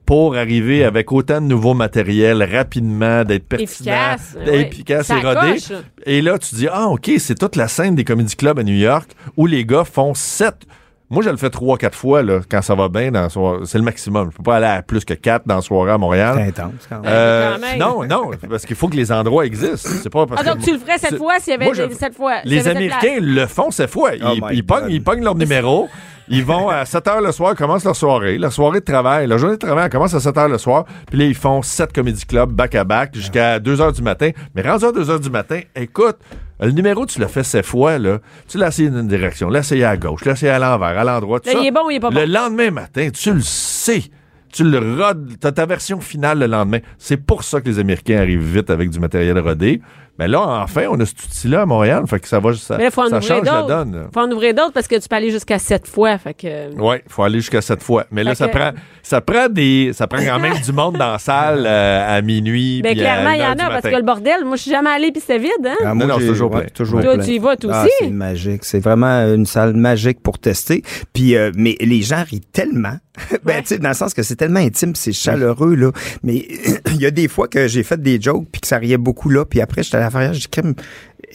pour 0.07 0.37
arriver 0.37 0.85
avec 0.85 1.12
autant 1.12 1.40
de 1.40 1.47
nouveaux 1.47 1.75
matériels 1.75 2.43
rapidement, 2.43 3.25
d'être 3.25 3.47
pertinent, 3.47 3.64
Efficace, 3.73 4.37
ouais. 4.37 4.69
efficace 4.69 5.11
et 5.11 5.14
rodé. 5.14 5.57
Et 6.05 6.23
là, 6.23 6.38
tu 6.38 6.55
dis, 6.55 6.69
ah, 6.71 6.88
OK, 6.88 7.11
c'est 7.19 7.38
toute 7.38 7.57
la 7.57 7.69
scène 7.69 7.95
des 7.95 8.05
comedy 8.05 8.37
clubs 8.37 8.59
à 8.59 8.62
New 8.62 8.75
York 8.75 9.11
où 9.37 9.47
les 9.47 9.64
gars 9.64 9.85
font 9.85 10.14
sept. 10.14 10.67
Moi, 11.14 11.22
je 11.22 11.31
le 11.31 11.37
fais 11.37 11.48
trois, 11.50 11.79
quatre 11.79 11.94
fois, 11.96 12.22
là, 12.22 12.40
quand 12.50 12.61
ça 12.61 12.74
va 12.74 12.88
bien. 12.88 13.11
dans. 13.11 13.29
C'est 13.64 13.79
le 13.79 13.85
maximum. 13.85 14.31
Je 14.33 14.37
peux 14.37 14.42
pas 14.42 14.57
aller 14.57 14.66
à 14.66 14.83
plus 14.83 15.05
que 15.05 15.14
quatre 15.14 15.46
dans 15.46 15.57
la 15.57 15.62
soirée 15.62 15.90
à 15.92 15.94
C'est 15.94 15.98
Montréal. 16.00 16.38
intense 16.40 16.72
quand 16.88 16.96
même. 17.00 17.05
Euh, 17.07 17.53
Quand 17.55 17.61
même. 17.61 17.79
non, 17.79 18.05
non, 18.05 18.31
parce 18.50 18.66
qu'il 18.66 18.77
faut 18.77 18.88
que 18.88 18.96
les 18.96 19.11
endroits 19.12 19.46
existent. 19.46 19.88
C'est 20.03 20.11
pas 20.11 20.27
parce 20.27 20.40
Ah, 20.40 20.44
donc 20.50 20.59
que- 20.61 20.64
tu 20.64 20.72
le 20.72 20.79
ferais 20.79 20.98
cette 20.98 21.11
c'est- 21.11 21.16
fois 21.16 21.38
s'il 21.38 21.53
y 21.53 21.55
avait 21.55 21.64
Moi, 21.66 21.74
je- 21.74 21.94
cette 21.94 22.14
fois. 22.14 22.35
Les 22.44 22.66
Américains 22.68 23.18
le 23.20 23.46
font 23.46 23.70
cette 23.70 23.90
fois. 23.90 24.14
Ils, 24.14 24.22
Oh 24.42 24.46
ils 24.53 24.64
pognent, 24.66 24.90
ils 24.90 25.03
pognent 25.03 25.24
leur 25.24 25.35
numéro. 25.35 25.88
Ils 26.29 26.45
vont 26.45 26.71
à 26.71 26.87
7 26.87 27.05
h 27.05 27.23
le 27.23 27.33
soir, 27.33 27.55
commencent 27.55 27.85
leur 27.85 27.97
soirée. 27.97 28.39
Leur 28.39 28.53
soirée 28.53 28.81
de 28.81 28.85
travail, 28.85 29.27
leur 29.27 29.37
journée 29.39 29.57
de 29.57 29.61
travail, 29.61 29.85
elle 29.85 29.91
commence 29.93 30.15
à 30.15 30.21
7 30.21 30.35
h 30.35 30.49
le 30.49 30.57
soir. 30.59 30.87
Puis 31.11 31.19
là, 31.19 31.25
ils 31.27 31.35
font 31.35 31.61
7 31.61 31.93
comédie 31.93 32.25
clubs 32.25 32.51
back-à-back 32.51 33.15
jusqu'à 33.15 33.59
2 33.61 33.77
h 33.77 33.95
du 33.95 34.03
matin. 34.03 34.31
Mais 34.55 34.63
rendu 34.63 34.87
à 34.87 34.93
2 34.93 35.05
h 35.05 35.21
du 35.21 35.29
matin, 35.31 35.61
écoute, 35.77 36.17
le 36.61 36.71
numéro, 36.71 37.05
tu 37.05 37.21
l'as 37.21 37.29
fait 37.29 37.43
cette 37.43 37.67
fois, 37.67 37.99
là. 37.99 38.21
Tu 38.49 38.57
l'as 38.57 38.69
essayé 38.69 38.89
d'une 38.89 39.07
direction, 39.07 39.51
l'as 39.51 39.59
essayé 39.61 39.85
à 39.85 39.99
gauche, 39.99 40.25
l'as 40.25 40.33
essayé 40.33 40.51
à 40.53 40.59
l'envers, 40.59 40.99
à 40.99 41.05
l'endroit, 41.05 41.41
tout 41.41 41.49
Là, 41.49 41.53
ça. 41.57 41.59
il 41.61 41.67
est 41.67 41.71
bon 41.71 41.87
ou 41.87 41.91
il 41.91 41.97
est 41.97 42.01
pas 42.01 42.11
bon? 42.11 42.19
Le 42.19 42.25
lendemain 42.27 42.71
matin, 42.71 43.09
tu 43.13 43.35
le 43.35 43.41
sais. 43.43 44.05
Tu 44.51 44.63
le 44.63 44.79
rodes, 44.79 45.33
t'as 45.41 45.51
ta 45.51 45.67
version 45.67 46.01
finale 46.01 46.39
le 46.39 46.47
lendemain. 46.47 46.79
C'est 46.97 47.17
pour 47.17 47.43
ça 47.43 47.61
que 47.61 47.69
les 47.69 47.81
Américains 47.81 48.19
arrivent 48.19 48.41
vite 48.41 48.71
avec 48.71 48.89
du 48.89 49.01
matériel 49.01 49.37
rodé. 49.41 49.83
Mais 50.18 50.29
là, 50.29 50.40
enfin, 50.62 50.85
on 50.90 50.98
a 51.00 51.07
cet 51.07 51.22
outil-là 51.24 51.62
à 51.62 51.66
Montréal. 51.66 52.05
Fait 52.07 52.20
que 52.20 52.29
ça 52.29 52.38
va, 52.38 52.55
ça, 52.55 52.77
Mais 52.77 52.85
là, 52.85 52.90
faut 52.90 53.03
en 53.03 53.09
ça 53.11 53.16
ouvrir 53.18 53.29
change 53.37 53.46
la 53.46 53.53
d'autres. 53.62 53.66
donne. 53.66 54.09
Faut 54.14 54.20
en 54.20 54.31
ouvrir 54.31 54.55
d'autres 54.55 54.72
parce 54.72 54.87
que 54.87 54.94
tu 54.96 55.09
peux 55.09 55.16
aller 55.16 55.31
jusqu'à 55.31 55.59
sept 55.59 55.87
fois. 55.88 56.16
Fait 56.18 56.35
que. 56.35 56.74
Oui, 56.79 56.96
il 57.07 57.12
faut 57.12 57.22
aller 57.24 57.40
jusqu'à 57.40 57.61
sept 57.61 57.83
fois. 57.83 58.05
Mais 58.11 58.22
là, 58.22 58.35
ça 58.35 58.46
que- 58.48 58.57
prend, 58.57 58.70
ça 59.03 59.20
prend 59.20 59.48
des, 59.48 59.90
ça 59.92 60.07
prend 60.07 60.24
quand 60.24 60.38
même 60.38 60.59
du 60.64 60.72
monde 60.72 60.96
dans 60.96 61.12
la 61.12 61.18
salle 61.18 61.64
euh, 61.66 62.16
à 62.18 62.22
minuit. 62.22 62.81
Ben, 62.83 62.92
puis 62.92 63.00
à 63.05 63.14
clairement, 63.14 63.31
il 63.33 63.40
y 63.40 63.44
en 63.44 63.66
a 63.66 63.70
parce 63.70 63.83
que 63.83 63.96
le 63.96 64.03
bordel, 64.03 64.44
moi, 64.44 64.57
je 64.57 64.62
suis 64.62 64.70
jamais 64.70 64.90
allée 64.90 65.11
puis 65.11 65.20
c'était 65.20 65.38
vide, 65.38 65.50
hein? 65.66 65.74
Ah, 65.85 65.94
Non, 65.94 66.07
non, 66.07 66.16
c'est 66.20 66.27
toujours 66.29 66.53
ouais, 66.53 66.61
plein. 66.62 66.70
toujours 66.70 67.00
Toi, 67.00 67.14
plein. 67.14 67.24
tu 67.24 67.31
y 67.33 67.38
vas, 67.38 67.57
toi 67.57 67.72
Ah, 67.74 67.83
aussi? 67.85 67.92
c'est 68.00 68.11
magique. 68.11 68.64
C'est 68.64 68.81
vraiment 68.81 69.35
une 69.35 69.46
salle 69.46 69.74
magique 69.74 70.22
pour 70.22 70.38
tester. 70.38 70.83
Puis, 71.12 71.37
euh, 71.37 71.50
mais 71.57 71.77
les 71.81 72.03
gens 72.03 72.22
rient 72.29 72.40
tellement. 72.53 72.94
ben, 73.44 73.55
Ouais. 73.57 73.62
tu 73.62 73.68
sais, 73.68 73.79
dans 73.79 73.88
le 73.90 73.94
sens 73.94 74.12
que 74.14 74.22
c'est 74.22 74.37
tellement 74.37 74.61
intime, 74.61 74.94
c'est 74.94 75.12
chaleureux, 75.12 75.74
là. 75.74 75.90
Mais 76.22 76.46
y 77.05 77.07
a 77.07 77.11
des 77.11 77.29
fois 77.29 77.49
que 77.49 77.67
j'ai 77.69 77.83
fait 77.83 78.01
des 78.01 78.21
jokes 78.21 78.47
puis 78.51 78.61
que 78.61 78.67
ça 78.67 78.79
riait 78.79 78.97
beaucoup, 78.99 79.31
là. 79.31 79.45
Puis 79.45 79.61
après, 79.61 79.83
j'étais 79.83 79.97
à 79.97 80.01
la 80.01 80.11
fin, 80.11 80.33
j'ai 80.33 80.49
crème. 80.51 80.75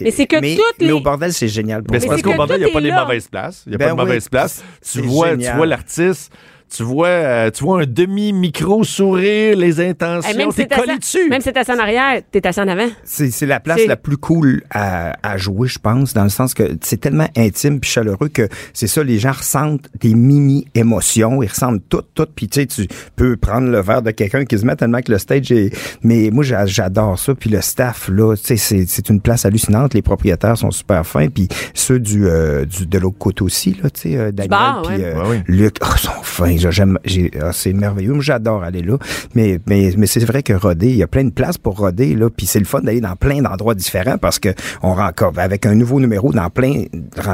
Mais 0.01 0.12
c'est 0.12 0.27
que 0.27 0.39
mais, 0.39 0.55
toutes 0.55 0.63
mais 0.79 0.88
les- 0.88 0.91
au 0.93 1.01
bordel, 1.01 1.34
c'est 1.34 1.47
génial 1.47 1.84
pour 1.84 1.93
Mais 1.93 1.99
c'est 1.99 2.05
Mais 2.05 2.12
parce 2.12 2.21
qu'au 2.21 2.34
bordel, 2.36 2.58
il 2.62 2.63
n'y 2.65 2.69
a 2.69 2.73
pas 2.73 2.82
des 2.82 2.91
mauvaises 2.91 3.27
places. 3.27 3.63
Il 3.65 3.69
n'y 3.71 3.75
a 3.75 3.77
Ben 3.79 3.86
pas 3.86 3.91
de 3.95 3.99
oui, 3.99 4.05
mauvaises 4.05 4.29
places. 4.29 4.63
Tu 4.91 5.01
vois, 5.01 5.36
tu 5.36 5.51
vois 5.55 5.65
l'artiste. 5.65 6.32
Tu 6.75 6.84
vois, 6.84 7.08
euh, 7.08 7.49
tu 7.51 7.63
vois 7.63 7.82
un 7.82 7.86
demi-micro 7.86 8.84
sourire, 8.84 9.58
les 9.58 9.82
Hey, 9.82 9.89
intentions, 9.89 10.38
même 10.38 10.49
t'es 10.49 10.62
si 10.63 10.67
t'es 10.67 10.75
collé 10.75 10.97
dessus. 10.97 11.29
Même 11.29 11.41
si 11.41 11.51
t'es 11.51 11.60
assis 11.60 11.71
en 11.71 11.79
arrière, 11.79 12.21
t'es 12.32 12.45
assis 12.45 12.60
en 12.62 12.67
avant. 12.67 12.88
C'est, 13.03 13.32
c'est 13.32 13.45
la 13.47 13.60
place 13.60 13.79
C'est- 13.79 13.88
la 13.88 13.95
plus 13.95 14.17
cool 14.17 14.62
à, 14.69 15.13
à 15.23 15.38
jouer, 15.38 15.67
je 15.67 15.79
pense, 15.79 16.13
dans 16.13 16.23
le 16.23 16.29
sens 16.29 16.53
que 16.53 16.77
c'est 16.82 16.97
tellement 17.01 17.27
intime 17.36 17.79
puis 17.79 17.89
chaleureux 17.89 18.27
que 18.29 18.47
c'est 18.73 18.86
ça, 18.88 19.03
les 19.03 19.17
gens 19.17 19.32
ressentent 19.32 19.88
des 19.99 20.13
mini-émotions, 20.13 21.41
ils 21.41 21.47
ressentent 21.47 21.82
tout, 21.89 22.03
tout, 22.13 22.27
puis 22.36 22.47
tu 22.47 22.62
sais, 22.62 22.67
tu 22.67 22.88
peux 23.15 23.36
prendre 23.38 23.67
le 23.69 23.82
verre 23.82 24.01
de 24.01 24.12
quelqu'un 24.12 24.45
qui 24.45 24.58
se 24.58 24.65
met 24.65 24.75
tellement 24.75 25.01
que 25.01 25.12
le 25.12 25.17
stage 25.17 25.51
est... 25.51 25.71
Mais 26.03 26.29
moi, 26.32 26.43
j'a- 26.43 26.65
j'adore 26.65 27.17
ça, 27.17 27.34
puis 27.36 27.49
le 27.49 27.62
staff, 27.62 28.10
là, 28.10 28.36
tu 28.36 28.43
sais, 28.45 28.58
c'est, 28.58 28.86
c'est 28.88 29.10
une 29.10 29.21
place 29.21 29.45
hallucinante, 29.45 29.93
les 29.93 30.01
propriétaires 30.01 30.58
sont 30.58 30.71
super 30.71 31.05
fins, 31.05 31.27
puis 31.29 31.47
ceux 31.73 31.99
du, 31.99 32.27
euh, 32.27 32.65
du 32.65 32.86
de 32.86 32.97
l'autre 32.99 33.17
côté 33.17 33.43
aussi, 33.43 33.75
là, 33.82 33.89
tu 33.89 34.01
sais, 34.01 34.17
euh, 34.17 34.32
Daniel, 34.32 34.60
puis 34.84 34.97
ouais. 34.97 35.03
euh, 35.03 35.23
Ouais, 35.23 35.27
oui. 35.29 35.38
Luc, 35.47 35.77
oh, 35.82 35.86
ils 35.95 35.99
sont 35.99 36.12
fins, 36.23 36.55
j'aime, 36.60 36.98
j'ai, 37.06 37.32
ah, 37.41 37.52
c'est 37.54 37.74
merveilleux, 37.74 38.19
j'adore 38.22 38.63
aller 38.63 38.82
là, 38.82 38.98
mais, 39.36 39.60
mais, 39.67 39.91
mais 39.98 40.08
c'est 40.08 40.24
vrai 40.26 40.43
que 40.43 40.54
roder, 40.54 40.89
il 40.89 40.95
y 40.98 41.04
a 41.04 41.08
plein 41.08 41.24
de 41.24 41.32
places 41.32 41.58
pour 41.58 41.78
roder, 41.78 42.15
là, 42.15 42.30
puis 42.30 42.45
c'est 42.45 42.60
le 42.60 42.65
fun 42.65 42.82
d'aller 42.82 43.02
dans 43.02 43.15
plein 43.15 43.41
d'endroits 43.41 43.76
différents 43.76 44.17
parce 44.17 44.39
que 44.39 44.50
on 44.84 44.93
rencontre 44.93 45.39
avec 45.39 45.65
un 45.65 45.76
nouveau 45.76 46.00
numéro 46.00 46.32
dans 46.32 46.50
plein 46.50 46.84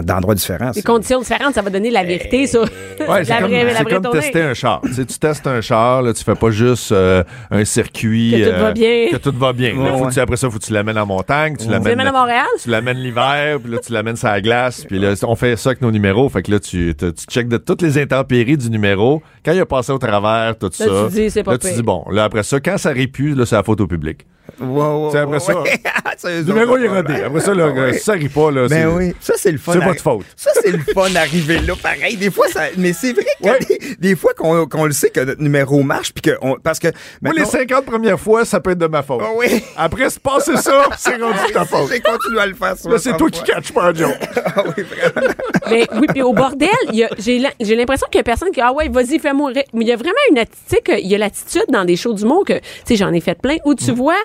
d'endroits 0.03 0.35
différents. 0.35 0.71
Les 0.75 0.81
conditions 0.81 1.19
différentes, 1.19 1.53
ça 1.55 1.61
va 1.61 1.69
donner 1.69 1.89
la 1.91 2.03
vérité 2.03 2.47
sur 2.47 2.61
Ouais, 2.61 2.67
c'est 3.23 3.29
la 3.29 3.41
comme, 3.41 3.49
vraie, 3.51 3.63
la 3.65 3.75
c'est 3.77 3.83
vraie 3.83 3.93
comme 3.93 4.03
tournée. 4.03 4.19
tester 4.21 4.41
un 4.41 4.53
char. 4.53 4.81
Tu, 4.85 4.93
sais, 4.93 5.05
tu 5.05 5.17
testes 5.19 5.47
un 5.47 5.61
char, 5.61 6.01
là, 6.01 6.13
tu 6.13 6.23
fais 6.23 6.35
pas 6.35 6.49
juste 6.51 6.91
euh, 6.91 7.23
un 7.51 7.65
circuit. 7.65 8.31
Que 8.31 8.49
tout 8.51 8.61
va 8.61 8.71
bien. 8.71 9.07
Que 9.11 9.17
tout 9.17 9.33
va 9.37 9.53
bien. 9.53 9.73
Là, 9.75 9.93
faut 9.97 10.05
ouais. 10.05 10.11
tu- 10.11 10.19
après 10.19 10.37
ça, 10.37 10.49
faut 10.49 10.59
que 10.59 10.63
tu 10.63 10.73
l'amènes 10.73 10.97
en 10.97 11.05
montagne, 11.05 11.55
tu 11.57 11.69
l'amènes 11.69 11.99
à 11.99 12.11
Montréal? 12.11 12.45
Tu 12.61 12.69
l'amènes 12.69 12.97
l'hiver, 12.97 13.59
puis 13.61 13.71
là, 13.71 13.77
tu 13.85 13.91
l'amènes 13.93 14.15
sur 14.15 14.27
la 14.27 14.41
glace, 14.41 14.85
puis 14.87 14.99
là, 14.99 15.13
on 15.23 15.35
fait 15.35 15.55
ça 15.57 15.69
avec 15.69 15.81
nos 15.81 15.91
numéros. 15.91 16.27
Fait 16.29 16.41
que 16.41 16.51
là, 16.51 16.59
tu, 16.59 16.93
tu, 16.97 17.13
tu 17.13 17.25
checkes 17.29 17.47
de 17.49 17.57
toutes 17.57 17.81
les 17.81 17.97
intempéries 17.97 18.57
du 18.57 18.69
numéro. 18.69 19.14
Quand 19.43 19.51
il 19.51 19.59
a 19.59 19.65
passé 19.65 19.91
au 19.91 19.97
travers, 19.97 20.57
tout 20.57 20.69
ça. 20.71 20.85
tu 21.09 21.29
dis, 21.29 21.43
pas 21.43 21.51
Là, 21.53 21.57
tu 21.57 21.71
dis, 21.73 21.83
bon, 21.83 22.05
là, 22.11 22.25
après 22.25 22.43
ça, 22.43 22.59
quand 22.59 22.77
ça 22.77 22.89
répue, 22.91 23.33
là, 23.35 23.45
c'est 23.45 23.55
la 23.55 23.63
photo 23.63 23.87
publique. 23.87 24.21
Ouais, 24.21 24.25
ouais, 24.59 25.09
C'est 25.11 25.17
après 25.19 25.39
ça. 25.39 25.61
ouais. 25.61 25.71
C'est 26.17 26.27
eux 26.29 26.43
Le 26.47 26.53
numéro, 26.53 26.77
il 26.77 26.85
est 26.85 26.87
rodé. 26.87 27.13
Après 27.23 27.39
ça, 27.41 27.53
là, 27.53 27.67
Ouais. 27.69 27.93
ça 27.93 28.13
rit 28.13 28.29
pas, 28.29 28.51
là, 28.51 28.67
Ben 28.67 28.89
c'est. 28.89 28.95
oui, 28.95 29.13
ça 29.19 29.33
c'est 29.37 29.51
le 29.51 29.57
fun. 29.57 29.73
c'est 29.73 29.81
à- 29.81 29.87
votre 29.87 30.01
faute. 30.01 30.25
Ça 30.35 30.51
c'est 30.61 30.71
le 30.71 30.79
fun 30.93 31.09
d'arriver 31.09 31.59
là, 31.59 31.73
pareil. 31.81 32.15
Des 32.17 32.31
fois, 32.31 32.47
ça, 32.47 32.61
mais 32.77 32.93
c'est 32.93 33.13
vrai 33.13 33.25
que 33.41 33.47
Ouais. 33.49 33.59
des, 33.59 33.95
des 33.99 34.15
fois 34.15 34.33
qu'on 34.33 34.65
qu'on 34.67 34.85
le 34.85 34.91
sait 34.93 35.09
que 35.09 35.19
notre 35.19 35.41
numéro 35.41 35.83
marche, 35.83 36.13
puis 36.13 36.21
que 36.21 36.37
on, 36.41 36.55
parce 36.55 36.79
que 36.79 36.87
Moi, 37.21 37.33
les 37.33 37.41
maintenant- 37.41 37.51
50 37.59 37.85
premières 37.85 38.19
fois, 38.19 38.45
ça 38.45 38.59
peut 38.59 38.71
être 38.71 38.77
de 38.77 38.87
ma 38.87 39.03
faute. 39.03 39.21
Ah 39.23 39.29
oui. 39.35 39.63
Après, 39.77 40.09
se 40.09 40.19
passer 40.19 40.55
ça, 40.57 40.85
c'est 40.97 41.17
rendu 41.21 41.37
de 41.47 41.53
ta 41.53 41.65
faute. 41.65 41.89
J'ai 41.91 41.99
continué 41.99 42.39
à 42.39 42.45
le 42.47 42.53
faire. 42.55 42.75
Là, 42.85 42.97
c'est 42.97 43.17
toi 43.17 43.29
qui 43.29 43.43
catches 43.43 43.71
pas 43.73 43.89
un 43.89 43.93
joke. 43.93 44.15
Ah 44.57 44.63
oui, 44.77 44.83
vraiment. 44.83 45.33
Mais 45.69 45.87
oui, 45.99 46.07
puis 46.07 46.21
au 46.21 46.31
bordel, 46.31 46.69
il 46.93 46.95
y 46.99 47.03
a- 47.03 47.09
j'ai 47.17 47.39
la- 47.39 47.51
j'ai 47.59 47.75
l'impression 47.75 48.07
qu'il 48.09 48.19
y 48.19 48.21
a 48.21 48.23
personne 48.23 48.51
qui 48.51 48.61
ah 48.61 48.71
ouais, 48.71 48.87
vas-y, 48.87 49.19
fais-moi. 49.19 49.51
Mais 49.53 49.65
il 49.73 49.87
y 49.87 49.91
a 49.91 49.97
vraiment 49.97 50.13
une 50.31 50.37
attitude, 50.37 50.81
qu'il 50.85 51.05
y 51.07 51.13
a 51.15 51.17
l'attitude 51.17 51.65
dans 51.69 51.83
des 51.83 51.97
shows 51.97 52.13
du 52.13 52.23
monde 52.25 52.45
que, 52.45 52.53
tu 52.53 52.61
sais, 52.85 52.95
j'en 52.95 53.11
ai 53.11 53.19
fait 53.19 53.35
plein, 53.39 53.57
où 53.65 53.73
Mm. 53.73 53.75
tu 53.75 53.91
vois, 53.91 54.15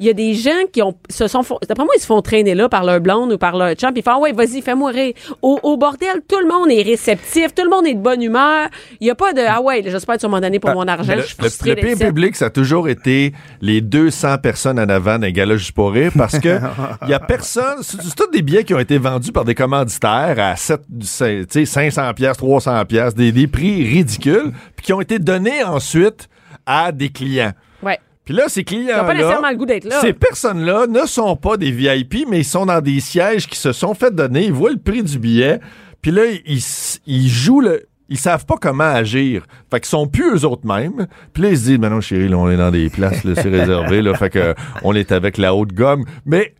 il 0.00 0.06
y 0.06 0.10
a 0.10 0.12
des 0.12 0.34
gens 0.34 0.50
qui 0.72 0.80
ont, 0.80 0.94
se 1.10 1.26
sont, 1.26 1.42
d'après 1.66 1.84
moi, 1.84 1.94
ils 1.96 2.00
se 2.00 2.06
font 2.06 2.22
traîner 2.22 2.54
là 2.54 2.68
par 2.68 2.84
leur 2.84 3.00
blonde 3.00 3.32
ou 3.32 3.38
par 3.38 3.56
leur 3.56 3.70
champ, 3.78 3.88
puis 3.88 4.00
ils 4.00 4.02
font, 4.02 4.12
ah 4.14 4.18
ouais, 4.20 4.32
vas-y, 4.32 4.62
fais-moi 4.62 4.90
rire. 4.90 5.14
Au, 5.42 5.58
au 5.62 5.76
bordel, 5.76 6.22
tout 6.28 6.38
le 6.40 6.46
monde 6.46 6.70
est 6.70 6.82
réceptif, 6.82 7.54
tout 7.54 7.64
le 7.64 7.70
monde 7.70 7.86
est 7.86 7.94
de 7.94 8.00
bonne 8.00 8.22
humeur. 8.22 8.68
Il 9.00 9.06
y 9.06 9.10
a 9.10 9.14
pas 9.14 9.32
de, 9.32 9.42
ah 9.46 9.60
ouais, 9.60 9.82
j'espère 9.84 10.16
que 10.16 10.20
tu 10.20 10.26
vas 10.26 10.32
m'en 10.32 10.40
donner 10.40 10.60
pour 10.60 10.72
mon 10.72 10.86
argent, 10.86 11.14
je 11.14 11.42
le, 11.42 11.74
pire 11.74 11.92
ici. 11.92 12.04
public, 12.04 12.36
ça 12.36 12.46
a 12.46 12.50
toujours 12.50 12.88
été 12.88 13.32
les 13.60 13.80
200 13.80 14.38
personnes 14.38 14.78
en 14.78 14.88
avant 14.88 15.18
d'un 15.18 15.30
gala 15.30 15.56
juste 15.56 15.72
pour 15.72 15.92
rire 15.92 16.12
parce 16.16 16.38
que 16.38 16.60
il 17.02 17.08
y 17.08 17.14
a 17.14 17.20
personne. 17.20 17.82
C'est 17.82 18.14
tous 18.14 18.30
des 18.30 18.42
billets 18.42 18.64
qui 18.64 18.74
ont 18.74 18.78
été 18.78 18.98
vendus 18.98 19.32
par 19.32 19.44
des 19.44 19.54
commanditaires 19.54 20.36
à 20.38 20.54
7, 20.56 20.80
tu 21.00 21.06
sais, 21.48 21.64
500 21.64 22.14
pièces, 22.14 22.36
300 22.36 22.84
pièces, 22.84 23.14
des, 23.14 23.32
des 23.32 23.46
prix 23.46 23.84
ridicules, 23.84 24.52
puis 24.76 24.86
qui 24.86 24.92
ont 24.92 25.00
été 25.00 25.18
donnés 25.18 25.64
ensuite 25.64 26.28
à 26.66 26.92
des 26.92 27.08
clients. 27.08 27.52
Ouais. 27.82 27.98
Puis 28.28 28.36
là, 28.36 28.44
ces 28.48 28.62
clients 28.62 28.88
Ils 28.94 29.00
ont 29.00 29.06
pas 29.06 29.14
nécessairement 29.14 29.48
le 29.48 29.56
goût 29.56 29.64
d'être 29.64 29.86
là. 29.86 30.02
Ces 30.02 30.12
personnes-là 30.12 30.86
ne 30.86 31.06
sont 31.06 31.34
pas 31.34 31.56
des 31.56 31.70
VIP, 31.70 32.26
mais 32.28 32.40
ils 32.40 32.44
sont 32.44 32.66
dans 32.66 32.82
des 32.82 33.00
sièges 33.00 33.46
qui 33.46 33.56
se 33.56 33.72
sont 33.72 33.94
fait 33.94 34.14
donner. 34.14 34.44
Ils 34.44 34.52
voient 34.52 34.70
le 34.70 34.76
prix 34.76 35.02
du 35.02 35.18
billet. 35.18 35.60
Puis 36.02 36.10
là, 36.10 36.24
ils, 36.44 36.62
ils 37.06 37.28
jouent 37.30 37.62
le. 37.62 37.86
Ils 38.10 38.18
savent 38.18 38.44
pas 38.44 38.56
comment 38.60 38.84
agir. 38.84 39.46
Fait 39.70 39.80
qu'ils 39.80 39.88
sont 39.88 40.06
plus 40.08 40.30
eux 40.34 40.44
autres 40.44 40.66
mêmes. 40.66 41.06
Puis 41.32 41.42
là, 41.42 41.48
ils 41.48 41.56
se 41.56 41.64
disent, 41.64 41.78
ben 41.78 41.88
non, 41.88 42.02
chérie, 42.02 42.28
là, 42.28 42.36
on 42.36 42.50
est 42.50 42.58
dans 42.58 42.70
des 42.70 42.90
places, 42.90 43.24
là, 43.24 43.32
c'est 43.34 43.48
réservé, 43.48 44.02
là. 44.02 44.12
Fait 44.12 44.28
que, 44.28 44.54
on 44.82 44.94
est 44.94 45.10
avec 45.10 45.38
la 45.38 45.54
haute 45.54 45.72
gomme. 45.72 46.04
Mais, 46.26 46.52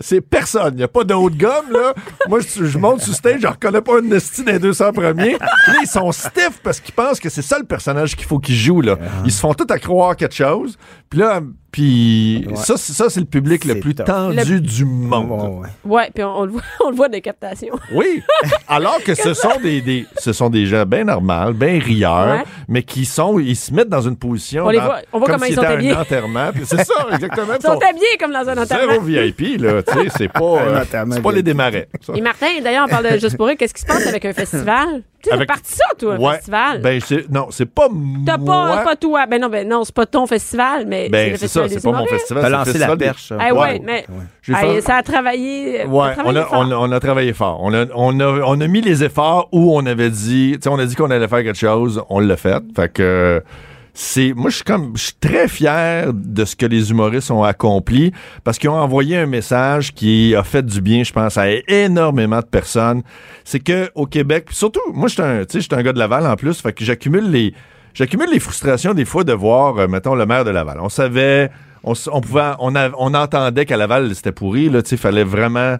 c'est 0.00 0.20
personne. 0.20 0.74
Il 0.74 0.78
n'y 0.78 0.82
a 0.82 0.88
pas 0.88 1.04
de 1.04 1.14
haute 1.14 1.36
gomme, 1.36 1.70
là. 1.72 1.94
Moi, 2.28 2.40
je, 2.40 2.64
je 2.64 2.78
monte 2.78 3.00
sur 3.00 3.14
stage, 3.14 3.40
je 3.42 3.46
reconnais 3.46 3.80
pas 3.80 3.98
une 4.00 4.12
esti 4.12 4.44
des 4.44 4.58
200 4.58 4.92
premiers. 4.92 5.36
Puis 5.38 5.72
là, 5.72 5.78
ils 5.82 5.88
sont 5.88 6.10
stiff 6.12 6.60
parce 6.62 6.80
qu'ils 6.80 6.94
pensent 6.94 7.20
que 7.20 7.28
c'est 7.28 7.42
ça 7.42 7.58
le 7.58 7.64
personnage 7.64 8.16
qu'il 8.16 8.26
faut 8.26 8.38
qu'ils 8.38 8.56
jouent, 8.56 8.80
là. 8.82 8.98
Ils 9.24 9.32
se 9.32 9.40
font 9.40 9.54
tout 9.54 9.66
à 9.68 9.78
croire 9.78 10.16
quelque 10.16 10.34
chose. 10.34 10.76
Puis 11.10 11.20
là, 11.20 11.40
puis 11.72 12.46
ça, 12.54 12.76
c'est- 12.76 12.92
ça, 12.92 13.10
c'est 13.10 13.20
le 13.20 13.26
public 13.26 13.64
le 13.64 13.80
plus 13.80 13.94
tendu 13.94 14.60
du 14.60 14.84
monde. 14.84 15.66
Ouais, 15.84 16.10
puis 16.14 16.24
on, 16.24 16.38
on 16.40 16.44
le 16.44 16.52
voit, 16.52 16.62
on 16.84 16.90
le 16.90 16.96
voit 16.96 17.08
de 17.08 17.18
captation. 17.18 17.74
Oui, 17.92 18.22
alors 18.68 18.98
que 19.04 19.14
ce 19.14 19.34
sont 19.34 19.60
des, 19.62 19.80
des- 19.80 20.06
ce 20.18 20.32
sont 20.32 20.48
des 20.50 20.66
gens 20.66 20.84
bien 20.86 21.04
normaux, 21.04 21.52
bien 21.52 21.78
rieurs, 21.78 22.26
Ouais. 22.38 22.44
mais 22.68 22.82
qui 22.82 23.04
sont, 23.04 23.38
ils 23.38 23.56
se 23.56 23.72
mettent 23.72 23.88
dans 23.88 24.00
une 24.02 24.16
position. 24.16 24.64
On 24.66 24.70
les 24.70 24.78
voit- 24.80 25.00
on 25.12 25.18
voit 25.18 25.28
comme 25.28 25.36
comment 25.36 25.46
si 25.46 25.52
ils 25.52 25.54
sont 25.54 25.62
c'était 25.62 25.74
habillés. 25.74 25.92
un 25.92 26.00
enterrement. 26.00 26.50
C'est 26.64 26.84
ça, 26.84 27.06
exactement. 27.12 27.52
Ils 27.58 27.62
sont 27.62 27.78
habillés 27.78 28.16
comme 28.18 28.32
dans 28.32 28.48
un 28.48 28.56
enterrement. 28.62 28.92
Zéro 28.92 29.00
VIP, 29.04 29.60
là, 29.60 29.82
tu 29.82 29.92
sais, 29.92 30.08
c'est 30.16 30.32
pas, 30.32 30.40
euh, 30.40 30.84
pas 31.22 31.32
les 31.32 31.42
ça. 32.00 32.12
Et 32.14 32.20
Martin, 32.20 32.46
d'ailleurs, 32.62 32.84
on 32.86 32.90
parle 32.90 33.12
de 33.12 33.18
Juste 33.18 33.36
pour 33.36 33.48
eux. 33.48 33.54
Qu'est-ce 33.54 33.74
qui 33.74 33.80
se 33.82 33.86
passe 33.86 34.06
avec 34.06 34.24
un 34.24 34.32
festival? 34.32 35.02
Tu 35.28 35.32
Avec- 35.34 35.48
c'est 35.50 35.54
parti 35.54 35.72
ça, 35.72 35.84
toi, 35.98 36.14
Ouais. 36.16 36.34
festival? 36.36 36.80
Ben, 36.82 37.00
c'est, 37.04 37.30
non, 37.30 37.46
c'est 37.50 37.66
pas 37.66 37.88
T'as 38.24 38.36
moi. 38.38 38.76
pas, 38.76 38.84
pas 38.84 38.96
toi. 38.96 39.26
Ben 39.26 39.40
non, 39.40 39.48
ben 39.48 39.66
non, 39.68 39.82
c'est 39.84 39.94
pas 39.94 40.06
ton 40.06 40.26
festival, 40.26 40.84
mais 40.86 41.08
Ben, 41.08 41.32
le 41.32 41.36
c'est 41.36 41.48
ça, 41.48 41.62
festival 41.62 41.70
c'est 41.70 41.90
pas 41.90 41.98
mon 41.98 42.06
festival. 42.06 42.42
T'as 42.42 42.48
lancé 42.50 42.64
festival 42.72 42.90
la 42.90 42.96
perche. 42.96 43.22
ça. 43.28 43.36
Ah 43.40 43.52
ouais, 43.54 43.58
Ouais. 43.60 43.80
mais 43.82 44.80
ça 44.82 44.96
a 44.96 45.02
travaillé. 45.02 45.84
Ouais, 45.86 46.10
on 46.24 46.36
a, 46.36 46.48
on, 46.52 46.70
a- 46.70 46.76
on 46.76 46.92
a 46.92 47.00
travaillé 47.00 47.32
fort. 47.32 47.58
On 47.62 47.74
a, 47.74 47.86
on, 47.94 48.20
a, 48.20 48.24
on 48.46 48.60
a 48.60 48.66
mis 48.66 48.80
les 48.80 49.02
efforts 49.04 49.48
où 49.52 49.76
on 49.76 49.84
avait 49.86 50.10
dit, 50.10 50.52
tu 50.54 50.58
sais, 50.62 50.68
on 50.68 50.78
a 50.78 50.84
dit 50.86 50.94
qu'on 50.94 51.10
allait 51.10 51.28
faire 51.28 51.42
quelque 51.42 51.58
chose, 51.58 52.02
on 52.08 52.20
l'a 52.20 52.36
fait. 52.36 52.62
Fait 52.76 52.92
que 52.92 53.02
euh, 53.02 53.40
c'est 53.98 54.34
moi 54.34 54.50
je 54.50 54.56
suis 54.56 54.64
comme 54.64 54.94
je 54.94 55.04
suis 55.04 55.14
très 55.18 55.48
fier 55.48 56.12
de 56.12 56.44
ce 56.44 56.54
que 56.54 56.66
les 56.66 56.90
humoristes 56.90 57.30
ont 57.30 57.42
accompli 57.44 58.12
parce 58.44 58.58
qu'ils 58.58 58.68
ont 58.68 58.78
envoyé 58.78 59.16
un 59.16 59.24
message 59.24 59.94
qui 59.94 60.34
a 60.34 60.44
fait 60.44 60.64
du 60.64 60.82
bien 60.82 61.02
je 61.02 61.14
pense 61.14 61.38
à 61.38 61.46
énormément 61.66 62.40
de 62.40 62.44
personnes. 62.44 63.02
C'est 63.42 63.60
que 63.60 63.90
au 63.94 64.04
Québec 64.04 64.48
surtout 64.50 64.82
moi 64.92 65.08
je 65.08 65.14
suis 65.14 65.22
un 65.22 65.44
tu 65.46 65.62
sais 65.62 65.72
un 65.72 65.82
gars 65.82 65.94
de 65.94 65.98
Laval 65.98 66.26
en 66.26 66.36
plus 66.36 66.60
fait 66.60 66.74
que 66.74 66.84
j'accumule 66.84 67.30
les 67.30 67.54
j'accumule 67.94 68.28
les 68.30 68.38
frustrations 68.38 68.92
des 68.92 69.06
fois 69.06 69.24
de 69.24 69.32
voir 69.32 69.78
euh, 69.78 69.88
mettons 69.88 70.14
le 70.14 70.26
maire 70.26 70.44
de 70.44 70.50
Laval. 70.50 70.78
On 70.82 70.90
savait 70.90 71.50
on, 71.82 71.94
pouvait 72.20 72.52
on, 72.58 72.74
on 72.98 73.14
entendait 73.14 73.64
qu'à 73.64 73.78
Laval 73.78 74.14
c'était 74.14 74.32
pourri 74.32 74.68
là 74.68 74.82
tu 74.82 74.90
sais 74.90 74.96
fallait 74.98 75.24
vraiment 75.24 75.78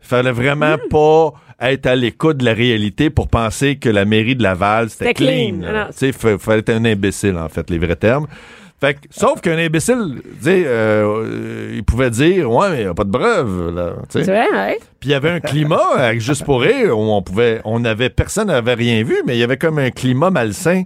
fallait 0.00 0.32
vraiment 0.32 0.76
pas 0.90 1.32
être 1.60 1.86
à 1.86 1.96
l'écoute 1.96 2.36
de 2.38 2.44
la 2.44 2.52
réalité 2.54 3.10
pour 3.10 3.28
penser 3.28 3.76
que 3.76 3.88
la 3.88 4.04
mairie 4.04 4.36
de 4.36 4.42
Laval 4.42 4.90
c'était 4.90 5.14
clean. 5.14 5.56
Non. 5.56 5.86
Tu 5.88 5.92
sais, 5.96 6.12
fa- 6.12 6.38
fallait 6.38 6.60
être 6.60 6.70
un 6.70 6.84
imbécile, 6.84 7.36
en 7.36 7.48
fait, 7.48 7.68
les 7.70 7.78
vrais 7.78 7.96
termes. 7.96 8.26
Fait 8.80 8.94
que, 8.94 9.00
sauf 9.10 9.40
qu'un 9.40 9.58
imbécile, 9.58 10.22
euh, 10.46 10.56
euh, 11.26 11.72
il 11.74 11.82
pouvait 11.82 12.10
dire, 12.10 12.48
ouais, 12.48 12.70
mais 12.70 12.76
il 12.76 12.82
n'y 12.84 12.86
a 12.88 12.94
pas 12.94 13.02
de 13.02 13.10
preuve. 13.10 13.74
C'est 14.08 14.22
vrai, 14.22 14.46
ouais. 14.52 14.78
Puis 15.00 15.08
il 15.08 15.12
y 15.12 15.14
avait 15.14 15.30
un 15.30 15.40
climat, 15.40 15.82
avec 15.96 16.20
Juste 16.20 16.44
pour 16.44 16.60
rire, 16.60 16.96
où 16.96 17.02
on 17.02 17.20
pouvait, 17.20 17.60
on 17.64 17.84
avait, 17.84 18.08
personne 18.08 18.46
n'avait 18.46 18.74
rien 18.74 19.02
vu, 19.02 19.16
mais 19.26 19.34
il 19.36 19.40
y 19.40 19.42
avait 19.42 19.56
comme 19.56 19.80
un 19.80 19.90
climat 19.90 20.30
malsain. 20.30 20.84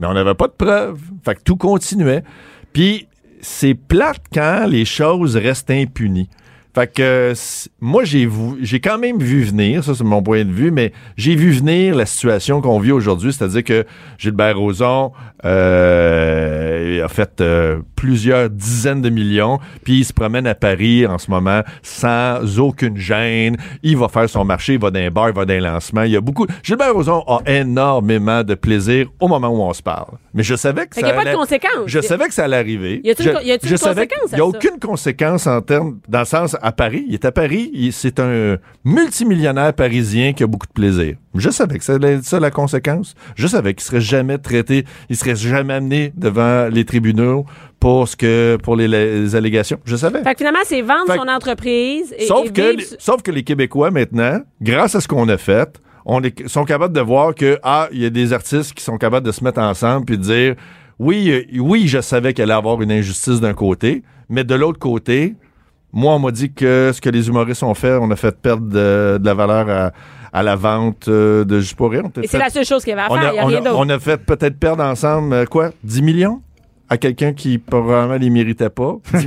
Mais 0.00 0.06
on 0.06 0.12
n'avait 0.12 0.34
pas 0.34 0.48
de 0.48 0.52
preuves. 0.52 0.98
Fait 1.24 1.34
que 1.34 1.40
tout 1.42 1.56
continuait. 1.56 2.22
Puis 2.74 3.06
c'est 3.40 3.72
plate 3.74 4.20
quand 4.34 4.66
les 4.68 4.84
choses 4.84 5.34
restent 5.38 5.70
impunies. 5.70 6.28
Fait 6.72 6.86
que 6.92 7.32
moi 7.80 8.04
j'ai 8.04 8.26
vu- 8.26 8.58
j'ai 8.62 8.78
quand 8.78 8.96
même 8.98 9.18
vu 9.18 9.42
venir, 9.42 9.82
ça 9.82 9.92
c'est 9.94 10.04
mon 10.04 10.22
point 10.22 10.44
de 10.44 10.52
vue, 10.52 10.70
mais 10.70 10.92
j'ai 11.16 11.34
vu 11.34 11.50
venir 11.50 11.96
la 11.96 12.06
situation 12.06 12.60
qu'on 12.60 12.78
vit 12.78 12.92
aujourd'hui, 12.92 13.32
c'est-à-dire 13.32 13.64
que 13.64 13.84
Gilbert 14.18 14.56
Rozon 14.56 15.10
euh, 15.44 17.04
a 17.04 17.08
fait 17.08 17.40
euh, 17.40 17.80
plusieurs 18.00 18.48
dizaines 18.48 19.02
de 19.02 19.10
millions, 19.10 19.58
puis 19.84 19.98
il 19.98 20.04
se 20.06 20.12
promène 20.14 20.46
à 20.46 20.54
Paris 20.54 21.06
en 21.06 21.18
ce 21.18 21.30
moment 21.30 21.60
sans 21.82 22.58
aucune 22.58 22.96
gêne. 22.96 23.58
Il 23.82 23.98
va 23.98 24.08
faire 24.08 24.26
son 24.28 24.42
marché, 24.42 24.74
il 24.74 24.80
va 24.80 24.90
dans 24.90 25.00
un 25.00 25.10
bar, 25.10 25.28
il 25.28 25.34
va 25.34 25.44
dans 25.44 25.52
un 25.52 25.60
lancement. 25.60 26.02
Il 26.04 26.12
y 26.12 26.16
a 26.16 26.20
beaucoup. 26.22 26.46
Gilbert 26.62 26.94
Rozon 26.94 27.22
a 27.26 27.40
énormément 27.46 28.42
de 28.42 28.54
plaisir 28.54 29.06
au 29.20 29.28
moment 29.28 29.48
où 29.48 29.60
on 29.60 29.72
se 29.74 29.82
parle. 29.82 30.14
Mais 30.32 30.42
je 30.42 30.54
savais 30.54 30.86
que 30.86 30.94
Fait 30.94 31.02
ça 31.02 31.06
qu'il 31.06 31.06
n'y 31.08 31.10
a 31.12 31.14
pas 31.14 31.20
allait- 31.28 31.32
de 31.32 31.36
conséquences. 31.36 31.84
je 31.86 32.00
savais 32.00 32.26
que 32.28 32.32
ça 32.34 32.44
allait 32.44 32.56
arriver. 32.56 33.00
Y 33.04 33.10
a-t-il 33.10 33.28
une 33.28 33.36
y 33.46 33.58
je 33.62 33.68
une 33.72 33.78
conséquence 33.78 34.28
Il 34.30 34.34
n'y 34.36 34.40
a 34.40 34.46
aucune 34.46 34.78
conséquence 34.80 35.46
en 35.46 35.60
termes, 35.60 35.98
dans 36.08 36.20
le 36.20 36.24
sens, 36.24 36.56
à 36.62 36.72
Paris. 36.72 37.04
Il 37.06 37.14
est 37.14 37.24
à 37.26 37.32
Paris. 37.32 37.70
il- 37.74 37.92
C'est 37.92 38.18
un 38.18 38.56
multimillionnaire 38.84 39.72
parisien 39.74 40.32
qui 40.32 40.42
a 40.42 40.46
beaucoup 40.46 40.66
de 40.66 40.72
plaisir. 40.72 41.16
Je 41.34 41.50
savais 41.50 41.78
que 41.78 41.84
c'était 41.84 42.20
ça 42.22 42.40
la 42.40 42.50
conséquence. 42.50 43.14
Je 43.36 43.46
savais 43.46 43.74
qu'il 43.74 43.82
serait 43.84 44.00
jamais 44.00 44.38
traité, 44.38 44.84
il 45.08 45.16
serait 45.16 45.36
jamais 45.36 45.74
amené 45.74 46.12
devant 46.16 46.68
les 46.70 46.84
tribunaux 46.84 47.44
pour 47.80 48.06
ce 48.06 48.14
que, 48.14 48.58
pour 48.62 48.76
les, 48.76 48.86
les 48.86 49.34
allégations. 49.34 49.78
Je 49.84 49.96
savais. 49.96 50.22
Fait 50.22 50.32
que 50.34 50.38
finalement, 50.38 50.60
c'est 50.64 50.82
vendre 50.82 51.06
Fait 51.10 51.16
son 51.18 51.26
entreprise 51.28 52.14
et, 52.18 52.26
Sauf 52.26 52.46
et 52.48 52.52
que, 52.52 52.76
vivre 52.76 52.94
sauf 52.98 53.22
que 53.22 53.30
les 53.30 53.42
Québécois, 53.42 53.90
maintenant, 53.90 54.40
grâce 54.60 54.94
à 54.94 55.00
ce 55.00 55.08
qu'on 55.08 55.28
a 55.30 55.38
fait, 55.38 55.80
on 56.04 56.22
est, 56.22 56.46
sont 56.48 56.64
capables 56.64 56.94
de 56.94 57.00
voir 57.00 57.34
que, 57.34 57.58
ah, 57.62 57.88
il 57.92 58.02
y 58.02 58.04
a 58.06 58.10
des 58.10 58.32
artistes 58.32 58.74
qui 58.74 58.84
sont 58.84 58.98
capables 58.98 59.26
de 59.26 59.32
se 59.32 59.42
mettre 59.42 59.60
ensemble 59.60 60.04
puis 60.04 60.18
de 60.18 60.22
dire, 60.22 60.54
oui, 60.98 61.30
euh, 61.30 61.60
oui, 61.60 61.88
je 61.88 62.00
savais 62.00 62.34
qu'il 62.34 62.42
allait 62.44 62.52
y 62.52 62.56
avoir 62.56 62.80
une 62.82 62.92
injustice 62.92 63.40
d'un 63.40 63.54
côté, 63.54 64.02
mais 64.28 64.44
de 64.44 64.54
l'autre 64.54 64.78
côté, 64.78 65.34
moi, 65.92 66.14
on 66.14 66.18
m'a 66.18 66.30
dit 66.30 66.52
que 66.52 66.90
ce 66.94 67.00
que 67.00 67.08
les 67.10 67.28
humoristes 67.28 67.62
ont 67.62 67.74
fait, 67.74 67.92
on 68.00 68.10
a 68.10 68.16
fait 68.16 68.36
perdre 68.38 68.68
de, 68.68 69.18
de 69.18 69.26
la 69.26 69.34
valeur 69.34 69.68
à, 69.70 69.92
à 70.38 70.42
la 70.42 70.54
vente 70.54 71.08
euh, 71.08 71.44
de 71.44 71.58
Juste 71.60 71.74
pour 71.76 71.90
rire. 71.90 72.04
A 72.16 72.20
Et 72.22 72.26
c'est 72.26 72.38
la 72.38 72.50
seule 72.50 72.64
chose 72.64 72.84
qu'il 72.84 72.90
y 72.90 72.92
avait 72.92 73.02
à 73.02 73.08
faire. 73.08 73.16
a, 73.28 73.30
Il 73.30 73.32
n'y 73.32 73.38
a 73.40 73.44
on 73.44 73.46
rien 73.46 73.58
a- 73.58 73.60
d'autre. 73.62 73.76
on 73.78 73.88
a 73.88 73.98
fait 73.98 74.18
peut-être 74.18 74.58
perdre 74.58 74.84
ensemble, 74.84 75.32
euh, 75.32 75.44
quoi, 75.46 75.70
10 75.82 76.02
millions? 76.02 76.42
À 76.92 76.96
quelqu'un 76.98 77.32
qui 77.32 77.58
probablement 77.58 78.16
les 78.18 78.28
méritait 78.30 78.68
pas. 78.70 78.96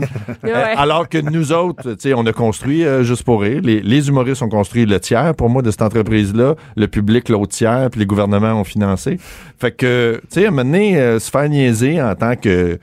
Euh, 0.45 0.65
Alors 0.75 1.07
que 1.07 1.17
nous 1.17 1.53
autres, 1.53 1.93
tu 1.93 2.09
sais, 2.09 2.13
on 2.13 2.25
a 2.25 2.33
construit 2.33 2.83
euh, 2.83 3.03
juste 3.03 3.23
pour 3.23 3.41
rire. 3.41 3.61
Les, 3.63 3.79
les 3.79 4.09
humoristes 4.09 4.41
ont 4.41 4.49
construit 4.49 4.85
le 4.85 4.99
tiers 4.99 5.33
pour 5.35 5.49
moi 5.49 5.61
de 5.61 5.71
cette 5.71 5.81
entreprise-là. 5.81 6.55
Le 6.75 6.87
public, 6.87 7.29
l'autre 7.29 7.53
tiers, 7.53 7.87
puis 7.89 8.01
les 8.01 8.05
gouvernements 8.05 8.53
ont 8.59 8.65
financé. 8.65 9.17
Fait 9.57 9.71
que, 9.71 10.19
tu 10.23 10.27
sais, 10.41 10.45
à 10.45 10.49
un 10.49 10.51
moment 10.51 10.63
donné, 10.65 10.97
euh, 10.97 11.19
se 11.19 11.31
faire 11.31 11.47
niaiser 11.47 12.01
en 12.01 12.13
tant 12.15 12.35
que 12.35 12.77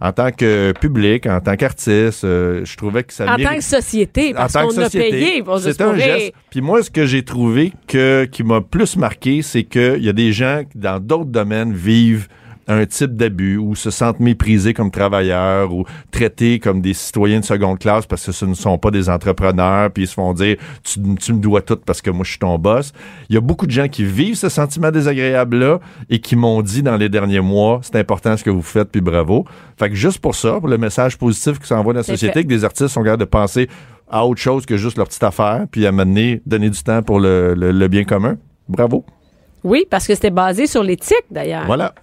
en 0.00 0.12
tant 0.12 0.32
que 0.32 0.72
public, 0.80 1.26
en 1.26 1.40
tant 1.40 1.54
qu'artiste, 1.56 2.24
euh, 2.24 2.62
je 2.64 2.76
trouvais 2.76 3.04
que 3.04 3.12
ça 3.12 3.24
en 3.32 3.36
mérite- 3.38 3.48
tant 3.48 3.54
que 3.56 3.62
société, 3.62 4.34
parce 4.34 4.52
qu'on 4.52 4.76
a 4.82 4.90
payé 4.90 5.42
pour 5.42 5.58
c'est 5.60 5.80
un 5.80 5.96
geste. 5.96 6.32
Puis 6.50 6.60
moi, 6.60 6.82
ce 6.82 6.90
que 6.90 7.06
j'ai 7.06 7.22
trouvé 7.22 7.72
que 7.86 8.24
qui 8.24 8.42
m'a 8.42 8.60
plus 8.60 8.96
marqué, 8.96 9.40
c'est 9.42 9.62
qu'il 9.62 10.02
y 10.04 10.08
a 10.08 10.12
des 10.12 10.32
gens 10.32 10.62
qui, 10.70 10.78
dans 10.78 10.98
d'autres 10.98 11.30
domaines, 11.30 11.72
vivent 11.72 12.26
un 12.66 12.86
type 12.86 13.16
d'abus 13.16 13.56
ou 13.58 13.74
se 13.74 13.90
sentent 13.90 14.20
méprisés 14.20 14.72
comme 14.74 14.90
travailleurs 14.90 15.72
ou 15.72 15.84
traités 16.10 16.58
comme 16.58 16.80
des 16.80 16.94
citoyens 16.94 17.40
de 17.40 17.44
seconde 17.44 17.78
classe 17.78 18.06
parce 18.06 18.24
que 18.26 18.32
ce 18.32 18.44
ne 18.46 18.54
sont 18.54 18.78
pas 18.78 18.90
des 18.90 19.08
entrepreneurs 19.10 19.90
puis 19.90 20.04
ils 20.04 20.06
se 20.06 20.14
font 20.14 20.32
dire 20.32 20.56
tu, 20.82 20.98
tu 21.16 21.32
me 21.34 21.40
dois 21.40 21.60
tout 21.62 21.76
parce 21.76 22.00
que 22.00 22.10
moi 22.10 22.24
je 22.24 22.30
suis 22.30 22.38
ton 22.38 22.58
boss. 22.58 22.92
Il 23.28 23.34
y 23.34 23.38
a 23.38 23.40
beaucoup 23.40 23.66
de 23.66 23.70
gens 23.72 23.88
qui 23.88 24.04
vivent 24.04 24.36
ce 24.36 24.48
sentiment 24.48 24.90
désagréable 24.90 25.58
là 25.58 25.78
et 26.08 26.18
qui 26.20 26.36
m'ont 26.36 26.62
dit 26.62 26.82
dans 26.82 26.96
les 26.96 27.08
derniers 27.08 27.40
mois 27.40 27.80
c'est 27.82 27.96
important 27.96 28.36
ce 28.36 28.44
que 28.44 28.50
vous 28.50 28.62
faites 28.62 28.90
puis 28.90 29.00
bravo. 29.00 29.44
Fait 29.78 29.88
que 29.90 29.94
juste 29.94 30.18
pour 30.20 30.34
ça, 30.34 30.58
pour 30.60 30.68
le 30.68 30.78
message 30.78 31.18
positif 31.18 31.58
que 31.58 31.66
ça 31.66 31.76
envoie 31.78 31.92
dans 31.92 32.00
la 32.00 32.04
société, 32.04 32.42
que 32.44 32.48
des 32.48 32.64
artistes 32.64 32.88
sont 32.88 33.02
capables 33.02 33.20
de 33.20 33.24
penser 33.26 33.68
à 34.10 34.24
autre 34.26 34.40
chose 34.40 34.64
que 34.66 34.76
juste 34.76 34.96
leur 34.98 35.08
petite 35.08 35.22
affaire, 35.24 35.66
puis 35.70 35.86
à 35.86 35.90
mener, 35.92 36.40
donner 36.46 36.70
du 36.70 36.80
temps 36.82 37.02
pour 37.02 37.18
le, 37.20 37.54
le- 37.54 37.72
le 37.72 37.88
bien 37.88 38.04
commun. 38.04 38.36
Bravo. 38.68 39.04
Oui, 39.64 39.84
parce 39.90 40.06
que 40.06 40.14
c'était 40.14 40.30
basé 40.30 40.66
sur 40.66 40.82
l'éthique, 40.82 41.24
d'ailleurs. 41.30 41.64
Voilà. 41.66 41.94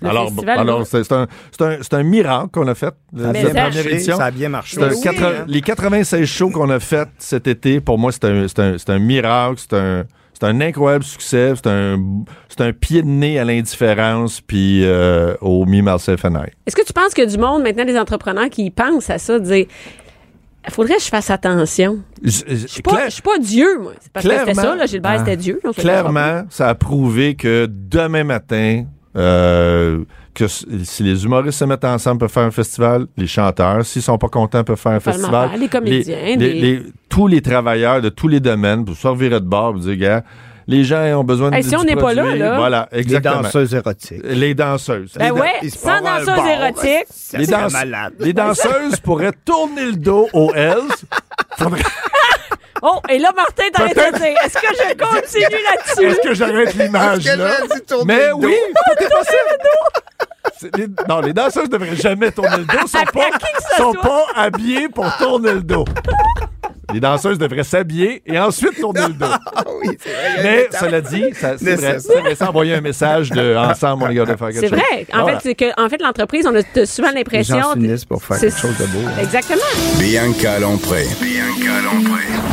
Le 0.00 0.08
alors, 0.08 0.28
festival, 0.28 0.58
alors 0.58 0.78
non? 0.80 0.84
c'est 0.84 1.94
un, 1.94 2.02
miracle 2.02 2.48
qu'on 2.52 2.66
a 2.68 2.74
fait, 2.74 2.94
Ça 3.16 3.28
a 3.28 3.32
Mais 3.32 3.42
cette 3.42 3.52
bien 3.52 3.62
ça- 3.62 3.68
première 3.68 3.74
marché, 3.74 3.92
édition. 3.92 4.16
ça 4.16 4.24
a 4.24 4.30
bien 4.30 4.48
marché. 4.48 4.76
Oui, 4.80 5.08
hein. 5.08 5.44
Les 5.46 5.60
96 5.60 6.26
shows 6.26 6.50
qu'on 6.50 6.70
a 6.70 6.80
fait 6.80 7.08
cet 7.18 7.46
été, 7.46 7.80
pour 7.80 7.98
moi, 7.98 8.10
c'est 8.12 8.24
un, 8.24 8.98
miracle, 8.98 9.56
c'est 9.58 9.76
un, 9.76 10.04
c'est 10.32 10.44
un 10.44 10.60
incroyable 10.60 11.04
succès, 11.04 11.54
c'est 11.56 11.68
un, 11.68 12.72
pied 12.72 13.02
de 13.02 13.08
nez 13.08 13.38
à 13.38 13.44
l'indifférence, 13.44 14.40
puis 14.40 14.84
euh, 14.84 15.34
au 15.40 15.66
Me, 15.66 15.80
Myself 15.80 16.24
and 16.24 16.34
I. 16.34 16.50
Est-ce 16.66 16.76
que 16.76 16.84
tu 16.84 16.92
penses 16.92 17.14
que 17.14 17.24
du 17.24 17.38
monde, 17.38 17.62
maintenant, 17.62 17.84
des 17.84 17.98
entrepreneurs 17.98 18.50
qui 18.50 18.70
pensent 18.70 19.10
à 19.10 19.18
ça, 19.18 19.38
dire 19.38 19.66
il 20.66 20.72
faudrait 20.72 20.96
que 20.96 21.02
je 21.02 21.08
fasse 21.08 21.30
attention? 21.30 21.98
Je 22.22 22.42
Je 22.46 22.66
suis 22.66 22.82
pas, 22.82 23.06
je 23.06 23.14
suis 23.14 23.22
pas 23.22 23.38
Dieu, 23.38 23.78
moi. 23.80 23.92
C'est 24.00 24.12
Parce 24.12 24.26
que 24.26 24.38
c'était 24.38 24.54
ça, 24.54 24.74
là, 24.76 24.86
Gilbert, 24.86 25.18
c'était 25.18 25.36
Dieu. 25.36 25.60
Clairement, 25.76 26.44
ça 26.50 26.68
a 26.68 26.74
prouvé 26.74 27.34
que 27.34 27.66
demain 27.68 28.22
matin, 28.24 28.84
euh, 29.16 30.04
que 30.34 30.46
si 30.48 31.02
les 31.02 31.24
humoristes 31.24 31.58
se 31.58 31.64
mettent 31.64 31.84
ensemble 31.84 32.20
peuvent 32.20 32.30
faire 32.32 32.44
un 32.44 32.50
festival, 32.50 33.06
les 33.16 33.26
chanteurs, 33.26 33.84
s'ils 33.84 34.00
sont 34.02 34.16
pas 34.18 34.28
contents, 34.28 34.64
peuvent 34.64 34.78
faire 34.78 34.92
un 34.92 35.00
festival. 35.00 35.50
faire. 35.50 35.58
Les 35.58 35.68
comédiens, 35.68 36.16
les- 36.36 36.36
les- 36.60 36.82
tous 37.08 37.26
les 37.26 37.42
travailleurs 37.42 38.00
de 38.00 38.08
tous 38.08 38.28
les 38.28 38.40
domaines, 38.40 38.84
pour 38.84 38.94
revirer 39.02 39.40
de 39.40 39.44
bord, 39.46 39.72
pour 39.72 39.80
dire, 39.80 39.96
gars, 39.96 40.24
les 40.68 40.84
gens 40.84 41.02
ont 41.18 41.24
besoin 41.24 41.50
de 41.50 41.56
Hey, 41.56 41.64
si 41.64 41.70
du 41.70 41.76
on 41.76 41.82
n'est 41.84 41.96
pas 41.96 42.14
là, 42.14 42.34
là. 42.36 42.56
Voilà, 42.56 42.88
Les 42.92 43.00
exactement. 43.00 43.42
danseuses 43.42 43.74
érotiques. 43.74 44.22
Les 44.24 44.54
danseuses. 44.54 45.12
Ben 45.18 45.24
Les 45.24 45.30
dan- 45.30 45.40
ouais, 45.40 45.68
sans 45.68 45.78
font 45.78 45.90
un 45.90 46.00
danseuse 46.18 46.26
bar. 46.26 46.48
érotique. 46.48 47.06
Ça 47.10 47.38
les, 47.38 47.46
danse- 47.46 47.72
malade. 47.72 48.12
les 48.20 48.32
danseuses 48.32 49.00
pourraient 49.02 49.32
tourner 49.44 49.86
le 49.86 49.96
dos 49.96 50.28
aux 50.32 50.54
Hells. 50.54 50.78
Faudrait- 51.58 51.82
Oh, 52.82 52.98
et 53.08 53.18
là, 53.18 53.30
Martin, 53.36 53.62
de 53.68 54.18
dire, 54.18 54.34
est-ce 54.44 54.54
que 54.54 54.74
je 54.74 54.94
continue 54.96 55.62
là-dessus? 55.62 56.06
Est-ce 56.06 56.20
que 56.28 56.34
j'arrête 56.34 56.74
l'image 56.74 57.24
là? 57.26 57.58
Mais 58.04 58.26
le 58.26 58.32
dos? 58.32 58.38
oui, 58.48 58.56
tout 58.74 59.04
est 59.04 59.08
possible. 59.08 59.58
C'est- 60.58 60.76
les- 60.76 60.88
non, 61.08 61.20
les 61.20 61.32
danseuses 61.32 61.64
ne 61.64 61.68
devraient 61.78 61.94
jamais 61.96 62.32
tourner 62.32 62.56
le 62.58 62.64
dos. 62.64 62.86
Sont 62.88 62.98
À 62.98 63.04
pas, 63.06 63.30
qui 63.38 63.52
que 63.52 63.62
ce 63.70 63.76
sont 63.76 63.92
pas 63.94 64.24
habillées 64.34 64.88
pour 64.88 65.16
tourner 65.16 65.52
le 65.54 65.62
dos. 65.62 65.84
Les 66.92 67.00
danseuses 67.00 67.38
devraient 67.38 67.62
s'habiller 67.64 68.22
et 68.26 68.38
ensuite 68.38 68.78
tourner 68.80 69.02
le 69.08 69.14
dos. 69.14 69.26
Ah 69.54 69.64
oui, 69.82 69.96
c'est 70.02 70.10
vrai. 70.10 70.42
Mais 70.42 70.68
cela 70.78 71.00
dit, 71.00 71.24
ça- 71.34 71.56
c'est 71.56 71.74
vrai, 71.76 71.98
c'est 72.00 72.34
ça 72.34 72.48
envoyer 72.50 72.74
un 72.74 72.80
message 72.80 73.30
de 73.30 73.56
ensemble, 73.56 74.04
on 74.04 74.10
est 74.10 74.14
capable 74.16 74.32
de 74.32 74.36
faire 74.38 74.48
quelque 74.48 74.60
C'est 74.60 74.68
chose. 74.68 74.78
vrai. 74.78 75.06
En 75.12 75.22
Voilà. 75.22 75.38
fait, 75.38 75.48
c'est 75.48 75.54
que, 75.54 75.80
en 75.82 75.88
fait, 75.88 76.02
l'entreprise, 76.02 76.46
on 76.46 76.54
a 76.54 76.84
souvent 76.86 77.08
Les 77.10 77.14
l'impression. 77.18 77.60
gens 77.60 77.72
s'unissent 77.72 78.04
pour 78.04 78.22
faire 78.22 78.36
C'est- 78.36 78.48
quelque 78.48 78.60
chose 78.60 78.76
de 78.78 78.86
beau. 78.86 78.98
Exactement. 79.20 79.60
Bianca 79.98 80.58
Lompré. 80.58 81.06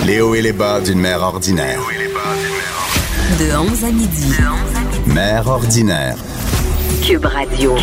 Les 0.05 0.21
hauts 0.21 0.35
et 0.35 0.41
les 0.41 0.53
bas 0.53 0.79
d'une 0.79 0.99
mère 0.99 1.21
ordinaire. 1.21 1.79
De 3.39 3.55
11 3.57 3.83
à 3.83 3.87
midi. 3.91 4.33
Mère 5.07 5.47
ordinaire. 5.47 6.15
Cube 7.05 7.25
Radio. 7.25 7.75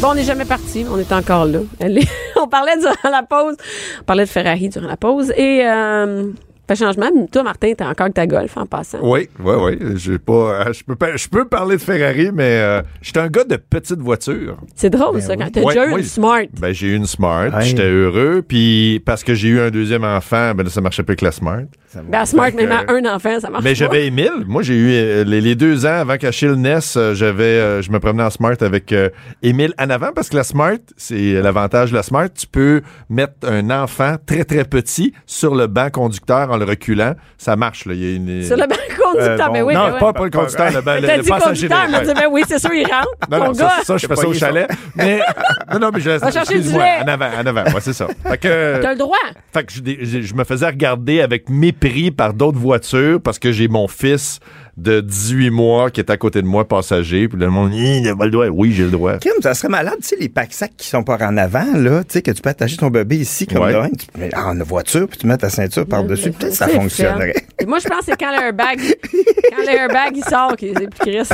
Bon, 0.00 0.12
on 0.12 0.14
n'est 0.14 0.24
jamais 0.24 0.46
parti. 0.46 0.86
On 0.90 0.98
est 0.98 1.12
encore 1.12 1.44
là. 1.44 1.58
On 2.40 2.48
parlait 2.48 2.78
durant 2.78 3.10
la 3.10 3.22
pause. 3.22 3.56
On 4.00 4.04
parlait 4.04 4.24
de 4.24 4.30
Ferrari 4.30 4.70
durant 4.70 4.86
la 4.86 4.96
pause. 4.96 5.30
Et 5.36 5.60
euh, 5.66 6.30
fait 6.76 6.84
changement. 6.84 7.06
Toi, 7.32 7.42
Martin, 7.42 7.72
t'as 7.76 7.88
encore 7.90 8.08
que 8.08 8.12
ta 8.12 8.26
Golf 8.26 8.56
en 8.56 8.66
passant. 8.66 8.98
Oui, 9.02 9.28
oui, 9.42 9.54
oui. 9.60 9.78
J'ai 9.96 10.18
pas, 10.18 10.32
euh, 10.68 10.72
je 10.72 10.82
peux 10.84 10.96
pas, 10.96 11.16
je 11.16 11.28
peux 11.28 11.44
parler 11.46 11.76
de 11.76 11.80
Ferrari, 11.80 12.30
mais 12.32 12.60
euh, 12.60 12.82
j'étais 13.02 13.20
un 13.20 13.28
gars 13.28 13.44
de 13.44 13.56
petite 13.56 13.98
voiture. 14.00 14.56
C'est 14.74 14.90
drôle, 14.90 15.20
ça, 15.22 15.36
quand 15.36 15.50
t'as 15.52 15.60
Ouais, 15.62 15.74
déjà 15.74 15.86
eu 15.86 15.96
une 15.98 16.02
Smart. 16.04 16.42
Ben, 16.60 16.72
j'ai 16.72 16.88
eu 16.88 16.94
une 16.96 17.06
Smart, 17.06 17.52
Ouais. 17.54 17.62
j'étais 17.62 17.88
heureux, 17.88 18.42
puis 18.46 19.02
parce 19.04 19.24
que 19.24 19.34
j'ai 19.34 19.48
eu 19.48 19.60
un 19.60 19.70
deuxième 19.70 20.04
enfant, 20.04 20.52
ben 20.54 20.64
là, 20.64 20.70
ça 20.70 20.80
marchait 20.80 21.02
plus 21.02 21.16
que 21.16 21.24
la 21.24 21.32
Smart. 21.32 21.62
Ben, 22.08 22.24
Smart, 22.24 22.46
Fait 22.46 22.52
que, 22.52 22.56
même 22.58 22.70
à 22.70 22.84
un 22.92 23.04
enfant, 23.16 23.40
ça 23.40 23.50
marche 23.50 23.64
Mais 23.64 23.70
pas. 23.70 23.74
j'avais 23.74 24.06
Émile. 24.06 24.44
Moi, 24.46 24.62
j'ai 24.62 24.74
eu 24.74 24.90
euh, 24.92 25.24
les, 25.24 25.40
les 25.40 25.56
deux 25.56 25.86
ans 25.86 25.98
avant 26.00 26.16
qu'Achille 26.18 26.52
naisse, 26.56 26.94
euh, 26.96 27.14
j'avais, 27.14 27.82
je 27.82 27.90
me 27.90 27.98
promenais 27.98 28.22
en 28.22 28.30
Smart 28.30 28.54
avec 28.60 28.92
euh, 28.92 29.08
Émile 29.42 29.74
en 29.80 29.90
avant 29.90 30.12
parce 30.14 30.28
que 30.28 30.36
la 30.36 30.44
Smart, 30.44 30.76
c'est 30.96 31.40
l'avantage 31.42 31.90
de 31.90 31.96
la 31.96 32.04
Smart. 32.04 32.28
Tu 32.32 32.46
peux 32.46 32.82
mettre 33.08 33.32
un 33.42 33.70
enfant 33.70 34.14
très 34.24 34.44
très 34.44 34.64
petit 34.64 35.12
sur 35.26 35.54
le 35.56 35.66
banc 35.66 35.90
conducteur 35.90 36.50
en 36.52 36.59
le 36.60 36.64
reculant. 36.66 37.14
Ça 37.38 37.56
marche 37.56 37.86
là. 37.86 37.94
Il 37.94 38.00
y 38.04 38.12
a 38.12 38.16
une. 38.16 38.42
Sur 38.44 38.56
le 38.56 38.66
banc 38.66 38.76
conducteur, 39.02 39.30
Euh, 39.30 39.36
ben 39.36 39.48
bon, 39.62 39.66
oui, 39.68 39.74
non, 39.74 39.86
oui. 39.92 39.98
pas, 40.00 40.12
pas 40.12 40.24
le 40.24 40.30
conducteur, 40.30 40.70
le, 40.70 41.00
le, 41.00 41.16
le 41.16 41.22
dit 41.22 41.28
passager. 41.28 41.68
conducteur, 41.68 41.78
mais 41.90 41.94
ouais. 41.96 42.00
tu 42.02 42.06
dis, 42.14 42.14
ben 42.20 42.28
oui, 42.30 42.42
c'est 42.46 42.58
sûr, 42.58 42.72
il 42.72 42.84
rentre. 42.86 43.08
Non, 43.30 43.38
non, 43.46 43.54
ça, 43.54 43.72
ça, 43.82 43.96
je 43.96 44.06
fais 44.06 44.16
ça 44.16 44.28
au 44.28 44.32
chalet. 44.34 44.68
Mais, 44.94 45.20
non, 45.72 45.78
non, 45.80 45.90
mais 45.92 46.00
je 46.00 46.10
Va 46.10 46.30
chercher 46.30 46.52
du 46.54 46.58
excuse-moi, 46.60 46.84
lait. 46.84 47.02
en 47.04 47.08
avant, 47.08 47.28
en 47.42 47.46
avant. 47.46 47.64
Ouais, 47.72 47.80
c'est 47.80 47.92
ça. 47.92 48.06
Fait 48.26 48.38
que, 48.38 48.80
T'as 48.82 48.92
le 48.92 48.98
droit. 48.98 49.16
fait 49.52 49.64
que 49.64 49.72
je, 49.72 49.80
je- 50.04 50.20
je 50.22 50.34
me 50.34 50.44
faisais 50.44 50.66
regarder 50.66 51.20
avec 51.20 51.48
mépris 51.48 52.10
par 52.10 52.32
d'autres 52.34 52.58
voitures 52.58 53.20
parce 53.22 53.38
que 53.38 53.52
j'ai 53.52 53.68
mon 53.68 53.88
fils 53.88 54.40
de 54.82 55.00
18 55.00 55.50
mois 55.50 55.90
qui 55.90 56.00
est 56.00 56.10
à 56.10 56.16
côté 56.16 56.40
de 56.42 56.46
moi, 56.46 56.66
passager. 56.66 57.28
Puis 57.28 57.38
le 57.38 57.48
monde, 57.50 57.74
il 57.74 58.02
n'a 58.02 58.16
pas 58.16 58.24
le 58.24 58.30
droit. 58.30 58.46
Oui, 58.46 58.72
j'ai 58.72 58.84
le 58.84 58.90
droit. 58.90 59.18
Kim, 59.18 59.32
ça 59.42 59.54
serait 59.54 59.68
malade, 59.68 59.96
tu 60.00 60.08
sais, 60.08 60.16
les 60.18 60.28
pack-sacs 60.28 60.72
qui 60.76 60.88
sont 60.88 61.02
pas 61.02 61.18
en 61.20 61.36
avant, 61.36 61.66
là, 61.76 62.00
tu 62.04 62.14
sais, 62.14 62.22
que 62.22 62.30
tu 62.30 62.40
peux 62.40 62.50
attacher 62.50 62.76
ton 62.76 62.88
bébé 62.88 63.16
ici, 63.16 63.46
comme 63.46 63.62
Ouais. 63.62 63.72
de 63.74 63.78
même, 63.78 63.96
tu 63.96 64.06
mets 64.18 64.34
en 64.34 64.54
voiture, 64.64 65.06
puis 65.08 65.18
tu 65.18 65.26
mets 65.26 65.36
ta 65.36 65.50
ceinture 65.50 65.86
par-dessus, 65.86 66.30
peut-être 66.32 66.50
que 66.50 66.56
ça 66.56 66.66
C'est 66.66 66.74
fonctionnerait. 66.76 67.34
Moi, 67.66 67.78
je 67.78 67.88
pense 67.88 68.00
que 68.00 68.04
c'est 68.06 68.16
quand 68.18 68.30
l'airbag, 68.30 68.78
quand 69.12 69.62
l'airbag, 69.66 70.16
il 70.16 70.24
sort, 70.24 70.56
qu'il 70.56 70.68
est 70.70 70.88
plus 70.88 70.98
Chris. 70.98 71.28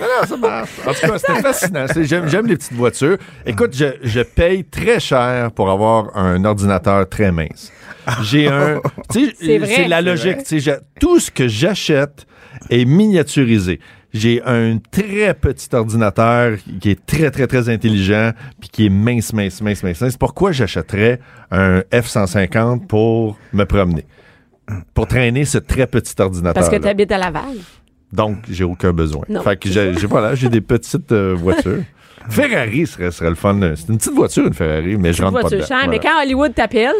Non, 0.00 0.06
non, 0.20 0.26
ça 0.28 0.36
marche. 0.36 0.70
En 0.86 0.92
tout 0.92 1.00
cas, 1.00 1.18
c'était 1.18 1.42
fascinant. 1.42 1.86
C'est- 1.92 2.04
J'aime, 2.04 2.28
j'aime 2.28 2.46
les 2.46 2.56
petites 2.56 2.72
voitures. 2.72 3.18
Écoute, 3.46 3.76
je, 3.76 3.86
je 4.02 4.20
paye 4.20 4.64
très 4.64 4.98
cher 4.98 5.50
pour 5.52 5.70
avoir 5.70 6.16
un 6.16 6.44
ordinateur 6.44 7.08
très 7.08 7.30
mince. 7.30 7.70
J'ai 8.22 8.48
un. 8.48 8.80
tu 9.12 9.26
sais, 9.26 9.34
C'est 9.40 9.58
vrai. 9.58 9.72
C'est 9.76 9.88
la 9.88 10.00
logique. 10.00 10.38
tu 10.38 10.44
sais, 10.46 10.58
j'ai- 10.60 10.76
tout 10.98 11.20
ce 11.20 11.30
que 11.30 11.46
j'achète 11.48 12.26
est 12.68 12.84
miniaturisé. 12.84 13.80
J'ai 14.12 14.42
un 14.44 14.78
très 14.90 15.34
petit 15.34 15.68
ordinateur 15.72 16.56
qui 16.80 16.90
est 16.90 17.06
très, 17.06 17.30
très, 17.30 17.46
très 17.46 17.68
intelligent 17.68 18.32
puis 18.60 18.68
qui 18.68 18.86
est 18.86 18.90
mince, 18.90 19.32
mince, 19.32 19.62
mince, 19.62 19.82
mince, 19.84 20.00
mince. 20.00 20.16
Pourquoi 20.16 20.50
j'achèterais 20.52 21.20
un 21.52 21.80
F-150 21.92 22.86
pour 22.86 23.38
me 23.52 23.64
promener? 23.64 24.04
Pour 24.94 25.06
traîner 25.06 25.44
ce 25.44 25.58
très 25.58 25.86
petit 25.86 26.14
ordinateur. 26.20 26.54
Parce 26.54 26.68
que 26.68 26.80
tu 26.80 26.88
habites 26.88 27.10
à 27.12 27.18
Laval. 27.18 27.56
Donc, 28.12 28.38
j'ai 28.50 28.64
aucun 28.64 28.92
besoin. 28.92 29.22
Non. 29.28 29.42
Fait 29.42 29.56
que 29.56 29.68
j'ai, 29.68 29.92
voilà, 29.92 30.34
j'ai 30.34 30.48
des 30.48 30.60
petites 30.60 31.12
euh, 31.12 31.34
voitures. 31.36 31.82
Ferrari 32.28 32.86
serait, 32.86 33.10
serait 33.12 33.30
le 33.30 33.36
fun. 33.36 33.58
C'est 33.76 33.88
une 33.88 33.98
petite 33.98 34.12
voiture, 34.14 34.46
une 34.46 34.54
Ferrari, 34.54 34.96
mais 34.96 35.12
je 35.12 35.18
Une 35.18 35.24
rentre 35.26 35.36
pas 35.36 35.40
voiture 35.42 35.58
dedans. 35.58 35.68
chère. 35.68 35.88
Mais 35.88 35.98
quand 36.00 36.20
Hollywood 36.22 36.54
t'appelle, 36.54 36.94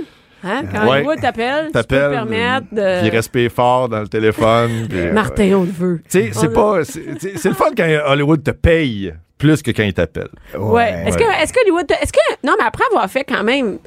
hein, 0.45 0.63
quand 0.73 0.83
Ouais. 0.85 0.99
Hollywood 0.99 1.21
t'appelle, 1.21 1.67
tu 1.67 1.73
peux 1.73 1.83
te 1.83 2.11
permettre 2.11 2.67
de. 2.73 3.01
Puis 3.01 3.11
respire 3.11 3.51
fort 3.51 3.89
dans 3.89 4.01
le 4.01 4.09
téléphone. 4.09 4.71
puis, 4.89 4.99
euh, 4.99 5.13
Martin, 5.13 5.53
on 5.55 5.63
le 5.65 5.71
veut. 5.71 6.01
Tu 6.11 6.21
sais, 6.23 6.31
c'est 6.33 6.53
pas... 6.53 6.79
Le 6.79 7.55
fun 7.55 7.71
quand 7.77 7.89
Hollywood 8.07 8.43
te 8.43 8.51
paye 8.51 9.15
plus 9.39 9.63
que 9.63 9.71
quand 9.71 9.83
il 9.83 9.95
t'appelle. 9.95 10.29
Ouais. 10.57 11.05
Est-ce 11.07 11.17
que, 11.17 11.43
est-ce 11.43 11.53
que 11.53 11.61
Hollywood. 11.63 11.91
Est-ce 12.01 12.13
que. 12.13 12.19
Non, 12.47 12.55
mais 12.59 12.67
après 12.67 12.85
avoir 12.91 13.11
fait 13.11 13.25
quand 13.25 13.43
même. 13.43 13.79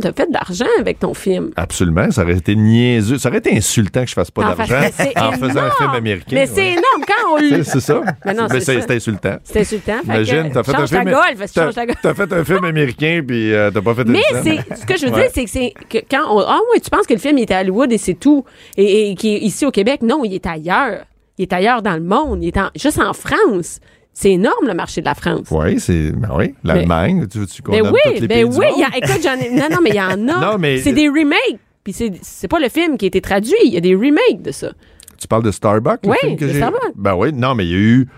Tu 0.00 0.06
as 0.06 0.12
fait 0.12 0.26
de 0.26 0.32
l'argent 0.32 0.64
avec 0.78 0.98
ton 0.98 1.12
film. 1.14 1.50
Absolument. 1.56 2.10
Ça 2.10 2.22
aurait 2.22 2.36
été 2.36 2.56
niaiseux. 2.56 3.18
Ça 3.18 3.28
aurait 3.28 3.38
été 3.38 3.54
insultant 3.56 4.02
que 4.02 4.08
je 4.08 4.14
fasse 4.14 4.30
pas 4.30 4.42
En 4.42 4.54
d'argent 4.54 4.80
en 5.16 5.32
faisant 5.32 5.60
un 5.60 5.70
film 5.70 5.90
américain. 5.90 6.30
Mais 6.32 6.46
c'est 6.46 6.68
énorme 6.68 7.04
quand 7.06 7.34
on 7.34 7.62
C'est, 7.62 7.80
ça. 7.80 8.00
Mais 8.24 8.34
non, 8.34 8.46
Mais 8.50 8.60
c'est 8.60 8.90
insultant. 8.90 9.36
C'est 9.44 9.60
insultant. 9.60 10.00
Imagine, 10.04 10.50
t'as 10.52 10.62
fait 10.62 10.74
un 10.74 10.86
film. 10.86 11.10
t'as, 12.02 12.14
fait 12.14 12.32
un 12.32 12.44
film 12.44 12.64
américain, 12.64 13.22
puis 13.26 13.52
euh, 13.52 13.70
t'as 13.70 13.82
pas 13.82 13.94
fait 13.94 14.04
Mais 14.04 14.22
c'est 14.42 14.76
ce 14.76 14.86
que 14.86 14.96
je 14.96 15.06
veux 15.06 15.12
Ouais. 15.12 15.22
dire, 15.22 15.30
c'est 15.34 15.44
que 15.44 15.50
c'est 15.50 15.74
que 15.88 15.98
quand 16.10 16.22
on 16.30 16.38
ah 16.40 16.58
ouais, 16.72 16.80
tu 16.80 16.88
penses 16.90 17.06
que 17.06 17.14
le 17.14 17.18
film 17.18 17.36
il 17.38 17.42
est 17.42 17.50
à 17.50 17.60
Hollywood 17.60 17.90
et 17.92 17.98
c'est 17.98 18.14
tout 18.14 18.44
et, 18.76 19.10
et 19.10 19.14
qui 19.16 19.34
est 19.34 19.38
ici 19.40 19.66
au 19.66 19.70
Québec, 19.70 20.02
non, 20.02 20.24
il 20.24 20.34
est 20.34 20.46
ailleurs. 20.46 21.04
Il 21.38 21.42
est 21.42 21.52
ailleurs 21.52 21.82
dans 21.82 21.94
le 21.94 22.02
monde, 22.02 22.42
il 22.42 22.48
est 22.48 22.56
en, 22.58 22.68
juste 22.76 23.00
en 23.00 23.12
France. 23.12 23.80
C'est 24.12 24.32
énorme 24.32 24.66
le 24.66 24.74
marché 24.74 25.00
de 25.00 25.06
la 25.06 25.14
France. 25.14 25.46
Oui, 25.50 25.78
c'est. 25.80 26.12
Ben 26.12 26.30
oui, 26.36 26.54
l'Allemagne. 26.64 27.26
Tu 27.30 27.38
veux-tu 27.38 27.62
qu'on 27.62 27.72
Ben 27.72 27.82
oui, 27.82 28.00
tous 28.04 28.20
les 28.20 28.28
ben 28.28 28.28
pays 28.28 28.44
oui, 28.44 28.66
du 28.74 28.80
monde? 28.82 28.90
a- 28.92 28.96
écoute, 28.98 29.20
j'en 29.22 29.34
ai 29.38 29.50
non 29.50 29.68
non 29.70 29.78
mais 29.82 29.90
il 29.90 29.96
y 29.96 30.00
en 30.00 30.10
a. 30.10 30.16
Non, 30.16 30.58
mais- 30.58 30.78
c'est 30.78 30.92
des 30.92 31.08
remakes. 31.08 31.58
Puis 31.84 31.92
c'est 31.94 32.12
c'est 32.20 32.48
pas 32.48 32.58
le 32.60 32.68
film 32.68 32.98
qui 32.98 33.06
a 33.06 33.08
été 33.08 33.20
traduit, 33.20 33.54
il 33.64 33.72
y 33.72 33.76
a 33.76 33.80
des 33.80 33.94
remakes 33.94 34.42
de 34.42 34.50
ça. 34.52 34.72
Tu 35.18 35.26
parles 35.28 35.42
de 35.44 35.50
Starbucks, 35.50 36.00
le 36.04 36.10
Oui, 36.10 36.16
film 36.20 36.36
que 36.36 36.44
de 36.44 36.50
j'ai? 36.50 36.56
Starbucks. 36.58 36.92
Ben 36.96 37.14
oui, 37.14 37.32
non, 37.32 37.54
mais 37.54 37.64
il 37.66 37.70
y 37.70 37.74
a 37.74 37.78
eu 37.78 38.08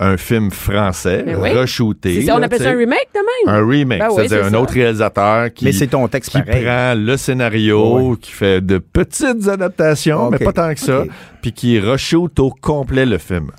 un 0.00 0.16
film 0.16 0.50
français, 0.50 1.22
Ben 1.24 1.36
oui. 1.40 1.50
re-shooté. 1.50 2.14
C'est 2.14 2.26
ça, 2.26 2.34
on 2.34 2.38
là, 2.38 2.46
appelle 2.46 2.62
ça 2.62 2.70
un 2.70 2.76
remake 2.76 3.08
de 3.14 3.20
même. 3.46 3.54
Un 3.54 3.66
remake, 3.68 3.98
Ben 4.00 4.08
oui, 4.08 4.14
c'est-à-dire 4.16 4.38
c'est 4.40 4.46
un 4.48 4.50
ça. 4.50 4.60
autre 4.60 4.72
réalisateur 4.72 5.52
qui, 5.52 5.64
Mais 5.66 5.72
c'est 5.72 5.86
ton 5.88 6.08
texte 6.08 6.30
qui 6.30 6.40
pareil. 6.42 6.64
prend 6.64 6.94
le 6.96 7.16
scénario, 7.16 8.16
qui 8.20 8.32
fait 8.32 8.60
de 8.64 8.78
petites 8.78 9.46
adaptations, 9.48 10.30
mais 10.30 10.38
pas 10.38 10.52
tant 10.52 10.72
que 10.74 10.80
ça, 10.80 11.04
puis 11.42 11.52
qui 11.52 11.78
re-shoot 11.78 12.36
au 12.40 12.50
complet 12.50 13.06
le 13.06 13.18
film. 13.18 13.50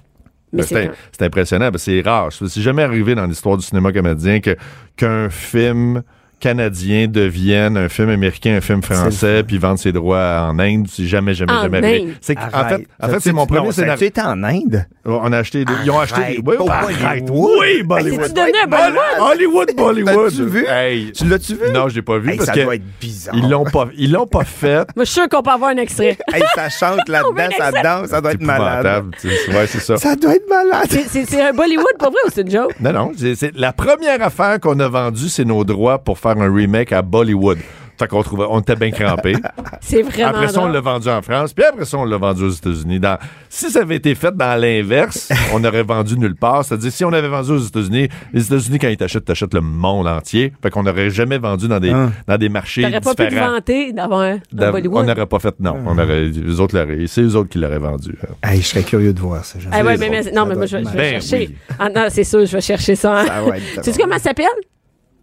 Mais 0.53 0.63
Ben, 0.71 0.91
c'est 1.11 1.25
impressionnant, 1.25 1.71
que 1.71 1.77
c'est 1.79 2.01
rare. 2.01 2.29
C'est 2.31 2.61
jamais 2.61 2.83
arrivé 2.83 3.15
dans 3.15 3.25
l'histoire 3.25 3.57
du 3.57 3.65
cinéma 3.65 3.91
canadien 3.91 4.39
que 4.39 4.55
qu'un 4.95 5.29
film 5.29 6.03
canadien 6.43 7.07
devienne 7.07 7.77
un 7.77 7.87
film 7.87 8.09
américain, 8.09 8.55
un 8.57 8.61
film 8.61 8.81
français, 8.83 9.43
puis 9.43 9.57
vende 9.57 9.77
ses 9.77 9.93
droits 9.93 10.49
en 10.49 10.59
Inde. 10.59 10.87
C'est 10.91 11.05
jamais, 11.05 11.33
jamais, 11.33 11.53
En 11.53 11.61
jamais 11.63 11.77
arrivé. 11.77 12.13
C'est 12.19 12.37
en 12.37 12.65
fait, 12.67 12.85
en 13.01 13.07
fait 13.07 13.19
c'est 13.21 13.29
tu- 13.29 13.35
mon 13.35 13.45
premier 13.45 13.71
scénario. 13.71 13.97
Tu 13.97 14.05
étais 14.05 14.21
en 14.21 14.43
Inde? 14.43 14.85
On 15.05 15.31
a 15.31 15.37
acheté, 15.37 15.63
des- 15.63 15.71
ils 15.85 15.89
ont 15.91 15.99
acheté 15.99 16.19
des. 16.19 16.25
Arrête, 16.25 16.45
Oui, 16.59 16.67
arrête. 16.69 17.25
Bollywood. 17.25 17.51
Oui, 17.61 17.83
Bollywood. 17.83 18.21
c'est-tu 18.23 18.33
devenu 18.33 18.57
un 18.63 18.67
Bollywood? 18.67 19.31
Hollywood, 19.31 19.69
Bollywood. 19.77 20.29
T'as-tu 20.31 20.45
vu? 20.49 20.65
Hey. 20.67 21.11
Tu 21.13 21.25
l'as-tu 21.25 21.53
vu? 21.55 21.71
Non, 21.73 21.87
je 21.87 21.95
l'ai 21.95 22.01
pas 22.01 22.17
vu 22.17 22.31
Hey, 22.31 22.37
parce 22.37 22.47
ça 22.47 22.53
que 22.55 22.63
doit 22.63 22.75
être 22.75 22.99
bizarre. 22.99 23.35
ils 23.37 23.49
l'ont 23.49 23.63
pas, 23.65 23.87
ils 23.97 24.11
l'ont 24.11 24.27
pas 24.27 24.43
fait. 24.43 24.85
Moi, 24.95 25.05
je 25.05 25.11
suis 25.11 25.13
sûr 25.21 25.29
qu'on 25.29 25.41
peut 25.41 25.51
avoir 25.51 25.69
un 25.71 25.77
extrait. 25.77 26.17
Hey, 26.33 26.43
ça 26.55 26.67
chante 26.69 27.07
là-dedans, 27.07 27.49
ça 27.57 27.71
danse, 27.71 28.07
ça 28.09 28.19
doit 28.19 28.31
être 28.33 28.41
malade. 28.41 29.05
tu. 29.21 29.27
Ouais, 29.27 29.67
c'est 29.67 29.79
ça. 29.79 29.95
Ça 29.97 30.15
doit 30.17 30.35
être 30.35 30.49
malade. 30.49 30.87
C'est- 30.89 31.41
un 31.41 31.53
Bollywood 31.53 31.85
pour 31.99 32.09
vrai 32.09 32.19
ou 32.27 32.29
c'est 32.33 32.41
une 32.41 32.51
joke? 32.51 32.73
Non, 32.79 32.91
non. 32.91 33.11
la 33.55 33.71
première 33.73 34.21
affaire 34.21 34.59
qu'on 34.59 34.79
a 34.79 34.87
vendue, 34.89 35.29
c'est 35.29 35.45
nos 35.45 35.63
droits 35.63 35.99
pour 35.99 36.17
faire 36.19 36.32
un 36.41 36.53
remake 36.53 36.91
à 36.91 37.01
Bollywood. 37.01 37.57
Fait 37.99 38.07
qu'on 38.07 38.23
trouvait, 38.23 38.45
on 38.49 38.59
était 38.59 38.75
bien 38.75 38.89
crampés. 38.89 39.35
C'est 39.79 40.01
vraiment 40.01 40.29
Après 40.29 40.47
ça, 40.47 40.61
on 40.61 40.67
l'a 40.67 40.81
vendu 40.81 41.07
en 41.09 41.21
France, 41.21 41.53
puis 41.53 41.63
après 41.63 41.85
ça, 41.85 41.99
on 41.99 42.05
l'a 42.05 42.17
vendu 42.17 42.41
aux 42.41 42.49
États-Unis. 42.49 42.99
Dans- 42.99 43.19
Si 43.49 43.69
ça 43.69 43.81
avait 43.81 43.97
été 43.97 44.15
fait 44.15 44.35
dans 44.35 44.59
l'inverse, 44.59 45.31
on 45.53 45.63
aurait 45.63 45.83
vendu 45.83 46.17
nulle 46.17 46.35
part. 46.35 46.65
C'est-à-dire, 46.65 46.91
si 46.91 47.05
on 47.05 47.13
avait 47.13 47.27
vendu 47.27 47.51
aux 47.51 47.59
États-Unis, 47.59 48.09
les 48.33 48.45
États-Unis, 48.47 48.79
quand 48.79 48.87
ils 48.87 48.97
t'achètent, 48.97 49.25
t'achètent 49.25 49.53
le 49.53 49.61
monde 49.61 50.07
entier. 50.07 50.53
Fait 50.63 50.71
qu'on 50.71 50.81
n'aurait 50.81 51.11
jamais 51.11 51.37
vendu 51.37 51.67
dans 51.67 51.79
des, 51.79 51.91
Hein. 51.91 52.11
dans 52.27 52.37
des 52.37 52.49
marchés 52.49 52.81
T'aurais 52.81 52.99
pas 52.99 53.13
pu 53.13 53.27
te 53.27 53.35
vanter 53.35 53.93
d'avoir 53.93 54.21
un, 54.21 54.33
un 54.33 54.39
D'av- 54.51 54.71
Bollywood. 54.71 55.03
on 55.03 55.07
n'aurait 55.07 55.27
pas 55.27 55.39
fait, 55.39 55.53
non. 55.59 55.75
On 55.85 55.93
aurait, 55.99 56.23
eux 56.31 56.59
autres 56.59 56.75
l'auraient- 56.75 57.05
c'est 57.05 57.21
eux 57.21 57.35
autres 57.35 57.49
qui 57.49 57.59
l'auraient 57.59 57.77
vendu. 57.77 58.17
Hey, 58.41 58.59
je 58.59 58.65
serais 58.69 58.81
curieux 58.83 59.13
de 59.13 59.19
voir 59.19 59.45
ça. 59.45 59.59
Ah 59.71 59.83
ouais, 59.83 59.97
mais, 59.97 60.09
non, 60.33 60.47
mais 60.47 60.55
moi, 60.55 60.65
je 60.65 60.77
vais, 60.77 60.81
être 60.81 60.91
je 60.91 60.97
vais 60.97 61.11
Ben 61.11 61.21
chercher. 61.21 61.47
oui. 61.49 61.55
Ah, 61.77 61.89
non, 61.89 62.05
c'est 62.09 62.23
sûr, 62.23 62.43
je 62.43 62.53
vais 62.57 62.61
chercher 62.61 62.95
ça. 62.95 63.19
hein. 63.21 63.25
Ça 63.75 63.81
Tu 63.83 63.93
sais 63.93 64.01
comment 64.01 64.15
ça 64.17 64.23
s'appelle? 64.29 64.47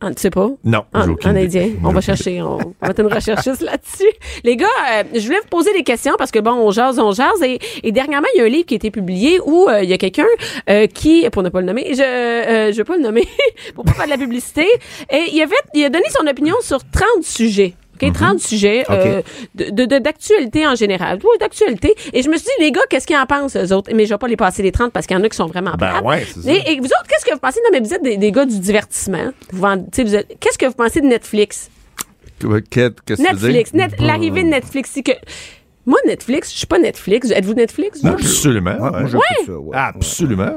Ah, 0.03 0.09
tu 0.15 0.21
sais 0.23 0.31
pas? 0.31 0.49
Non, 0.65 0.85
En, 0.95 1.09
aucune 1.11 1.31
en 1.31 1.37
idée. 1.37 1.61
indien. 1.61 1.75
On 1.85 1.93
va 1.93 2.01
chercher. 2.01 2.41
On, 2.41 2.57
on 2.57 2.75
va 2.81 2.89
être 2.91 3.01
une 3.01 3.13
recherchiste 3.13 3.61
là-dessus. 3.61 4.11
Les 4.45 4.57
gars, 4.57 4.67
euh, 4.93 5.03
je 5.15 5.21
voulais 5.27 5.41
vous 5.41 5.49
poser 5.51 5.73
des 5.75 5.83
questions 5.83 6.15
parce 6.17 6.31
que 6.31 6.39
bon, 6.39 6.53
on 6.53 6.71
jase, 6.71 6.99
on 6.99 7.13
jase. 7.13 7.43
Et, 7.43 7.59
et 7.83 7.93
dernièrement, 7.93 8.27
il 8.35 8.39
y 8.39 8.41
a 8.41 8.45
un 8.45 8.49
livre 8.49 8.65
qui 8.65 8.75
a 8.75 8.77
été 8.77 8.91
publié 8.91 9.41
où 9.45 9.69
euh, 9.69 9.83
il 9.83 9.91
y 9.91 9.93
a 9.93 9.99
quelqu'un 9.99 10.27
euh, 10.71 10.87
qui, 10.87 11.29
pour 11.31 11.43
ne 11.43 11.51
pas 11.51 11.61
le 11.61 11.67
nommer, 11.67 11.93
je 11.95 12.03
euh, 12.03 12.73
je 12.73 12.77
vais 12.79 12.85
pas 12.85 12.97
le 12.97 13.03
nommer 13.03 13.27
pour 13.75 13.85
pas 13.85 13.93
faire 13.93 14.07
de 14.07 14.11
la 14.11 14.17
publicité. 14.19 14.67
Et 15.11 15.25
il 15.33 15.43
a 15.43 15.47
fait, 15.47 15.55
il 15.75 15.85
a 15.85 15.91
donné 15.91 16.07
son 16.19 16.27
opinion 16.27 16.57
sur 16.63 16.79
30 16.79 17.23
sujets. 17.23 17.75
OK, 18.09 18.13
30 18.15 18.39
sujets 18.41 18.85
euh, 18.91 19.23
de- 19.55 19.71
de- 19.71 19.85
de- 19.85 19.99
d'actualité 19.99 20.67
en 20.67 20.75
général. 20.75 21.19
Oui, 21.23 21.31
d'actualité. 21.41 21.95
Et 22.13 22.23
je 22.23 22.29
me 22.29 22.37
suis 22.37 22.47
dit, 22.59 22.65
les 22.65 22.73
gars, 22.73 22.81
qu'est-ce 22.89 23.07
qu'ils 23.07 23.17
en 23.17 23.27
pensent, 23.27 23.57
eux 23.57 23.73
autres? 23.75 23.91
Mais 23.95 24.07
je 24.07 24.11
vais 24.15 24.19
pas 24.19 24.29
les 24.29 24.37
passer 24.37 24.63
les 24.63 24.73
30 24.73 24.93
parce 24.93 25.07
qu'il 25.07 25.17
y 25.17 25.21
en 25.21 25.23
a 25.25 25.29
qui 25.29 25.37
sont 25.37 25.47
vraiment 25.47 25.73
Ben 25.79 26.01
ouais, 26.03 26.25
c'est 26.27 26.41
ça. 26.43 26.53
Et, 26.53 26.73
et 26.73 26.79
vous 26.81 26.87
autres, 26.87 27.07
qu'est-ce 27.09 27.25
que 27.25 27.33
vous 27.33 27.41
pensez? 27.41 27.61
Non, 27.65 27.71
mais 27.73 27.81
vous 27.87 27.93
êtes 27.95 28.03
des, 28.03 28.17
des 28.17 28.33
gars 28.33 28.47
du 28.47 28.59
divertissement. 28.59 29.31
Vous 29.53 29.67
Qu'est-ce 30.41 30.59
que 30.59 30.67
vous 30.67 30.73
pensez 30.73 31.01
de 31.01 31.07
Netflix? 31.07 31.71
Qu'est- 32.71 32.95
Qu'est-ce? 33.05 33.23
Netflix. 33.23 33.73
Net- 33.75 34.01
L'arrivée 34.01 34.43
de 34.43 34.49
Netflix. 34.49 34.91
c'est 34.95 35.03
que... 35.03 35.13
Moi, 35.87 35.99
Netflix, 36.07 36.53
je 36.53 36.59
suis 36.59 36.67
pas 36.67 36.79
Netflix. 36.79 37.31
Êtes-vous 37.31 37.55
Netflix? 37.55 38.01
vous? 38.03 38.09
Absolument. 38.09 38.73
Ouais, 38.73 38.81
ouais. 38.81 38.91
moi, 38.91 39.07
j'écoute 39.07 39.47
ça, 39.47 39.53
ouais. 39.59 39.77
Absolument. 39.77 40.57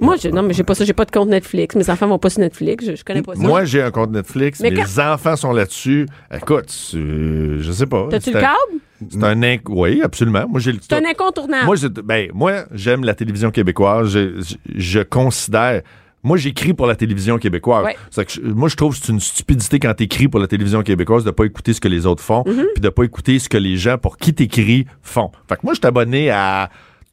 Moi, 0.00 0.16
je, 0.16 0.28
non, 0.28 0.42
mais 0.42 0.54
j'ai 0.54 0.62
pas 0.64 0.74
ça. 0.74 0.84
J'ai 0.84 0.92
pas 0.92 1.04
de 1.04 1.10
compte 1.10 1.28
Netflix. 1.28 1.74
Mes 1.76 1.88
enfants 1.90 2.06
vont 2.08 2.18
pas 2.18 2.30
sur 2.30 2.40
Netflix. 2.40 2.84
Je, 2.86 2.96
je 2.96 3.04
connais 3.04 3.22
pas 3.22 3.34
ça. 3.34 3.40
Moi, 3.42 3.64
j'ai 3.64 3.82
un 3.82 3.90
compte 3.90 4.10
Netflix. 4.10 4.60
Mais 4.60 4.70
mes 4.70 4.98
enfants 4.98 5.36
sont 5.36 5.52
là-dessus. 5.52 6.06
Écoute, 6.34 6.70
je 6.94 7.70
sais 7.72 7.86
pas. 7.86 8.08
T'as-tu 8.10 8.30
le 8.30 8.36
un- 8.38 8.40
câble? 8.40 8.80
C'est 9.08 9.24
un 9.24 9.40
inc- 9.40 9.60
Oui, 9.68 10.02
absolument. 10.02 10.46
Moi, 10.48 10.60
j'ai 10.60 10.72
le 10.72 10.78
C'est 10.80 10.92
un 10.94 11.04
incontournable. 11.08 11.64
Moi, 11.64 11.76
je- 11.76 11.86
ben, 11.86 12.28
moi, 12.34 12.64
j'aime 12.72 13.02
la 13.04 13.14
télévision 13.14 13.50
québécoise. 13.50 14.10
Je, 14.10 14.40
je- 14.42 14.56
je 14.76 15.00
considère. 15.00 15.82
Moi, 16.22 16.36
j'écris 16.36 16.74
pour 16.74 16.86
la 16.86 16.94
télévision 16.96 17.38
québécoise. 17.38 17.82
Ouais. 17.86 18.24
Que 18.24 18.40
moi, 18.48 18.68
je 18.68 18.76
trouve 18.76 18.92
que 18.98 19.06
c'est 19.06 19.10
une 19.10 19.20
stupidité 19.20 19.78
quand 19.78 19.94
t'écris 19.94 20.28
pour 20.28 20.38
la 20.38 20.46
télévision 20.46 20.82
québécoise 20.82 21.24
de 21.24 21.30
pas 21.30 21.44
écouter 21.44 21.72
ce 21.72 21.80
que 21.80 21.88
les 21.88 22.04
autres 22.04 22.22
font, 22.22 22.42
Mm-hmm. 22.42 22.64
puis 22.74 22.80
de 22.82 22.88
pas 22.90 23.04
écouter 23.04 23.38
ce 23.38 23.48
que 23.48 23.56
les 23.56 23.78
gens 23.78 23.96
pour 23.96 24.18
qui 24.18 24.34
t'écris 24.34 24.84
font. 25.02 25.30
Fait 25.48 25.54
que 25.56 25.60
moi, 25.62 25.72
je 25.72 25.78
suis 25.78 25.86
abonné 25.86 26.28
à 26.28 26.68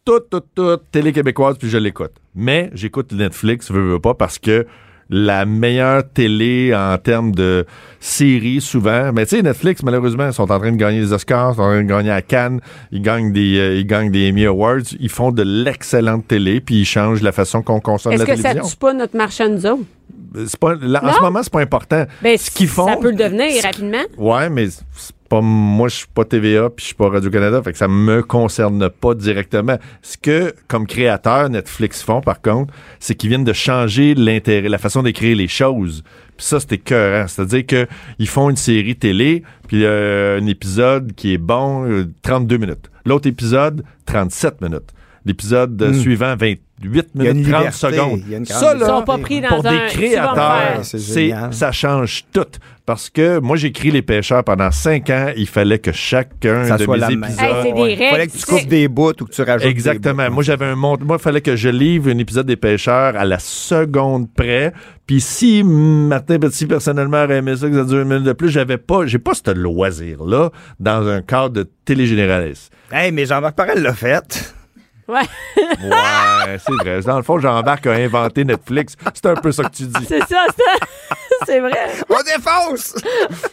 tout, 0.08 0.22
tout, 0.32 0.42
tout, 0.56 0.78
télé 0.90 1.12
québécoise, 1.12 1.58
puis 1.58 1.70
je 1.70 1.78
l'écoute. 1.78 2.14
Mais 2.34 2.70
j'écoute 2.74 3.12
Netflix, 3.12 3.70
veux, 3.70 3.92
veux 3.92 4.00
pas, 4.00 4.14
parce 4.14 4.40
que 4.40 4.66
la 5.10 5.46
meilleure 5.46 6.04
télé 6.10 6.74
en 6.74 6.98
termes 6.98 7.34
de 7.34 7.66
séries, 8.00 8.62
souvent. 8.62 9.12
Mais 9.12 9.26
tu 9.26 9.36
sais, 9.36 9.42
Netflix, 9.42 9.84
malheureusement, 9.84 10.28
ils 10.28 10.34
sont 10.34 10.50
en 10.50 10.60
train 10.60 10.72
de 10.72 10.78
gagner 10.78 11.02
des 11.02 11.12
Oscars, 11.12 11.52
ils 11.52 11.56
sont 11.56 11.62
en 11.62 11.72
train 11.72 11.84
de 11.84 11.90
gagner 11.90 12.12
à 12.12 12.22
Cannes, 12.22 12.62
ils 12.94 13.02
gagnent 13.02 13.34
des, 13.34 13.58
euh, 13.58 13.76
ils 13.76 13.86
gagnent 13.86 14.12
des 14.12 14.30
Emmy 14.30 14.46
Awards, 14.46 14.94
ils 14.98 15.10
font 15.10 15.32
de 15.34 15.44
l'excellente 15.44 16.26
télé, 16.28 16.62
puis 16.62 16.76
ils 16.82 16.86
changent 16.86 17.22
la 17.22 17.34
façon 17.34 17.62
qu'on 17.62 17.82
consomme 17.82 18.14
Est-ce 18.14 18.24
la 18.24 18.28
que 18.28 18.36
ça 18.38 18.50
télévision. 18.54 18.70
tue 18.70 18.78
pas 18.78 18.94
notre 18.94 19.18
nous 19.50 19.66
autres? 19.66 19.84
C'est 20.46 20.60
pas, 20.60 20.76
là, 20.76 21.04
en 21.04 21.14
ce 21.14 21.22
moment, 21.22 21.44
c'est 21.44 21.52
pas 21.52 21.62
important. 21.62 22.06
Ben, 22.22 22.38
ce 22.38 22.50
qu'ils 22.52 22.68
font. 22.68 22.88
Ça 22.88 22.96
peut 22.98 23.12
le 23.12 23.18
devenir 23.18 23.62
rapidement. 23.64 24.04
Ouais, 24.18 24.50
mais 24.50 24.68
c'est 24.70 25.16
pas 25.28 25.42
moi, 25.42 25.88
je 25.90 25.96
suis 25.96 26.08
pas 26.08 26.26
TVA 26.26 26.70
puis 26.70 26.84
je 26.84 26.86
suis 26.88 26.96
pas 26.96 27.10
Radio 27.10 27.30
Canada, 27.30 27.62
fait 27.64 27.72
que 27.72 27.78
ça 27.78 27.88
me 27.88 28.22
concerne 28.24 28.90
pas 28.90 29.14
directement. 29.14 29.78
Ce 30.02 30.18
que 30.18 30.54
comme 30.68 30.88
créateur 30.88 31.50
Netflix 31.50 32.02
font 32.02 32.22
par 32.22 32.42
contre, 32.42 32.74
c'est 33.00 33.16
qu'ils 33.16 33.30
viennent 33.30 33.44
de 33.44 33.54
changer 33.54 34.16
l'intérêt, 34.16 34.70
la 34.70 34.78
façon 34.78 35.04
d'écrire 35.04 35.36
les 35.36 35.48
choses. 35.48 36.04
Puis 36.38 36.46
ça 36.46 36.60
c'était 36.60 36.76
écœurant, 36.76 37.28
c'est-à-dire 37.28 37.66
que 37.66 37.88
ils 38.20 38.28
font 38.28 38.50
une 38.50 38.56
série 38.56 38.96
télé, 38.96 39.44
puis 39.68 39.84
euh, 39.84 40.40
un 40.40 40.46
épisode 40.48 41.14
qui 41.14 41.34
est 41.34 41.38
bon 41.38 41.86
euh, 41.86 42.06
32 42.22 42.58
minutes. 42.58 42.90
L'autre 43.06 43.28
épisode 43.28 43.84
37 44.06 44.62
minutes. 44.62 44.92
L'épisode 45.28 45.82
euh, 45.82 45.94
suivant 45.94 46.36
28 46.40 46.62
Il 46.84 47.24
y 47.24 47.28
a 47.28 47.32
une 47.32 47.38
minutes 47.38 47.52
30 47.52 47.62
liberté, 47.64 47.72
secondes. 47.78 48.22
il 48.30 48.46
Ça 48.48 48.74
Ils 48.74 48.80
là, 48.80 48.86
sont 48.86 49.04
pas 49.04 49.18
pris 49.18 49.42
dans 49.42 49.50
pour 49.50 49.66
un... 49.66 49.72
des 49.72 49.92
créateurs, 49.92 50.80
c'est 50.84 51.32
ça 51.52 51.72
change 51.72 52.24
tout. 52.34 52.46
Parce 52.86 53.10
que 53.10 53.40
moi, 53.40 53.58
j'ai 53.58 53.68
écrit 53.68 53.92
Les 53.92 54.02
Pêcheurs 54.02 54.46
pendant 54.46 54.72
cinq 54.72 55.10
ans. 55.10 55.34
Il 55.36 55.48
fallait 55.48 55.80
que 55.80 55.92
chacun 55.92 56.64
Ça 56.64 56.78
de 56.78 56.84
soit 56.86 56.96
mes 56.96 57.02
la 57.02 57.10
même. 57.10 57.24
épisodes... 57.26 57.44
Hey, 57.44 57.54
c'est 57.64 57.74
des 57.74 57.82
Ouais. 57.82 57.96
règles, 57.96 58.12
Fallait 58.12 58.28
que 58.28 58.32
tu 58.38 58.46
coupes 58.46 58.68
des 58.70 58.88
bouts 58.88 59.10
ou 59.22 59.26
que 59.26 59.32
tu 59.34 59.42
rajoutes 59.42 59.64
des 59.64 59.68
Exactement. 59.70 60.28
bouts. 60.28 60.34
Moi, 60.36 60.44
j'avais 60.44 60.66
un 60.68 60.76
monte. 60.78 61.02
Moi, 61.04 61.18
il 61.20 61.22
fallait 61.22 61.42
que 61.42 61.58
je 61.58 61.68
livre 61.68 62.10
un 62.10 62.18
épisode 62.18 62.46
des 62.46 62.56
Pêcheurs 62.56 63.18
à 63.18 63.26
la 63.26 63.40
seconde 63.40 64.30
près. 64.34 64.72
Puis 65.06 65.20
si 65.20 65.64
Martin 65.66 66.40
Petit, 66.40 66.66
personnellement, 66.66 67.24
aurait 67.26 67.40
aimé 67.40 67.58
ça 67.58 67.68
que 67.68 67.76
ça 67.76 67.84
dure 67.84 68.00
une 68.04 68.08
minute 68.08 68.24
de 68.24 68.32
plus, 68.32 68.48
j'avais 68.50 68.78
pas, 68.78 69.06
j'ai 69.06 69.20
pas 69.20 69.34
ce 69.34 69.52
loisir-là 69.52 70.52
dans 70.80 71.06
un 71.10 71.22
cadre 71.22 71.50
de 71.50 71.70
télégénéraliste. 71.84 72.72
Hey, 72.94 73.12
mais 73.12 73.26
Jean-Marc 73.26 73.56
Parel 73.58 73.82
l'a 73.82 73.94
fait. 73.94 74.54
Ouais, 75.08 75.22
Ouais, 75.56 76.58
c'est 76.60 76.74
vrai. 76.84 77.00
Dans 77.02 77.18
le 77.18 77.24
fond, 77.24 77.40
Jean-Marc 77.40 77.88
a 77.88 77.94
inventé 77.94 78.44
Netflix. 78.44 78.96
C'est 79.14 79.26
un 79.28 79.36
peu 79.36 79.52
ça 79.52 79.64
que 79.64 79.70
tu 79.76 79.84
dis. 79.84 80.06
c'est 80.06 80.20
ça, 80.28 80.46
c'est- 80.56 80.88
c'est 81.46 81.60
vrai. 81.62 81.90
On 82.10 82.22
défonce! 82.24 82.94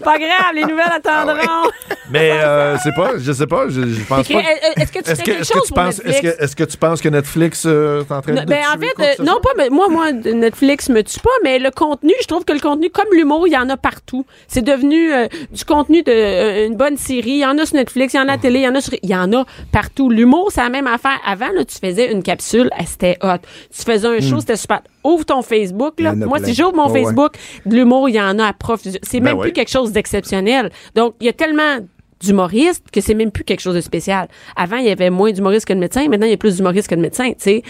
Pas 0.02 0.18
grave, 0.18 0.54
les 0.54 0.64
nouvelles 0.64 0.92
attendront. 0.96 1.70
Mais 2.14 2.30
euh, 2.32 2.76
c'est 2.82 2.94
pas, 2.94 3.18
je 3.18 3.32
sais 3.32 3.46
pas, 3.46 3.68
je, 3.68 3.82
je 3.82 4.04
pense 4.06 4.28
pas. 4.28 4.40
Est-ce 4.76 4.92
que 4.92 5.02
tu 5.02 5.10
Est-ce 5.10 5.20
que, 5.20 5.24
quelque 5.24 5.40
est-ce 5.40 5.48
que 5.52 5.58
chose 5.58 5.66
tu 5.66 5.72
pour 5.74 5.82
penses, 5.82 6.00
est-ce 6.04 6.22
que, 6.22 6.42
est-ce 6.42 6.56
que 6.56 6.64
tu 6.64 6.76
penses 6.76 7.00
que 7.00 7.08
Netflix 7.08 7.64
euh, 7.66 8.02
est 8.02 8.12
en 8.12 8.20
train 8.22 8.32
de 8.34 8.40
ben, 8.44 8.62
en 8.72 8.78
tuer 8.78 8.88
fait, 8.96 9.20
euh, 9.20 9.24
non 9.24 9.40
pas, 9.42 9.50
mais 9.58 9.68
moi, 9.68 9.88
moi, 9.88 10.12
Netflix 10.12 10.88
me 10.88 11.02
tue 11.02 11.20
pas, 11.20 11.30
mais 11.42 11.58
le 11.58 11.70
contenu, 11.70 12.12
je 12.22 12.26
trouve 12.26 12.44
que 12.44 12.52
le 12.52 12.60
contenu, 12.60 12.88
comme 12.90 13.08
l'humour, 13.12 13.46
il 13.48 13.52
y 13.52 13.56
en 13.58 13.68
a 13.68 13.76
partout. 13.76 14.24
C'est 14.46 14.62
devenu 14.62 15.12
euh, 15.12 15.26
du 15.52 15.64
contenu 15.64 16.02
de 16.02 16.12
euh, 16.12 16.66
une 16.68 16.76
bonne 16.76 16.96
série. 16.96 17.30
Il 17.30 17.38
y 17.38 17.46
en 17.46 17.58
a 17.58 17.66
sur 17.66 17.76
Netflix, 17.76 18.14
il 18.14 18.18
y 18.18 18.20
en 18.20 18.28
a 18.28 18.32
à 18.32 18.36
la 18.36 18.38
télé, 18.38 18.60
il 18.60 18.64
y 18.64 18.68
en 18.68 18.74
a 18.74 18.80
sur, 18.80 18.94
il 19.02 19.10
y 19.10 19.16
en 19.16 19.32
a 19.32 19.44
partout. 19.72 20.08
L'humour, 20.08 20.50
c'est 20.52 20.62
la 20.62 20.70
même 20.70 20.86
affaire. 20.86 21.18
Avant, 21.26 21.50
là, 21.52 21.64
tu 21.64 21.76
faisais 21.84 22.12
une 22.12 22.22
capsule, 22.22 22.70
eh, 22.78 22.86
c'était 22.86 23.18
hot. 23.22 23.38
Tu 23.76 23.82
faisais 23.82 24.06
un 24.08 24.20
show, 24.20 24.40
c'était 24.40 24.56
super. 24.56 24.82
Ouvre 25.02 25.24
ton 25.24 25.42
Facebook, 25.42 26.00
là. 26.00 26.12
Hmm. 26.12 26.16
Il 26.16 26.20
y 26.20 26.22
en 26.22 26.26
a 26.26 26.28
Moi, 26.28 26.38
plein. 26.38 26.46
si 26.46 26.54
j'ouvre 26.54 26.76
mon 26.76 26.90
ouais. 26.90 27.02
Facebook, 27.02 27.32
de 27.66 27.74
l'humour, 27.76 28.08
il 28.08 28.14
y 28.14 28.20
en 28.20 28.38
a 28.38 28.46
à 28.46 28.52
profusion. 28.52 29.00
C'est 29.02 29.20
Ben 29.20 29.32
même 29.32 29.40
plus 29.40 29.52
quelque 29.52 29.70
chose 29.70 29.92
d'exceptionnel. 29.92 30.70
Donc, 30.94 31.14
il 31.20 31.26
y 31.26 31.28
a 31.28 31.32
tellement 31.32 31.78
d'humoristes 32.24 32.84
que 32.92 33.00
c'est 33.00 33.14
même 33.14 33.30
plus 33.30 33.44
quelque 33.44 33.60
chose 33.60 33.74
de 33.74 33.80
spécial. 33.80 34.28
Avant, 34.56 34.76
il 34.76 34.86
y 34.86 34.90
avait 34.90 35.10
moins 35.10 35.32
d'humoristes 35.32 35.66
que 35.66 35.72
de 35.72 35.78
médecins. 35.78 36.06
Maintenant, 36.08 36.26
il 36.26 36.30
y 36.30 36.34
a 36.34 36.38
plus 36.38 36.56
d'humoristes 36.56 36.88
que 36.88 36.94
de 36.94 37.00
médecins, 37.00 37.30
tu 37.30 37.36
sais. 37.38 37.62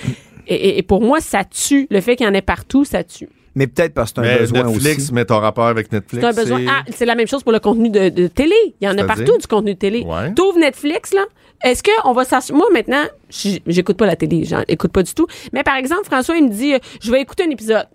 Et, 0.46 0.55
et- 0.55 0.78
et 0.78 0.82
pour 0.82 1.00
moi, 1.00 1.20
ça 1.20 1.44
tue. 1.44 1.86
Le 1.90 2.00
fait 2.00 2.16
qu'il 2.16 2.26
y 2.26 2.28
en 2.28 2.34
ait 2.34 2.42
partout, 2.42 2.84
ça 2.84 3.02
tue. 3.05 3.28
Mais 3.57 3.66
peut-être 3.68 3.94
parce 3.94 4.12
que 4.12 4.20
c'est 4.20 4.28
un 4.28 4.32
Mais 4.32 4.38
besoin 4.40 4.64
Netflix, 4.64 5.02
aussi. 5.05 5.14
mais 5.14 5.24
ton 5.24 5.38
rapport 5.38 5.66
avec 5.66 5.92
Netflix. 5.92 6.20
C'est 6.24 6.28
un 6.28 6.42
besoin. 6.42 6.59
c'est- 6.59 6.66
Ah, 6.68 6.82
c'est 6.92 7.07
la 7.07 7.14
même 7.14 7.28
chose 7.28 7.42
pour 7.44 7.52
le 7.52 7.61
contenu 7.61 7.88
de, 7.88 8.09
de 8.09 8.26
télé. 8.26 8.55
Il 8.80 8.84
y 8.84 8.88
en 8.88 8.98
a 8.98 9.05
partout 9.05 9.38
du 9.38 9.46
contenu 9.46 9.74
de 9.74 9.78
télé. 9.78 10.02
Ouais. 10.02 10.32
T'ouvres 10.34 10.59
Netflix, 10.59 11.14
là. 11.14 11.24
Est-ce 11.62 11.82
qu'on 11.82 12.12
va 12.12 12.24
s'assurer. 12.24 12.59
Moi, 12.59 12.66
maintenant, 12.72 13.05
j'écoute 13.30 13.96
pas 13.96 14.07
la 14.07 14.16
télé. 14.16 14.44
J'en 14.44 14.62
écoute 14.68 14.92
pas 14.92 15.02
du 15.02 15.14
tout. 15.14 15.26
Mais 15.52 15.62
par 15.62 15.76
exemple, 15.76 16.05
François, 16.05 16.36
il 16.36 16.44
me 16.44 16.50
dit 16.50 16.74
euh, 16.74 16.78
Je 17.00 17.11
vais 17.12 17.20
écouter 17.20 17.44
un 17.44 17.50
épisode. 17.50 17.86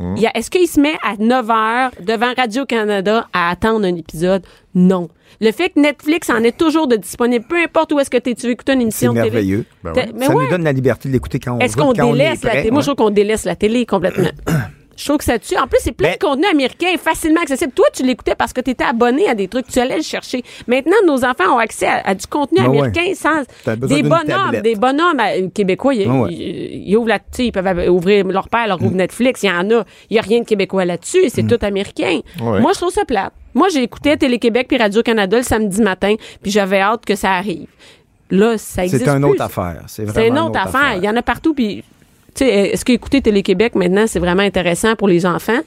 A- 0.00 0.38
Est-ce 0.38 0.50
qu'il 0.50 0.66
se 0.66 0.80
met 0.80 0.96
à 1.04 1.16
9 1.18 1.46
h 1.46 1.90
devant 2.04 2.32
Radio-Canada 2.36 3.26
à 3.32 3.50
attendre 3.50 3.84
un 3.86 3.94
épisode? 3.96 4.42
Non. 4.74 5.08
Le 5.40 5.52
fait 5.52 5.70
que 5.70 5.80
Netflix 5.80 6.30
en 6.30 6.42
est 6.42 6.56
toujours 6.56 6.86
de 6.88 6.96
disponible, 6.96 7.44
peu 7.48 7.56
importe 7.62 7.92
où 7.92 8.00
est-ce 8.00 8.10
que 8.10 8.16
t'es, 8.16 8.34
tu 8.34 8.46
veux 8.46 8.52
écouter 8.52 8.72
une 8.72 8.82
émission 8.82 9.12
de 9.12 9.18
télé. 9.18 9.30
merveilleux. 9.30 9.64
Ben. 9.84 9.92
Mais 10.14 10.26
ça 10.26 10.34
ouais. 10.34 10.44
nous 10.44 10.50
donne 10.50 10.64
la 10.64 10.72
liberté 10.72 11.08
de 11.08 11.12
l'écouter 11.14 11.38
quand 11.38 11.56
on 11.56 11.58
Est-ce 11.60 11.76
veut, 11.76 11.82
qu'on 11.82 11.92
quand 11.92 12.06
on 12.06 12.14
est 12.14 12.18
délaisse 12.18 12.42
la 12.44 12.52
télé? 12.52 12.70
Moi, 12.70 12.80
je 12.80 12.86
trouve 12.86 12.96
qu'on 12.96 13.10
délaisse 13.10 13.44
la 13.44 13.56
télé 13.56 13.86
complètement. 13.86 14.30
Je 14.98 15.04
trouve 15.04 15.18
que 15.18 15.24
ça 15.24 15.38
tue. 15.38 15.56
En 15.56 15.68
plus, 15.68 15.78
c'est 15.80 15.92
plein 15.92 16.08
Ben- 16.08 16.14
de 16.20 16.26
contenu 16.26 16.46
américain 16.46 16.88
facilement 17.00 17.40
accessible. 17.40 17.72
Toi, 17.72 17.86
tu 17.92 18.02
l'écoutais 18.02 18.34
parce 18.34 18.52
que 18.52 18.60
tu 18.60 18.70
étais 18.72 18.82
abonné 18.84 19.28
à 19.28 19.34
des 19.36 19.46
trucs. 19.46 19.68
Tu 19.68 19.78
allais 19.78 19.96
le 19.96 20.02
chercher. 20.02 20.42
Maintenant, 20.66 20.96
nos 21.06 21.24
enfants 21.24 21.54
ont 21.54 21.58
accès 21.58 21.86
à, 21.86 22.02
à 22.04 22.14
du 22.16 22.26
contenu 22.26 22.58
Ah 22.60 22.68
ouais. 22.68 22.78
américain 22.80 23.12
sans 23.14 23.42
des 23.76 24.02
bonhommes, 24.02 24.26
tablette. 24.26 24.62
des 24.64 24.74
bonhommes 24.74 25.20
euh, 25.20 25.48
québécois. 25.54 25.94
Ils, 25.94 26.08
Ah 26.10 26.22
ouais. 26.22 26.32
ils- 26.32 26.88
ils 26.88 26.96
ouvrent 26.96 27.12
sais, 27.30 27.46
ils 27.46 27.52
peuvent 27.52 27.88
ouvrir 27.88 28.26
leur 28.26 28.48
père, 28.48 28.66
leur 28.66 28.82
ouvre 28.82 28.94
Netflix. 28.96 29.42
Il 29.44 29.46
y 29.46 29.50
en 29.50 29.70
a. 29.70 29.84
Il 30.10 30.16
y 30.16 30.18
a 30.18 30.22
rien 30.22 30.40
de 30.40 30.44
québécois 30.44 30.84
là-dessus. 30.84 31.28
C'est 31.28 31.46
tout 31.46 31.64
américain. 31.64 32.20
Ouais. 32.40 32.60
Moi, 32.60 32.72
je 32.74 32.78
trouve 32.80 32.92
ça 32.92 33.04
plate. 33.04 33.32
Moi, 33.54 33.68
j'ai 33.68 33.82
écouté 33.84 34.16
Télé-Québec 34.16 34.66
puis 34.68 34.78
Radio-Canada 34.78 35.36
le 35.36 35.42
samedi 35.42 35.80
matin, 35.80 36.14
puis 36.42 36.50
j'avais 36.50 36.80
hâte 36.80 37.04
que 37.06 37.14
ça 37.14 37.32
arrive. 37.32 37.68
Là, 38.30 38.58
ça 38.58 38.84
existe 38.84 39.04
C'est 39.04 39.10
une 39.10 39.22
plus. 39.22 39.30
autre 39.30 39.42
affaire. 39.42 39.82
C'est 39.86 40.04
C'est 40.06 40.12
vraiment 40.12 40.42
une 40.42 40.48
autre 40.50 40.58
affaire. 40.60 40.96
Il 40.96 41.04
y 41.04 41.08
en 41.08 41.16
a 41.16 41.22
partout. 41.22 41.54
Puis, 41.54 41.82
est-ce 42.44 42.84
qu'écouter 42.84 43.20
Télé-Québec 43.20 43.74
maintenant, 43.74 44.06
c'est 44.06 44.18
vraiment 44.18 44.42
intéressant 44.42 44.96
pour 44.96 45.08
les 45.08 45.26
enfants? 45.26 45.60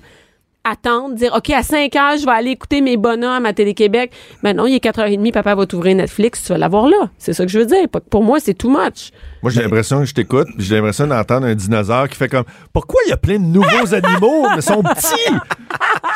Attendre, 0.63 1.15
dire, 1.15 1.33
OK, 1.35 1.49
à 1.49 1.63
5 1.63 1.95
heures, 1.95 2.17
je 2.17 2.25
vais 2.25 2.31
aller 2.31 2.51
écouter 2.51 2.81
mes 2.81 2.95
bonhommes 2.95 3.45
à 3.45 3.53
Télé-Québec. 3.53 4.11
Ben 4.43 4.55
non, 4.55 4.67
il 4.67 4.75
est 4.75 4.83
4h30, 4.83 5.31
papa 5.31 5.55
va 5.55 5.65
t'ouvrir 5.65 5.95
Netflix, 5.95 6.43
tu 6.43 6.49
vas 6.49 6.59
l'avoir 6.59 6.87
là. 6.87 7.09
C'est 7.17 7.33
ça 7.33 7.45
que 7.45 7.51
je 7.51 7.59
veux 7.59 7.65
dire. 7.65 7.87
Pour 8.09 8.23
moi, 8.23 8.39
c'est 8.39 8.53
too 8.53 8.69
much. 8.69 9.11
Moi, 9.41 9.51
j'ai 9.51 9.61
l'impression 9.63 9.99
que 9.99 10.05
je 10.05 10.13
t'écoute, 10.13 10.47
puis 10.55 10.65
j'ai 10.65 10.75
l'impression 10.75 11.07
d'entendre 11.07 11.47
un 11.47 11.55
dinosaure 11.55 12.07
qui 12.07 12.15
fait 12.15 12.29
comme 12.29 12.43
Pourquoi 12.73 13.01
il 13.05 13.09
y 13.09 13.13
a 13.13 13.17
plein 13.17 13.35
de 13.39 13.43
nouveaux 13.45 13.93
animaux, 13.93 14.47
mais 14.49 14.57
ils 14.57 14.61
sont 14.61 14.83
petits? 14.83 15.33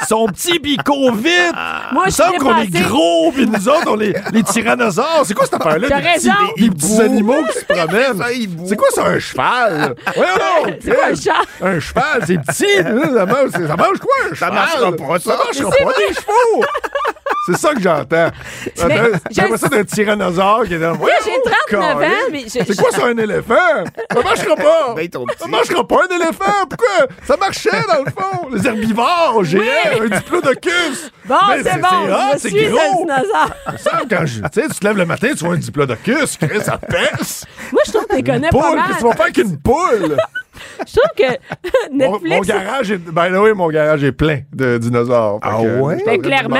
Ils 0.02 0.08
sont 0.08 0.28
petits, 0.28 0.60
puis 0.60 0.74
ils 0.76 0.84
courent 0.84 1.16
vite! 1.16 1.54
Moi, 1.92 2.04
il 2.08 2.12
semble 2.12 2.38
qu'on 2.38 2.58
est 2.60 2.68
gros, 2.68 3.32
puis 3.34 3.48
nous 3.48 3.68
autres, 3.70 3.88
on 3.88 4.00
est 4.00 4.14
les 4.32 4.44
tyrannosaures. 4.44 5.24
C'est 5.26 5.34
quoi 5.34 5.46
cette 5.46 5.56
affaire-là? 5.56 5.88
Des 5.88 5.96
petits- 6.20 6.62
des 6.62 6.70
petits 6.70 7.02
animaux 7.02 7.44
qui 7.52 7.60
se 7.60 7.66
promènent. 7.66 8.18
Ça. 8.18 8.26
C'est 8.68 8.76
quoi 8.76 8.88
ça, 8.94 9.06
un 9.08 9.20
cheval? 9.20 9.96
Ouais, 10.18 10.78
C'est 10.82 10.92
quoi 10.96 11.06
un 11.08 11.16
chat? 11.16 11.66
Un 11.66 11.80
cheval, 11.80 12.24
c'est 12.28 12.38
petit. 12.38 12.84
Ça 12.84 13.26
mange, 13.26 13.50
c'est- 13.56 13.68
ça 13.68 13.76
mange 13.76 14.00
quoi, 14.00 14.14
un 14.32 14.36
cheval? 14.36 14.54
marchera 14.54 14.92
pas, 14.92 15.20
ça. 15.20 15.32
Ça 15.32 15.38
marchera 15.38 15.70
pas, 15.72 15.94
des 15.98 16.14
chevaux! 16.14 16.64
C'est 17.46 17.58
ça 17.58 17.74
que 17.74 17.82
j'entends. 17.82 18.30
Mais 18.88 19.02
J'ai 19.30 19.42
l'impression 19.42 19.68
d'un 19.68 19.84
tyrannosaure 19.84 20.66
qui 20.66 20.74
est 20.74 20.80
dans 20.80 20.94
Oui, 20.96 21.12
j'ai 21.24 21.52
39 21.70 21.96
ans, 22.04 22.08
mais 22.32 22.44
je- 22.44 22.50
C'est 22.50 22.76
quoi 22.76 22.92
ça, 22.92 23.06
un 23.06 23.18
éléphant? 23.18 23.84
Ça 24.12 24.22
marchera 24.22 24.56
pas! 24.56 24.96
Ben, 24.96 25.10
ça 25.40 25.48
marchera 25.48 25.88
pas, 25.88 25.96
un 26.10 26.16
éléphant! 26.16 26.66
Pourquoi? 26.70 27.08
Ça 27.28 27.38
marchait, 27.38 27.70
dans 27.88 28.04
le 28.04 28.12
fond! 28.12 28.50
Les 28.52 28.66
herbivores, 28.68 29.44
géants, 29.44 29.62
un 30.02 30.08
diplodocus! 30.08 31.12
Bon, 31.26 31.36
c'est 31.64 31.82
bon. 31.82 31.88
c'est 32.38 32.50
suis 32.50 32.68
gros! 32.70 32.80
un 32.80 32.98
dinosaure. 32.98 33.54
Ça, 33.78 34.02
quand 34.10 34.26
je, 34.26 34.42
tu 34.42 34.62
sais, 34.62 34.68
tu 34.68 34.80
te 34.80 34.88
lèves 34.88 34.98
le 34.98 35.06
matin, 35.06 35.30
tu 35.38 35.44
vois 35.46 35.54
un 35.56 35.58
diplodocus, 35.58 36.38
ça 36.64 36.78
pèse! 36.78 37.46
Moi, 37.72 37.82
je 37.86 37.92
trouve 37.92 38.08
que 38.08 38.16
tu 38.16 38.24
connais 38.24 38.50
pas 38.50 38.58
Poule, 38.58 38.76
mal. 38.78 38.88
qu'est-ce 38.88 38.98
que 38.98 39.02
tu 39.04 39.08
vas 39.08 39.14
faire 39.16 39.26
avec 39.26 39.38
une 39.38 39.58
poule? 39.60 40.18
Je 40.88 40.94
trouve 40.94 41.12
que 41.18 41.92
Mon, 41.92 42.12
mon 42.12 42.20
Netflix... 42.20 42.48
garage 42.48 42.92
est, 42.92 42.98
ben 42.98 43.36
oui, 43.38 43.50
mon 43.56 43.70
garage 43.70 44.04
est 44.04 44.12
plein 44.12 44.40
de 44.54 44.78
dinosaures. 44.78 45.40
Ah 45.42 45.58
que, 45.62 45.80
ouais? 45.80 45.98
Ben, 46.06 46.18
de 46.18 46.22
clairement, 46.22 46.58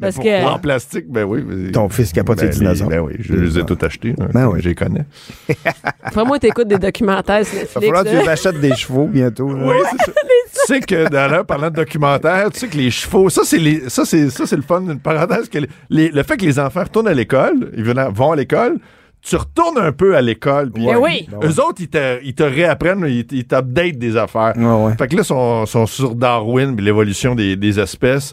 parce 0.00 0.16
que- 0.16 0.44
En 0.46 0.58
plastique, 0.58 1.06
ben 1.08 1.24
oui. 1.24 1.44
mais- 1.46 1.72
Ton 1.72 1.88
fils 1.88 2.12
capote 2.12 2.38
ben, 2.38 2.52
ses 2.52 2.58
dinosaures. 2.58 2.88
Ben 2.88 3.00
oui, 3.00 3.14
je 3.18 3.34
les 3.34 3.58
ai 3.58 3.64
tous 3.64 3.78
achetés. 3.84 4.14
hein, 4.20 4.26
Ben 4.32 4.46
oui. 4.46 4.60
Je 4.62 4.68
les 4.68 4.74
connais. 4.74 5.04
Après 6.02 6.24
moi, 6.24 6.38
t'écoutes 6.38 6.68
des 6.68 6.78
documentaires 6.78 7.44
sur 7.44 7.54
Il 7.54 7.58
va 7.58 7.64
Netflix. 7.64 7.86
falloir 7.86 8.04
que 8.04 8.22
tu 8.24 8.28
achètes 8.28 8.60
des 8.60 8.74
chevaux 8.74 9.06
bientôt. 9.06 9.52
là. 9.52 9.66
Oui, 9.66 9.74
c'est 9.90 10.04
ça. 10.06 10.12
tu 10.66 10.74
sais 10.74 10.80
que 10.80 11.08
d'ailleurs, 11.08 11.44
parlant 11.46 11.70
de 11.70 11.76
documentaire, 11.76 12.50
tu 12.50 12.60
sais 12.60 12.68
que 12.68 12.76
les 12.76 12.90
chevaux, 12.90 13.28
ça 13.30 13.42
c'est 13.44 13.58
les, 13.58 13.88
ça 13.88 14.04
c'est, 14.04 14.30
ça 14.30 14.46
c'est 14.46 14.56
le 14.56 14.62
fun 14.62 14.80
d'une 14.82 15.00
parenthèse 15.00 15.48
que 15.48 15.58
les- 15.58 15.68
les- 15.90 16.08
le 16.10 16.22
fait 16.22 16.36
que 16.36 16.44
les 16.44 16.58
enfants 16.58 16.84
retournent 16.84 17.08
à 17.08 17.14
l'école, 17.14 17.70
ils 17.76 17.82
viennent- 17.82 18.08
vont 18.12 18.32
à 18.32 18.36
l'école, 18.36 18.78
tu 19.22 19.36
retournes 19.36 19.78
un 19.78 19.92
peu 19.92 20.16
à 20.16 20.20
l'école. 20.22 20.70
puis 20.70 20.86
Ben 20.86 20.96
oui. 20.96 21.28
Eux 21.42 21.60
autres, 21.62 21.80
ils 21.80 21.88
te, 21.88 22.22
ils 22.24 22.34
te 22.34 22.42
réapprennent, 22.42 23.04
ils, 23.06 23.26
ils 23.32 23.44
t'updatent 23.44 23.98
des 23.98 24.16
affaires. 24.16 24.54
Ouais, 24.56 24.64
ouais. 24.86 24.94
Fait 24.96 25.08
que 25.08 25.16
là, 25.16 25.22
ils 25.22 25.26
sont, 25.26 25.66
sont 25.66 25.86
sur 25.86 26.14
Darwin, 26.14 26.74
puis 26.76 26.84
l'évolution 26.84 27.34
des, 27.34 27.56
des 27.56 27.78
espèces. 27.80 28.32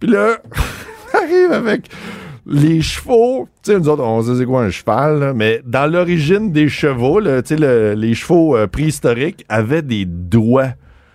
Puis 0.00 0.10
là, 0.10 0.36
arrive 1.14 1.52
avec 1.52 1.88
les 2.46 2.82
chevaux. 2.82 3.48
Tu 3.62 3.72
sais, 3.72 3.78
nous 3.78 3.88
autres, 3.88 4.02
on 4.02 4.22
se 4.22 4.32
disait 4.32 4.44
quoi, 4.44 4.64
un 4.64 4.70
cheval, 4.70 5.18
là? 5.20 5.32
mais 5.32 5.62
dans 5.64 5.90
l'origine 5.90 6.52
des 6.52 6.68
chevaux, 6.68 7.20
là, 7.20 7.40
tu 7.42 7.54
sais, 7.54 7.60
le- 7.60 7.94
les 7.94 8.14
chevaux 8.14 8.56
euh, 8.56 8.66
préhistoriques 8.66 9.44
avaient 9.48 9.80
des 9.82 10.04
doigts. 10.04 10.70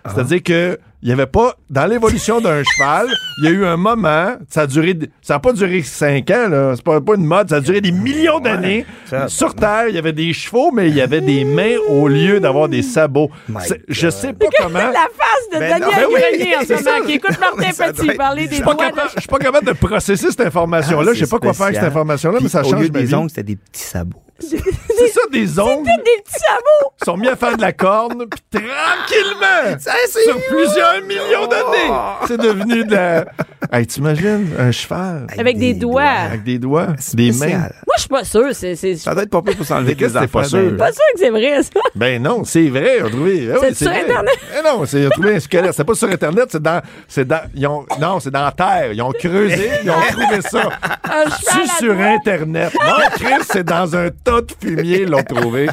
C'est-à-dire 0.06 0.42
que 0.42 0.78
il 1.02 1.08
y 1.08 1.12
avait 1.12 1.24
pas 1.26 1.54
dans 1.70 1.86
l'évolution 1.86 2.42
d'un 2.42 2.62
cheval, 2.76 3.06
il 3.38 3.44
y 3.44 3.48
a 3.48 3.50
eu 3.52 3.64
un 3.64 3.78
moment, 3.78 4.34
ça 4.50 4.62
a 4.62 4.66
duré 4.66 4.98
ça 5.22 5.36
a 5.36 5.38
pas 5.38 5.54
duré 5.54 5.82
cinq 5.82 6.30
ans 6.30 6.48
là, 6.48 6.72
c'est 6.76 6.84
pas, 6.84 7.00
pas 7.00 7.14
une 7.14 7.24
mode, 7.24 7.48
ça 7.48 7.56
a 7.56 7.60
duré 7.60 7.80
des 7.80 7.90
millions 7.92 8.38
d'années. 8.38 8.84
ça- 9.06 9.26
Sur 9.28 9.54
terre, 9.54 9.88
il 9.88 9.94
y 9.94 9.98
avait 9.98 10.12
des 10.12 10.32
chevaux 10.34 10.72
mais 10.72 10.88
il 10.90 10.94
y 10.94 11.00
avait 11.00 11.22
des 11.22 11.44
mains 11.44 11.76
au 11.88 12.06
lieu 12.06 12.38
d'avoir 12.38 12.68
des 12.68 12.82
sabots. 12.82 13.30
C'est- 13.60 13.80
Je 13.88 14.10
sais 14.10 14.34
pas 14.34 14.46
comment 14.58 14.78
La 14.78 14.92
face 14.92 15.48
de 15.54 15.58
Ben 15.58 15.72
non, 15.80 15.88
Daniel 15.88 16.06
ben 16.06 16.06
oui, 16.38 16.54
en 16.54 16.60
ce 16.60 16.66
c'est 16.66 16.84
moment, 16.84 17.06
qui 17.06 17.12
écoute 17.14 17.38
Martin 17.40 17.92
Petit 17.92 18.16
parler 18.16 18.42
des 18.44 18.48
je 18.50 18.54
suis 18.56 18.62
pas 18.64 18.74
doigts 18.74 18.90
je 19.14 19.20
suis 19.20 19.28
pas 19.28 19.38
capable 19.38 19.66
de 19.66 19.72
processer 19.72 20.30
cette 20.30 20.40
information-là. 20.42 21.10
Ah, 21.12 21.14
Je 21.14 21.24
sais 21.24 21.30
pas 21.30 21.38
quoi 21.38 21.54
faire 21.54 21.66
avec 21.66 21.76
cette 21.76 21.84
information-là, 21.86 22.38
mais 22.42 22.48
ça 22.50 22.60
Au 22.60 22.64
change 22.64 22.82
lieu 22.82 22.90
ma 22.92 22.98
des 23.00 23.04
vie. 23.06 23.14
ongles, 23.14 23.30
c'était 23.30 23.42
des 23.42 23.56
petits 23.56 23.82
sabots. 23.84 24.20
C'est 24.40 25.08
ça, 25.08 25.20
des 25.32 25.58
ongles. 25.58 25.86
Des 25.86 26.22
petits 26.22 26.40
sabots! 26.40 26.92
Ils 27.00 27.04
sont 27.04 27.16
mis 27.16 27.28
à 27.28 27.36
faire 27.36 27.56
de 27.56 27.62
la 27.62 27.72
corne, 27.72 28.24
puis 28.28 28.60
tranquillement, 28.60 29.78
Ça, 29.78 29.92
sur 30.08 30.36
plusieurs 30.48 31.02
millions 31.02 31.46
d'années, 31.46 31.92
c'est 32.26 32.38
devenu 32.40 32.84
de 32.84 32.94
la... 32.94 33.24
Hey, 33.72 33.86
t'imagines 33.86 34.48
un 34.58 34.72
cheval 34.72 35.26
Avec 35.38 35.56
des 35.58 35.74
doigts. 35.74 36.02
avec 36.02 36.42
des 36.42 36.58
doigts, 36.58 36.88
des 37.14 37.30
mains. 37.30 37.46
Moi, 37.86 37.94
je 37.94 38.00
suis 38.00 38.08
pas 38.08 38.24
sûre. 38.24 38.48
C'est, 38.52 38.74
Ça 38.96 39.14
doit 39.14 39.22
être 39.22 39.30
pas 39.30 39.42
pire 39.42 39.56
pour 39.56 39.64
s'enlever 39.64 39.90
Mais 39.90 39.94
qu'est-ce 39.94 40.14
des 40.14 40.18
que 40.20 40.24
t'es 40.24 40.28
pas 40.32 40.40
affaires 40.40 40.50
sûr? 40.60 40.76
pas 40.76 40.90
sûre 40.92 41.04
que 41.14 41.20
c'est 41.20 41.30
vrai, 41.30 41.62
ça. 41.62 41.70
Ben 41.94 42.20
non, 42.20 42.42
c'est 42.42 42.68
vrai, 42.68 42.98
on 43.02 43.06
a 43.06 43.10
trouvé. 43.10 43.44
Eh 43.48 43.52
oui, 43.52 43.66
C'est 43.68 43.74
sur 43.84 43.88
vrai. 43.90 44.00
Internet? 44.02 44.38
Eh 44.58 44.64
non, 44.64 44.84
c'est, 44.86 45.00
ils 45.02 45.06
ont 45.06 45.10
trouvé 45.10 45.36
un 45.36 45.40
squelette. 45.40 45.74
C'est 45.74 45.84
pas 45.84 45.94
sur 45.94 46.08
Internet, 46.08 46.48
c'est 46.50 46.62
dans, 46.62 46.80
c'est 47.06 47.24
dans, 47.28 47.42
ils 47.54 47.66
ont, 47.68 47.86
non, 48.00 48.18
c'est 48.18 48.30
dans 48.32 48.44
la 48.44 48.50
terre. 48.52 48.92
Ils 48.92 49.02
ont 49.02 49.12
creusé, 49.12 49.70
ils 49.84 49.90
ont 49.90 49.94
trouvé 50.10 50.40
ça. 50.40 50.70
Un 51.04 51.30
cheval 51.30 51.68
sur. 51.78 52.00
Internet. 52.00 52.72
Non, 52.74 52.96
Chris, 53.14 53.44
c'est 53.52 53.64
dans 53.64 53.94
un 53.94 54.08
tas 54.30 54.40
de 54.42 54.52
fumier, 54.60 55.02
ils 55.02 55.08
l'ont 55.08 55.22
trouvé. 55.22 55.68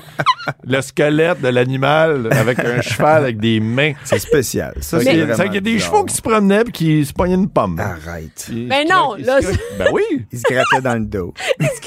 Le 0.65 0.81
squelette 0.81 1.41
de 1.41 1.49
l'animal 1.49 2.29
avec 2.31 2.59
un 2.59 2.81
cheval 2.81 3.23
avec 3.23 3.39
des 3.39 3.59
mains. 3.59 3.93
C'est 4.03 4.19
spécial. 4.19 4.73
Ça, 4.81 4.99
c'est 5.01 5.11
il 5.13 5.17
y 5.17 5.21
a- 5.21 5.25
vraiment 5.25 5.37
ça, 5.37 5.45
il 5.45 5.53
y 5.53 5.57
a 5.57 5.61
des 5.61 5.73
bizarre. 5.73 5.91
chevaux 5.91 6.03
qui 6.05 6.15
se 6.15 6.21
promenaient 6.21 6.61
et 6.67 6.71
qui 6.71 7.05
se 7.05 7.13
pognaient 7.13 7.35
une 7.35 7.49
pomme. 7.49 7.79
Arrête. 7.79 8.47
Ils 8.51 8.67
Ben 8.67 8.87
non, 8.89 9.15
ils 9.17 9.25
là, 9.25 9.41
se. 9.41 9.47
Ben 9.77 9.87
oui. 9.91 10.03
Il 10.31 10.37
se 10.39 10.43
grattait 10.43 10.81
dans 10.81 10.95
le 10.99 11.05
dos. 11.05 11.33
Il 11.59 11.65
se 11.67 11.81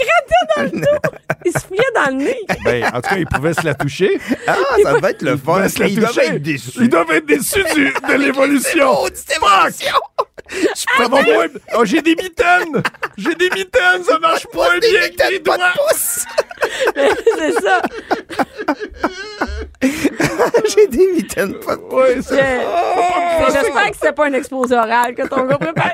dans 0.56 0.62
le 0.64 0.70
dos. 0.70 0.86
Il 1.44 1.52
se 1.52 1.58
fouillait 1.66 1.82
dans 1.94 2.06
le 2.10 2.24
nez. 2.24 2.40
Ben, 2.64 2.84
en 2.92 3.00
tout 3.00 3.08
cas, 3.08 3.16
ils 3.16 3.26
pouvaient 3.26 3.54
se 3.54 3.64
la 3.64 3.74
toucher. 3.74 4.18
Ah, 4.46 4.56
ça 4.82 4.92
devait 4.94 5.10
être 5.12 5.22
le 5.22 5.36
fun. 5.38 5.54
pouvaient 5.54 5.68
se 5.70 5.78
la 5.80 5.86
Ils 5.88 5.98
doivent 5.98 6.12
toucher. 6.12 6.26
être 6.26 6.42
déçus. 6.42 6.70
Ils 6.80 6.88
doivent 6.88 7.10
être 7.12 7.26
déçus 7.26 7.64
du- 7.74 7.92
de 8.08 8.14
l'évolution. 8.18 8.92
Fuck! 9.04 9.72
Ça 10.74 10.98
va 10.98 11.08
moins- 11.08 11.46
Oh, 11.76 11.84
j'ai 11.84 12.02
des 12.02 12.14
mitaines! 12.16 12.82
J'ai 13.16 13.34
des 13.36 13.48
mitaines, 13.50 14.02
ça 14.04 14.18
marche 14.18 14.46
moins 14.52 14.78
bien 14.80 15.08
que 15.08 15.30
les 15.30 15.38
doigts! 15.38 15.56
c'est 16.94 17.52
ça. 17.62 17.80
J'ai 19.82 20.86
des 20.88 21.12
mitaines 21.14 21.54
pas 21.54 21.76
de 21.76 21.80
Ouais, 21.82 22.16
Je- 22.16 22.20
c'est- 22.22 22.34
c'est- 22.36 23.52
J'espère 23.52 23.90
que 23.90 23.94
c'était 23.96 24.12
pas 24.12 24.26
un 24.26 24.32
exposé 24.34 24.74
oral 24.76 25.14
que 25.14 25.26
ton 25.26 25.44
gars 25.46 25.56
préparait. 25.58 25.92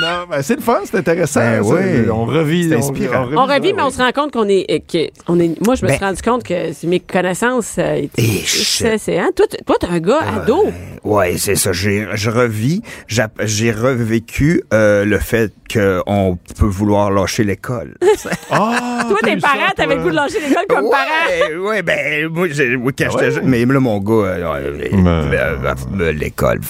Non, 0.00 0.26
ben, 0.28 0.42
c'est 0.42 0.56
le 0.56 0.62
fun, 0.62 0.80
c'est 0.84 0.96
intéressant. 0.98 1.40
Ben 1.40 1.62
ça. 1.62 1.74
oui. 1.74 2.10
On 2.10 2.24
revit. 2.24 2.70
On-. 2.74 2.78
On 2.78 3.44
revit, 3.46 3.53
ça, 3.62 3.72
mais 3.76 3.82
on 3.82 3.90
se 3.90 3.98
rend 3.98 4.12
compte 4.12 4.32
qu'on 4.32 4.48
est, 4.48 4.66
euh, 4.70 4.78
que 4.90 5.08
on 5.28 5.38
est. 5.40 5.60
Moi, 5.64 5.74
je 5.74 5.84
me 5.84 5.90
suis 5.90 5.98
Ben- 5.98 6.06
rendu 6.08 6.22
compte 6.22 6.42
que 6.44 6.86
mes 6.86 7.00
connaissances. 7.00 7.76
euh, 7.78 7.96
étaient- 8.02 8.98
c'est, 8.98 9.18
hein? 9.18 9.30
Toi, 9.34 9.46
t'es 9.80 9.86
un 9.86 10.00
gars 10.00 10.20
ado. 10.36 10.64
Ouais, 11.04 11.36
c'est 11.38 11.54
ça. 11.56 11.72
J'ai, 11.72 12.06
je 12.14 12.30
revis, 12.30 12.82
j'ai 13.08 13.70
revécu 13.72 14.62
euh, 14.72 15.04
le 15.04 15.18
fait 15.18 15.52
qu'on 15.72 16.38
peut 16.58 16.66
vouloir 16.66 17.10
lâcher 17.10 17.44
l'école. 17.44 17.94
Ah, 18.50 19.04
toi, 19.08 19.18
tes 19.22 19.36
parents, 19.36 19.58
t'avais 19.76 19.94
toi? 19.94 19.96
le 19.96 20.02
goût 20.04 20.10
de 20.10 20.14
lâcher 20.16 20.38
l'école 20.40 20.64
comme 20.68 20.90
parent. 20.90 21.04
ouais, 21.28 21.56
ouais, 21.56 21.82
ben, 21.82 22.28
moi, 22.28 22.46
quand 22.48 22.54
Ah 22.60 23.10
j'étais 23.10 23.14
ouais? 23.24 23.30
jeune, 23.32 23.46
mais 23.48 23.64
là, 23.64 23.80
mon 23.80 23.98
gars, 23.98 24.12
euh, 24.12 24.54
euh, 24.54 24.88
Mais- 24.92 25.36
euh, 25.36 25.74
euh, 26.00 26.12
l'école. 26.12 26.60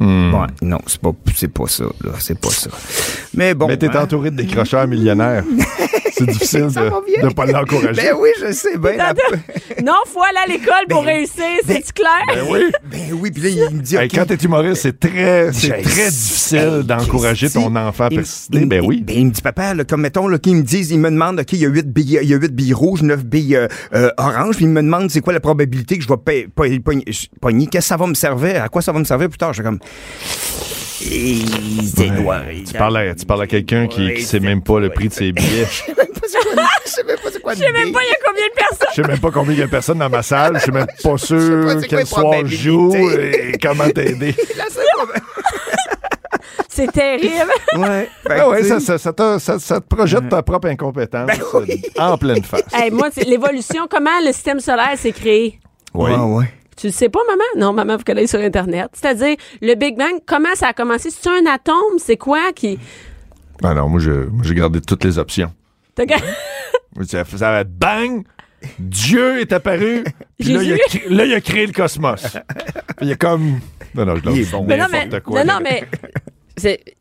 Hmm. 0.00 0.34
Ouais, 0.34 0.46
non, 0.62 0.78
c'est 0.86 1.00
pas, 1.00 1.12
c'est 1.34 1.48
pas 1.52 1.66
ça, 1.66 1.84
là, 2.02 2.12
c'est 2.18 2.38
pas 2.38 2.50
ça. 2.50 2.70
Mais 3.34 3.54
bon. 3.54 3.66
Mais 3.68 3.76
t'es 3.76 3.88
hein. 3.88 4.02
entouré 4.02 4.30
de 4.30 4.36
décrocheurs 4.36 4.86
millionnaires. 4.86 5.44
c'est 6.12 6.26
difficile 6.26 6.68
de 6.68 7.26
ne 7.26 7.30
pas 7.32 7.46
l'encourager. 7.46 8.00
Ben 8.02 8.14
oui, 8.18 8.30
je 8.40 8.52
sais 8.52 8.78
bien. 8.78 8.96
la- 8.96 9.14
Non, 9.84 9.94
faut 10.06 10.22
aller 10.22 10.38
à 10.44 10.48
l'école 10.48 10.86
pour 10.88 11.02
réussir, 11.04 11.44
c'est-tu 11.66 11.92
clair? 11.92 12.24
Ben 12.28 12.44
oui. 12.48 12.60
Ben 12.90 13.00
oui, 13.20 13.30
puis 13.32 13.42
là, 13.42 13.48
il 13.70 13.76
me 13.76 13.82
dit, 13.82 13.96
Hey, 13.96 14.08
quand 14.08 14.24
t'es 14.26 14.36
humoriste, 14.36 14.82
c'est 14.82 14.98
très, 15.00 15.52
c'est 15.52 15.82
très 15.82 16.10
difficile 16.10 16.82
d'encourager 16.84 17.50
ton 17.50 17.74
enfant 17.76 18.04
à 18.04 18.08
il- 18.10 18.16
persister. 18.18 18.58
il- 18.58 18.66
Ben 18.68 18.82
il- 18.82 18.88
oui. 18.88 19.02
Ben, 19.04 19.16
il 19.18 19.26
me 19.26 19.30
dit, 19.30 19.42
papa, 19.42 19.74
là, 19.74 19.84
comme 19.84 20.02
mettons, 20.02 20.28
là, 20.28 20.38
qu'ils 20.38 20.56
me 20.56 20.62
disent, 20.62 20.90
ils 20.90 20.98
me 21.00 21.10
demandent, 21.10 21.40
OK, 21.40 21.52
il 21.52 21.58
y 21.58 21.66
a 21.66 21.68
8 21.68 21.92
billes, 21.92 22.18
il 22.22 22.28
y 22.28 22.34
a 22.34 22.36
8 22.36 22.52
billes 22.54 22.74
rouges, 22.74 23.02
9 23.02 23.24
billes 23.24 23.56
euh, 23.56 23.66
euh, 23.94 24.10
oranges, 24.18 24.56
puis 24.56 24.64
ils 24.66 24.70
me 24.70 24.82
demandent 24.82 25.10
c'est 25.10 25.20
quoi 25.20 25.32
la 25.32 25.40
probabilité 25.40 25.98
que 25.98 26.04
je 26.04 26.08
vais 26.08 26.46
pogner. 26.54 26.80
pogner? 27.40 27.66
Qu'est-ce 27.66 27.84
que 27.86 27.88
ça 27.88 27.96
va 27.96 28.06
me 28.06 28.14
servir? 28.14 28.62
À 28.62 28.68
quoi 28.68 28.82
ça 28.82 28.92
va 28.92 28.98
me 29.00 29.04
servir 29.04 29.28
plus 29.28 29.38
tard? 29.38 29.52
Je 29.52 29.62
suis 29.62 29.64
comme. 29.64 29.78
Et 31.10 31.38
c'est 31.96 32.08
noir. 32.10 32.42
Tu 32.66 32.72
parles 32.72 32.96
à, 32.96 33.14
tu 33.14 33.26
parles 33.26 33.42
à 33.42 33.46
quelqu'un 33.46 33.86
qui, 33.86 34.14
qui 34.14 34.22
sait 34.22 34.40
même 34.40 34.62
pas 34.62 34.80
le 34.80 34.88
prix 34.90 35.08
de 35.08 35.12
ses 35.12 35.32
billets. 35.32 35.66
Je 35.70 35.84
sais 35.84 35.94
même 35.94 36.06
pas 36.06 36.26
c'est 36.26 36.40
quoi- 36.40 36.64
je 36.84 36.90
sais 36.90 37.02
même 37.04 37.16
pas 37.18 37.30
c'est 37.32 37.40
quoi 37.42 37.52
Je 37.54 37.58
sais 37.58 37.72
même 37.72 37.92
pas 37.92 38.00
il 38.02 38.08
y 38.08 38.10
a 38.10 38.16
combien 38.24 38.46
de 38.48 38.54
personnes. 38.54 38.88
Je 38.90 39.02
sais 39.02 39.08
même 39.08 39.18
pas 39.18 39.30
combien 39.30 39.52
il 39.52 39.58
y 39.58 39.62
a 39.62 39.66
de 39.66 39.70
personnes 39.70 39.98
dans 39.98 40.08
ma 40.08 40.22
salle. 40.22 40.54
Je 40.58 40.60
sais 40.64 40.70
même 40.72 40.86
pas 41.02 41.18
sûr 41.18 41.82
quel 41.88 42.06
soir 42.06 42.32
je 42.46 42.56
joue 42.56 42.94
et 42.96 43.58
comment 43.62 43.88
t'aider. 43.90 44.34
C'est 46.68 46.90
terrible. 46.90 47.50
Ouais. 47.76 48.08
Fait 48.26 48.40
Ah 48.40 48.48
ouais, 48.48 48.64
ça, 48.64 48.80
sais, 48.80 48.86
ça, 48.86 48.98
ça, 48.98 49.12
te- 49.12 49.38
ça- 49.38 49.58
ça 49.60 49.80
te 49.80 49.86
projette 49.94 50.28
ta 50.28 50.42
propre 50.42 50.68
incompétence 50.68 51.26
Ben 51.28 51.38
oui. 51.54 51.82
en 51.96 52.18
pleine 52.18 52.42
face. 52.42 52.62
hey, 52.74 52.90
moi, 52.90 53.10
l'évolution, 53.26 53.86
comment 53.88 54.18
le 54.24 54.32
système 54.32 54.58
solaire 54.58 54.94
s'est 54.96 55.12
créé? 55.12 55.60
Oui. 55.92 56.10
Ouais, 56.10 56.16
ouais. 56.18 56.44
Tu 56.76 56.86
le 56.88 56.92
sais 56.92 57.08
pas, 57.08 57.20
maman? 57.28 57.44
Non, 57.66 57.72
maman, 57.72 57.96
vous 57.96 58.04
connaissez 58.04 58.26
sur 58.36 58.40
Internet. 58.40 58.88
C'est-à-dire, 58.92 59.36
le 59.62 59.74
Big 59.74 59.96
Bang, 59.96 60.20
comment 60.26 60.54
ça 60.54 60.68
a 60.68 60.72
commencé? 60.72 61.10
C'est 61.10 61.28
un 61.28 61.46
atome? 61.52 61.98
C'est 61.98 62.16
quoi 62.16 62.52
qui. 62.52 62.78
Ah 63.62 63.74
non, 63.74 63.88
moi, 63.88 64.00
je- 64.00 64.10
moi, 64.10 64.42
j'ai 64.44 64.54
gardé 64.54 64.80
toutes 64.80 65.04
les 65.04 65.18
options. 65.18 65.52
T'as- 65.94 66.04
Ça, 67.08 67.24
ça 67.24 67.50
va 67.50 67.60
être 67.60 67.76
bang! 67.76 68.22
Dieu 68.78 69.40
est 69.40 69.52
apparu, 69.52 70.04
puis 70.38 70.52
là, 70.54 70.62
il 70.62 70.72
a, 70.72 70.76
Jésus. 70.76 71.00
cré- 71.00 71.08
là, 71.14 71.24
il 71.26 71.34
a 71.34 71.40
créé 71.40 71.66
le 71.66 71.72
cosmos. 71.72 72.36
il 73.02 73.10
est 73.10 73.20
comme. 73.20 73.58
Non, 73.94 74.04
non, 74.06 74.16
je 74.16 74.24
lance 74.24 74.50
bon. 74.52 74.64
Mais 74.66 74.76
non, 74.78 74.86
mais, 74.90 75.04
n'importe 75.04 75.22
quoi. 75.24 75.44
non, 75.44 75.54
non, 75.54 75.60
mais 75.62 75.82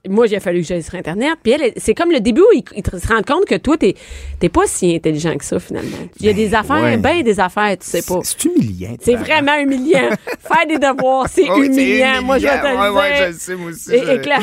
moi, 0.10 0.28
il 0.28 0.36
a 0.36 0.40
fallu 0.40 0.62
que 0.62 0.68
j'aille 0.68 0.84
sur 0.84 0.96
Internet. 0.96 1.32
Puis 1.44 1.54
elle, 1.54 1.72
c'est 1.78 1.94
comme 1.94 2.12
le 2.12 2.20
début 2.20 2.42
où 2.42 2.54
ils, 2.56 2.64
ils 2.76 2.84
te- 2.84 2.98
se 2.98 3.08
rendent 3.08 3.26
compte 3.26 3.46
que 3.46 3.56
toi, 3.56 3.78
t'es, 3.78 3.96
t'es 4.40 4.50
pas 4.50 4.64
si 4.66 4.96
intelligent 4.96 5.36
que 5.38 5.46
ça, 5.46 5.60
finalement. 5.60 5.98
Il 6.20 6.26
y 6.26 6.30
a 6.30 6.34
des 6.34 6.54
affaires, 6.56 6.82
ouais. 6.84 6.98
ben 6.98 7.22
des 7.24 7.40
affaires, 7.40 7.78
tu 7.78 7.88
sais 7.88 8.02
pas. 8.02 8.20
C'est 8.24 8.46
humiliant. 8.46 8.96
C'est 9.00 9.16
vraiment 9.16 9.58
humiliant. 9.60 10.10
Faire 10.40 10.68
des 10.68 10.78
devoirs, 10.80 11.28
c'est 11.30 11.44
c'est 11.44 11.58
humiliant. 11.66 12.22
Moi, 12.24 12.38
je 12.40 12.44
vais 12.44 12.50
te 12.60 12.66
le 12.68 12.74
humiliant. 12.74 12.84
dire. 12.84 12.94
Ouais, 12.94 13.00
ouais, 13.00 13.16
je 13.20 13.26
le 13.28 13.34
sais, 13.34 13.56
moi 13.56 13.70
aussi. 13.72 13.94
Et, 13.96 14.22
clair. 14.22 14.40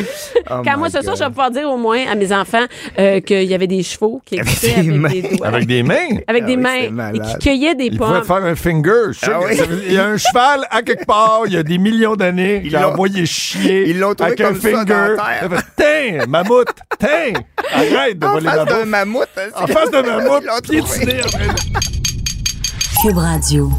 Oh 0.50 0.62
Quand 0.64 0.78
moi, 0.78 0.90
ce 0.90 1.02
soir, 1.02 1.16
je 1.16 1.24
vais 1.24 1.28
pouvoir 1.30 1.50
dire 1.50 1.68
au 1.70 1.76
moins 1.76 2.06
à 2.10 2.14
mes 2.14 2.32
enfants 2.32 2.64
euh, 2.98 3.20
qu'il 3.20 3.42
y 3.44 3.54
avait 3.54 3.66
des 3.66 3.82
chevaux 3.82 4.20
qui 4.24 4.38
Avec 4.40 4.60
des 4.60 4.70
avec 4.72 4.86
mains. 4.86 5.08
des 5.10 5.22
doigts. 5.22 5.46
Avec 5.48 5.66
des 5.66 5.82
mains? 5.82 5.94
Avec 6.26 6.42
Ah 6.44 6.46
des 6.46 6.56
oui, 6.56 6.90
mains. 6.90 7.12
Et 7.14 7.18
qui 7.20 7.38
cueillaient 7.40 7.74
des 7.74 7.86
Il 7.86 7.98
pommes. 7.98 8.08
pourrait 8.08 8.24
faire 8.24 8.44
un 8.46 8.54
finger. 8.54 9.10
Ah 9.22 9.40
oui. 9.44 9.56
Il 9.88 9.92
y 9.94 9.98
a 9.98 10.06
un 10.06 10.16
cheval 10.16 10.66
à 10.70 10.82
quelque 10.82 11.04
part, 11.04 11.42
il 11.46 11.52
y 11.52 11.56
a 11.56 11.62
des 11.62 11.78
millions 11.78 12.16
d'années, 12.16 12.60
Ils 12.64 12.70
qui 12.70 12.76
a 12.76 12.82
l'ont- 12.82 12.92
envoyé 12.92 13.26
chier. 13.26 13.88
Ils 13.88 13.98
l'ont 13.98 14.14
trouvé 14.14 14.28
avec 14.32 14.40
un 14.40 14.48
comme 14.52 14.60
ça 14.60 14.70
dans 14.70 14.78
finger. 14.78 14.99
Fait, 15.06 15.64
Tiens, 15.76 16.26
mammouth, 16.26 16.68
tiens, 16.98 17.32
arrête 17.72 18.18
de 18.18 18.26
En 18.26 18.32
voler 18.32 18.48
face 18.48 18.64
d'un 18.66 18.84
mammouth. 18.84 19.28
hein, 19.36 19.48
En 19.54 19.66
face 19.66 19.90
d'un 19.90 20.02
mammouth, 20.16 20.44
piétiné 20.62 21.22
en 21.22 21.28
train 21.28 21.46
de- 21.46 23.02
Cube 23.02 23.16
Radio. 23.18 23.70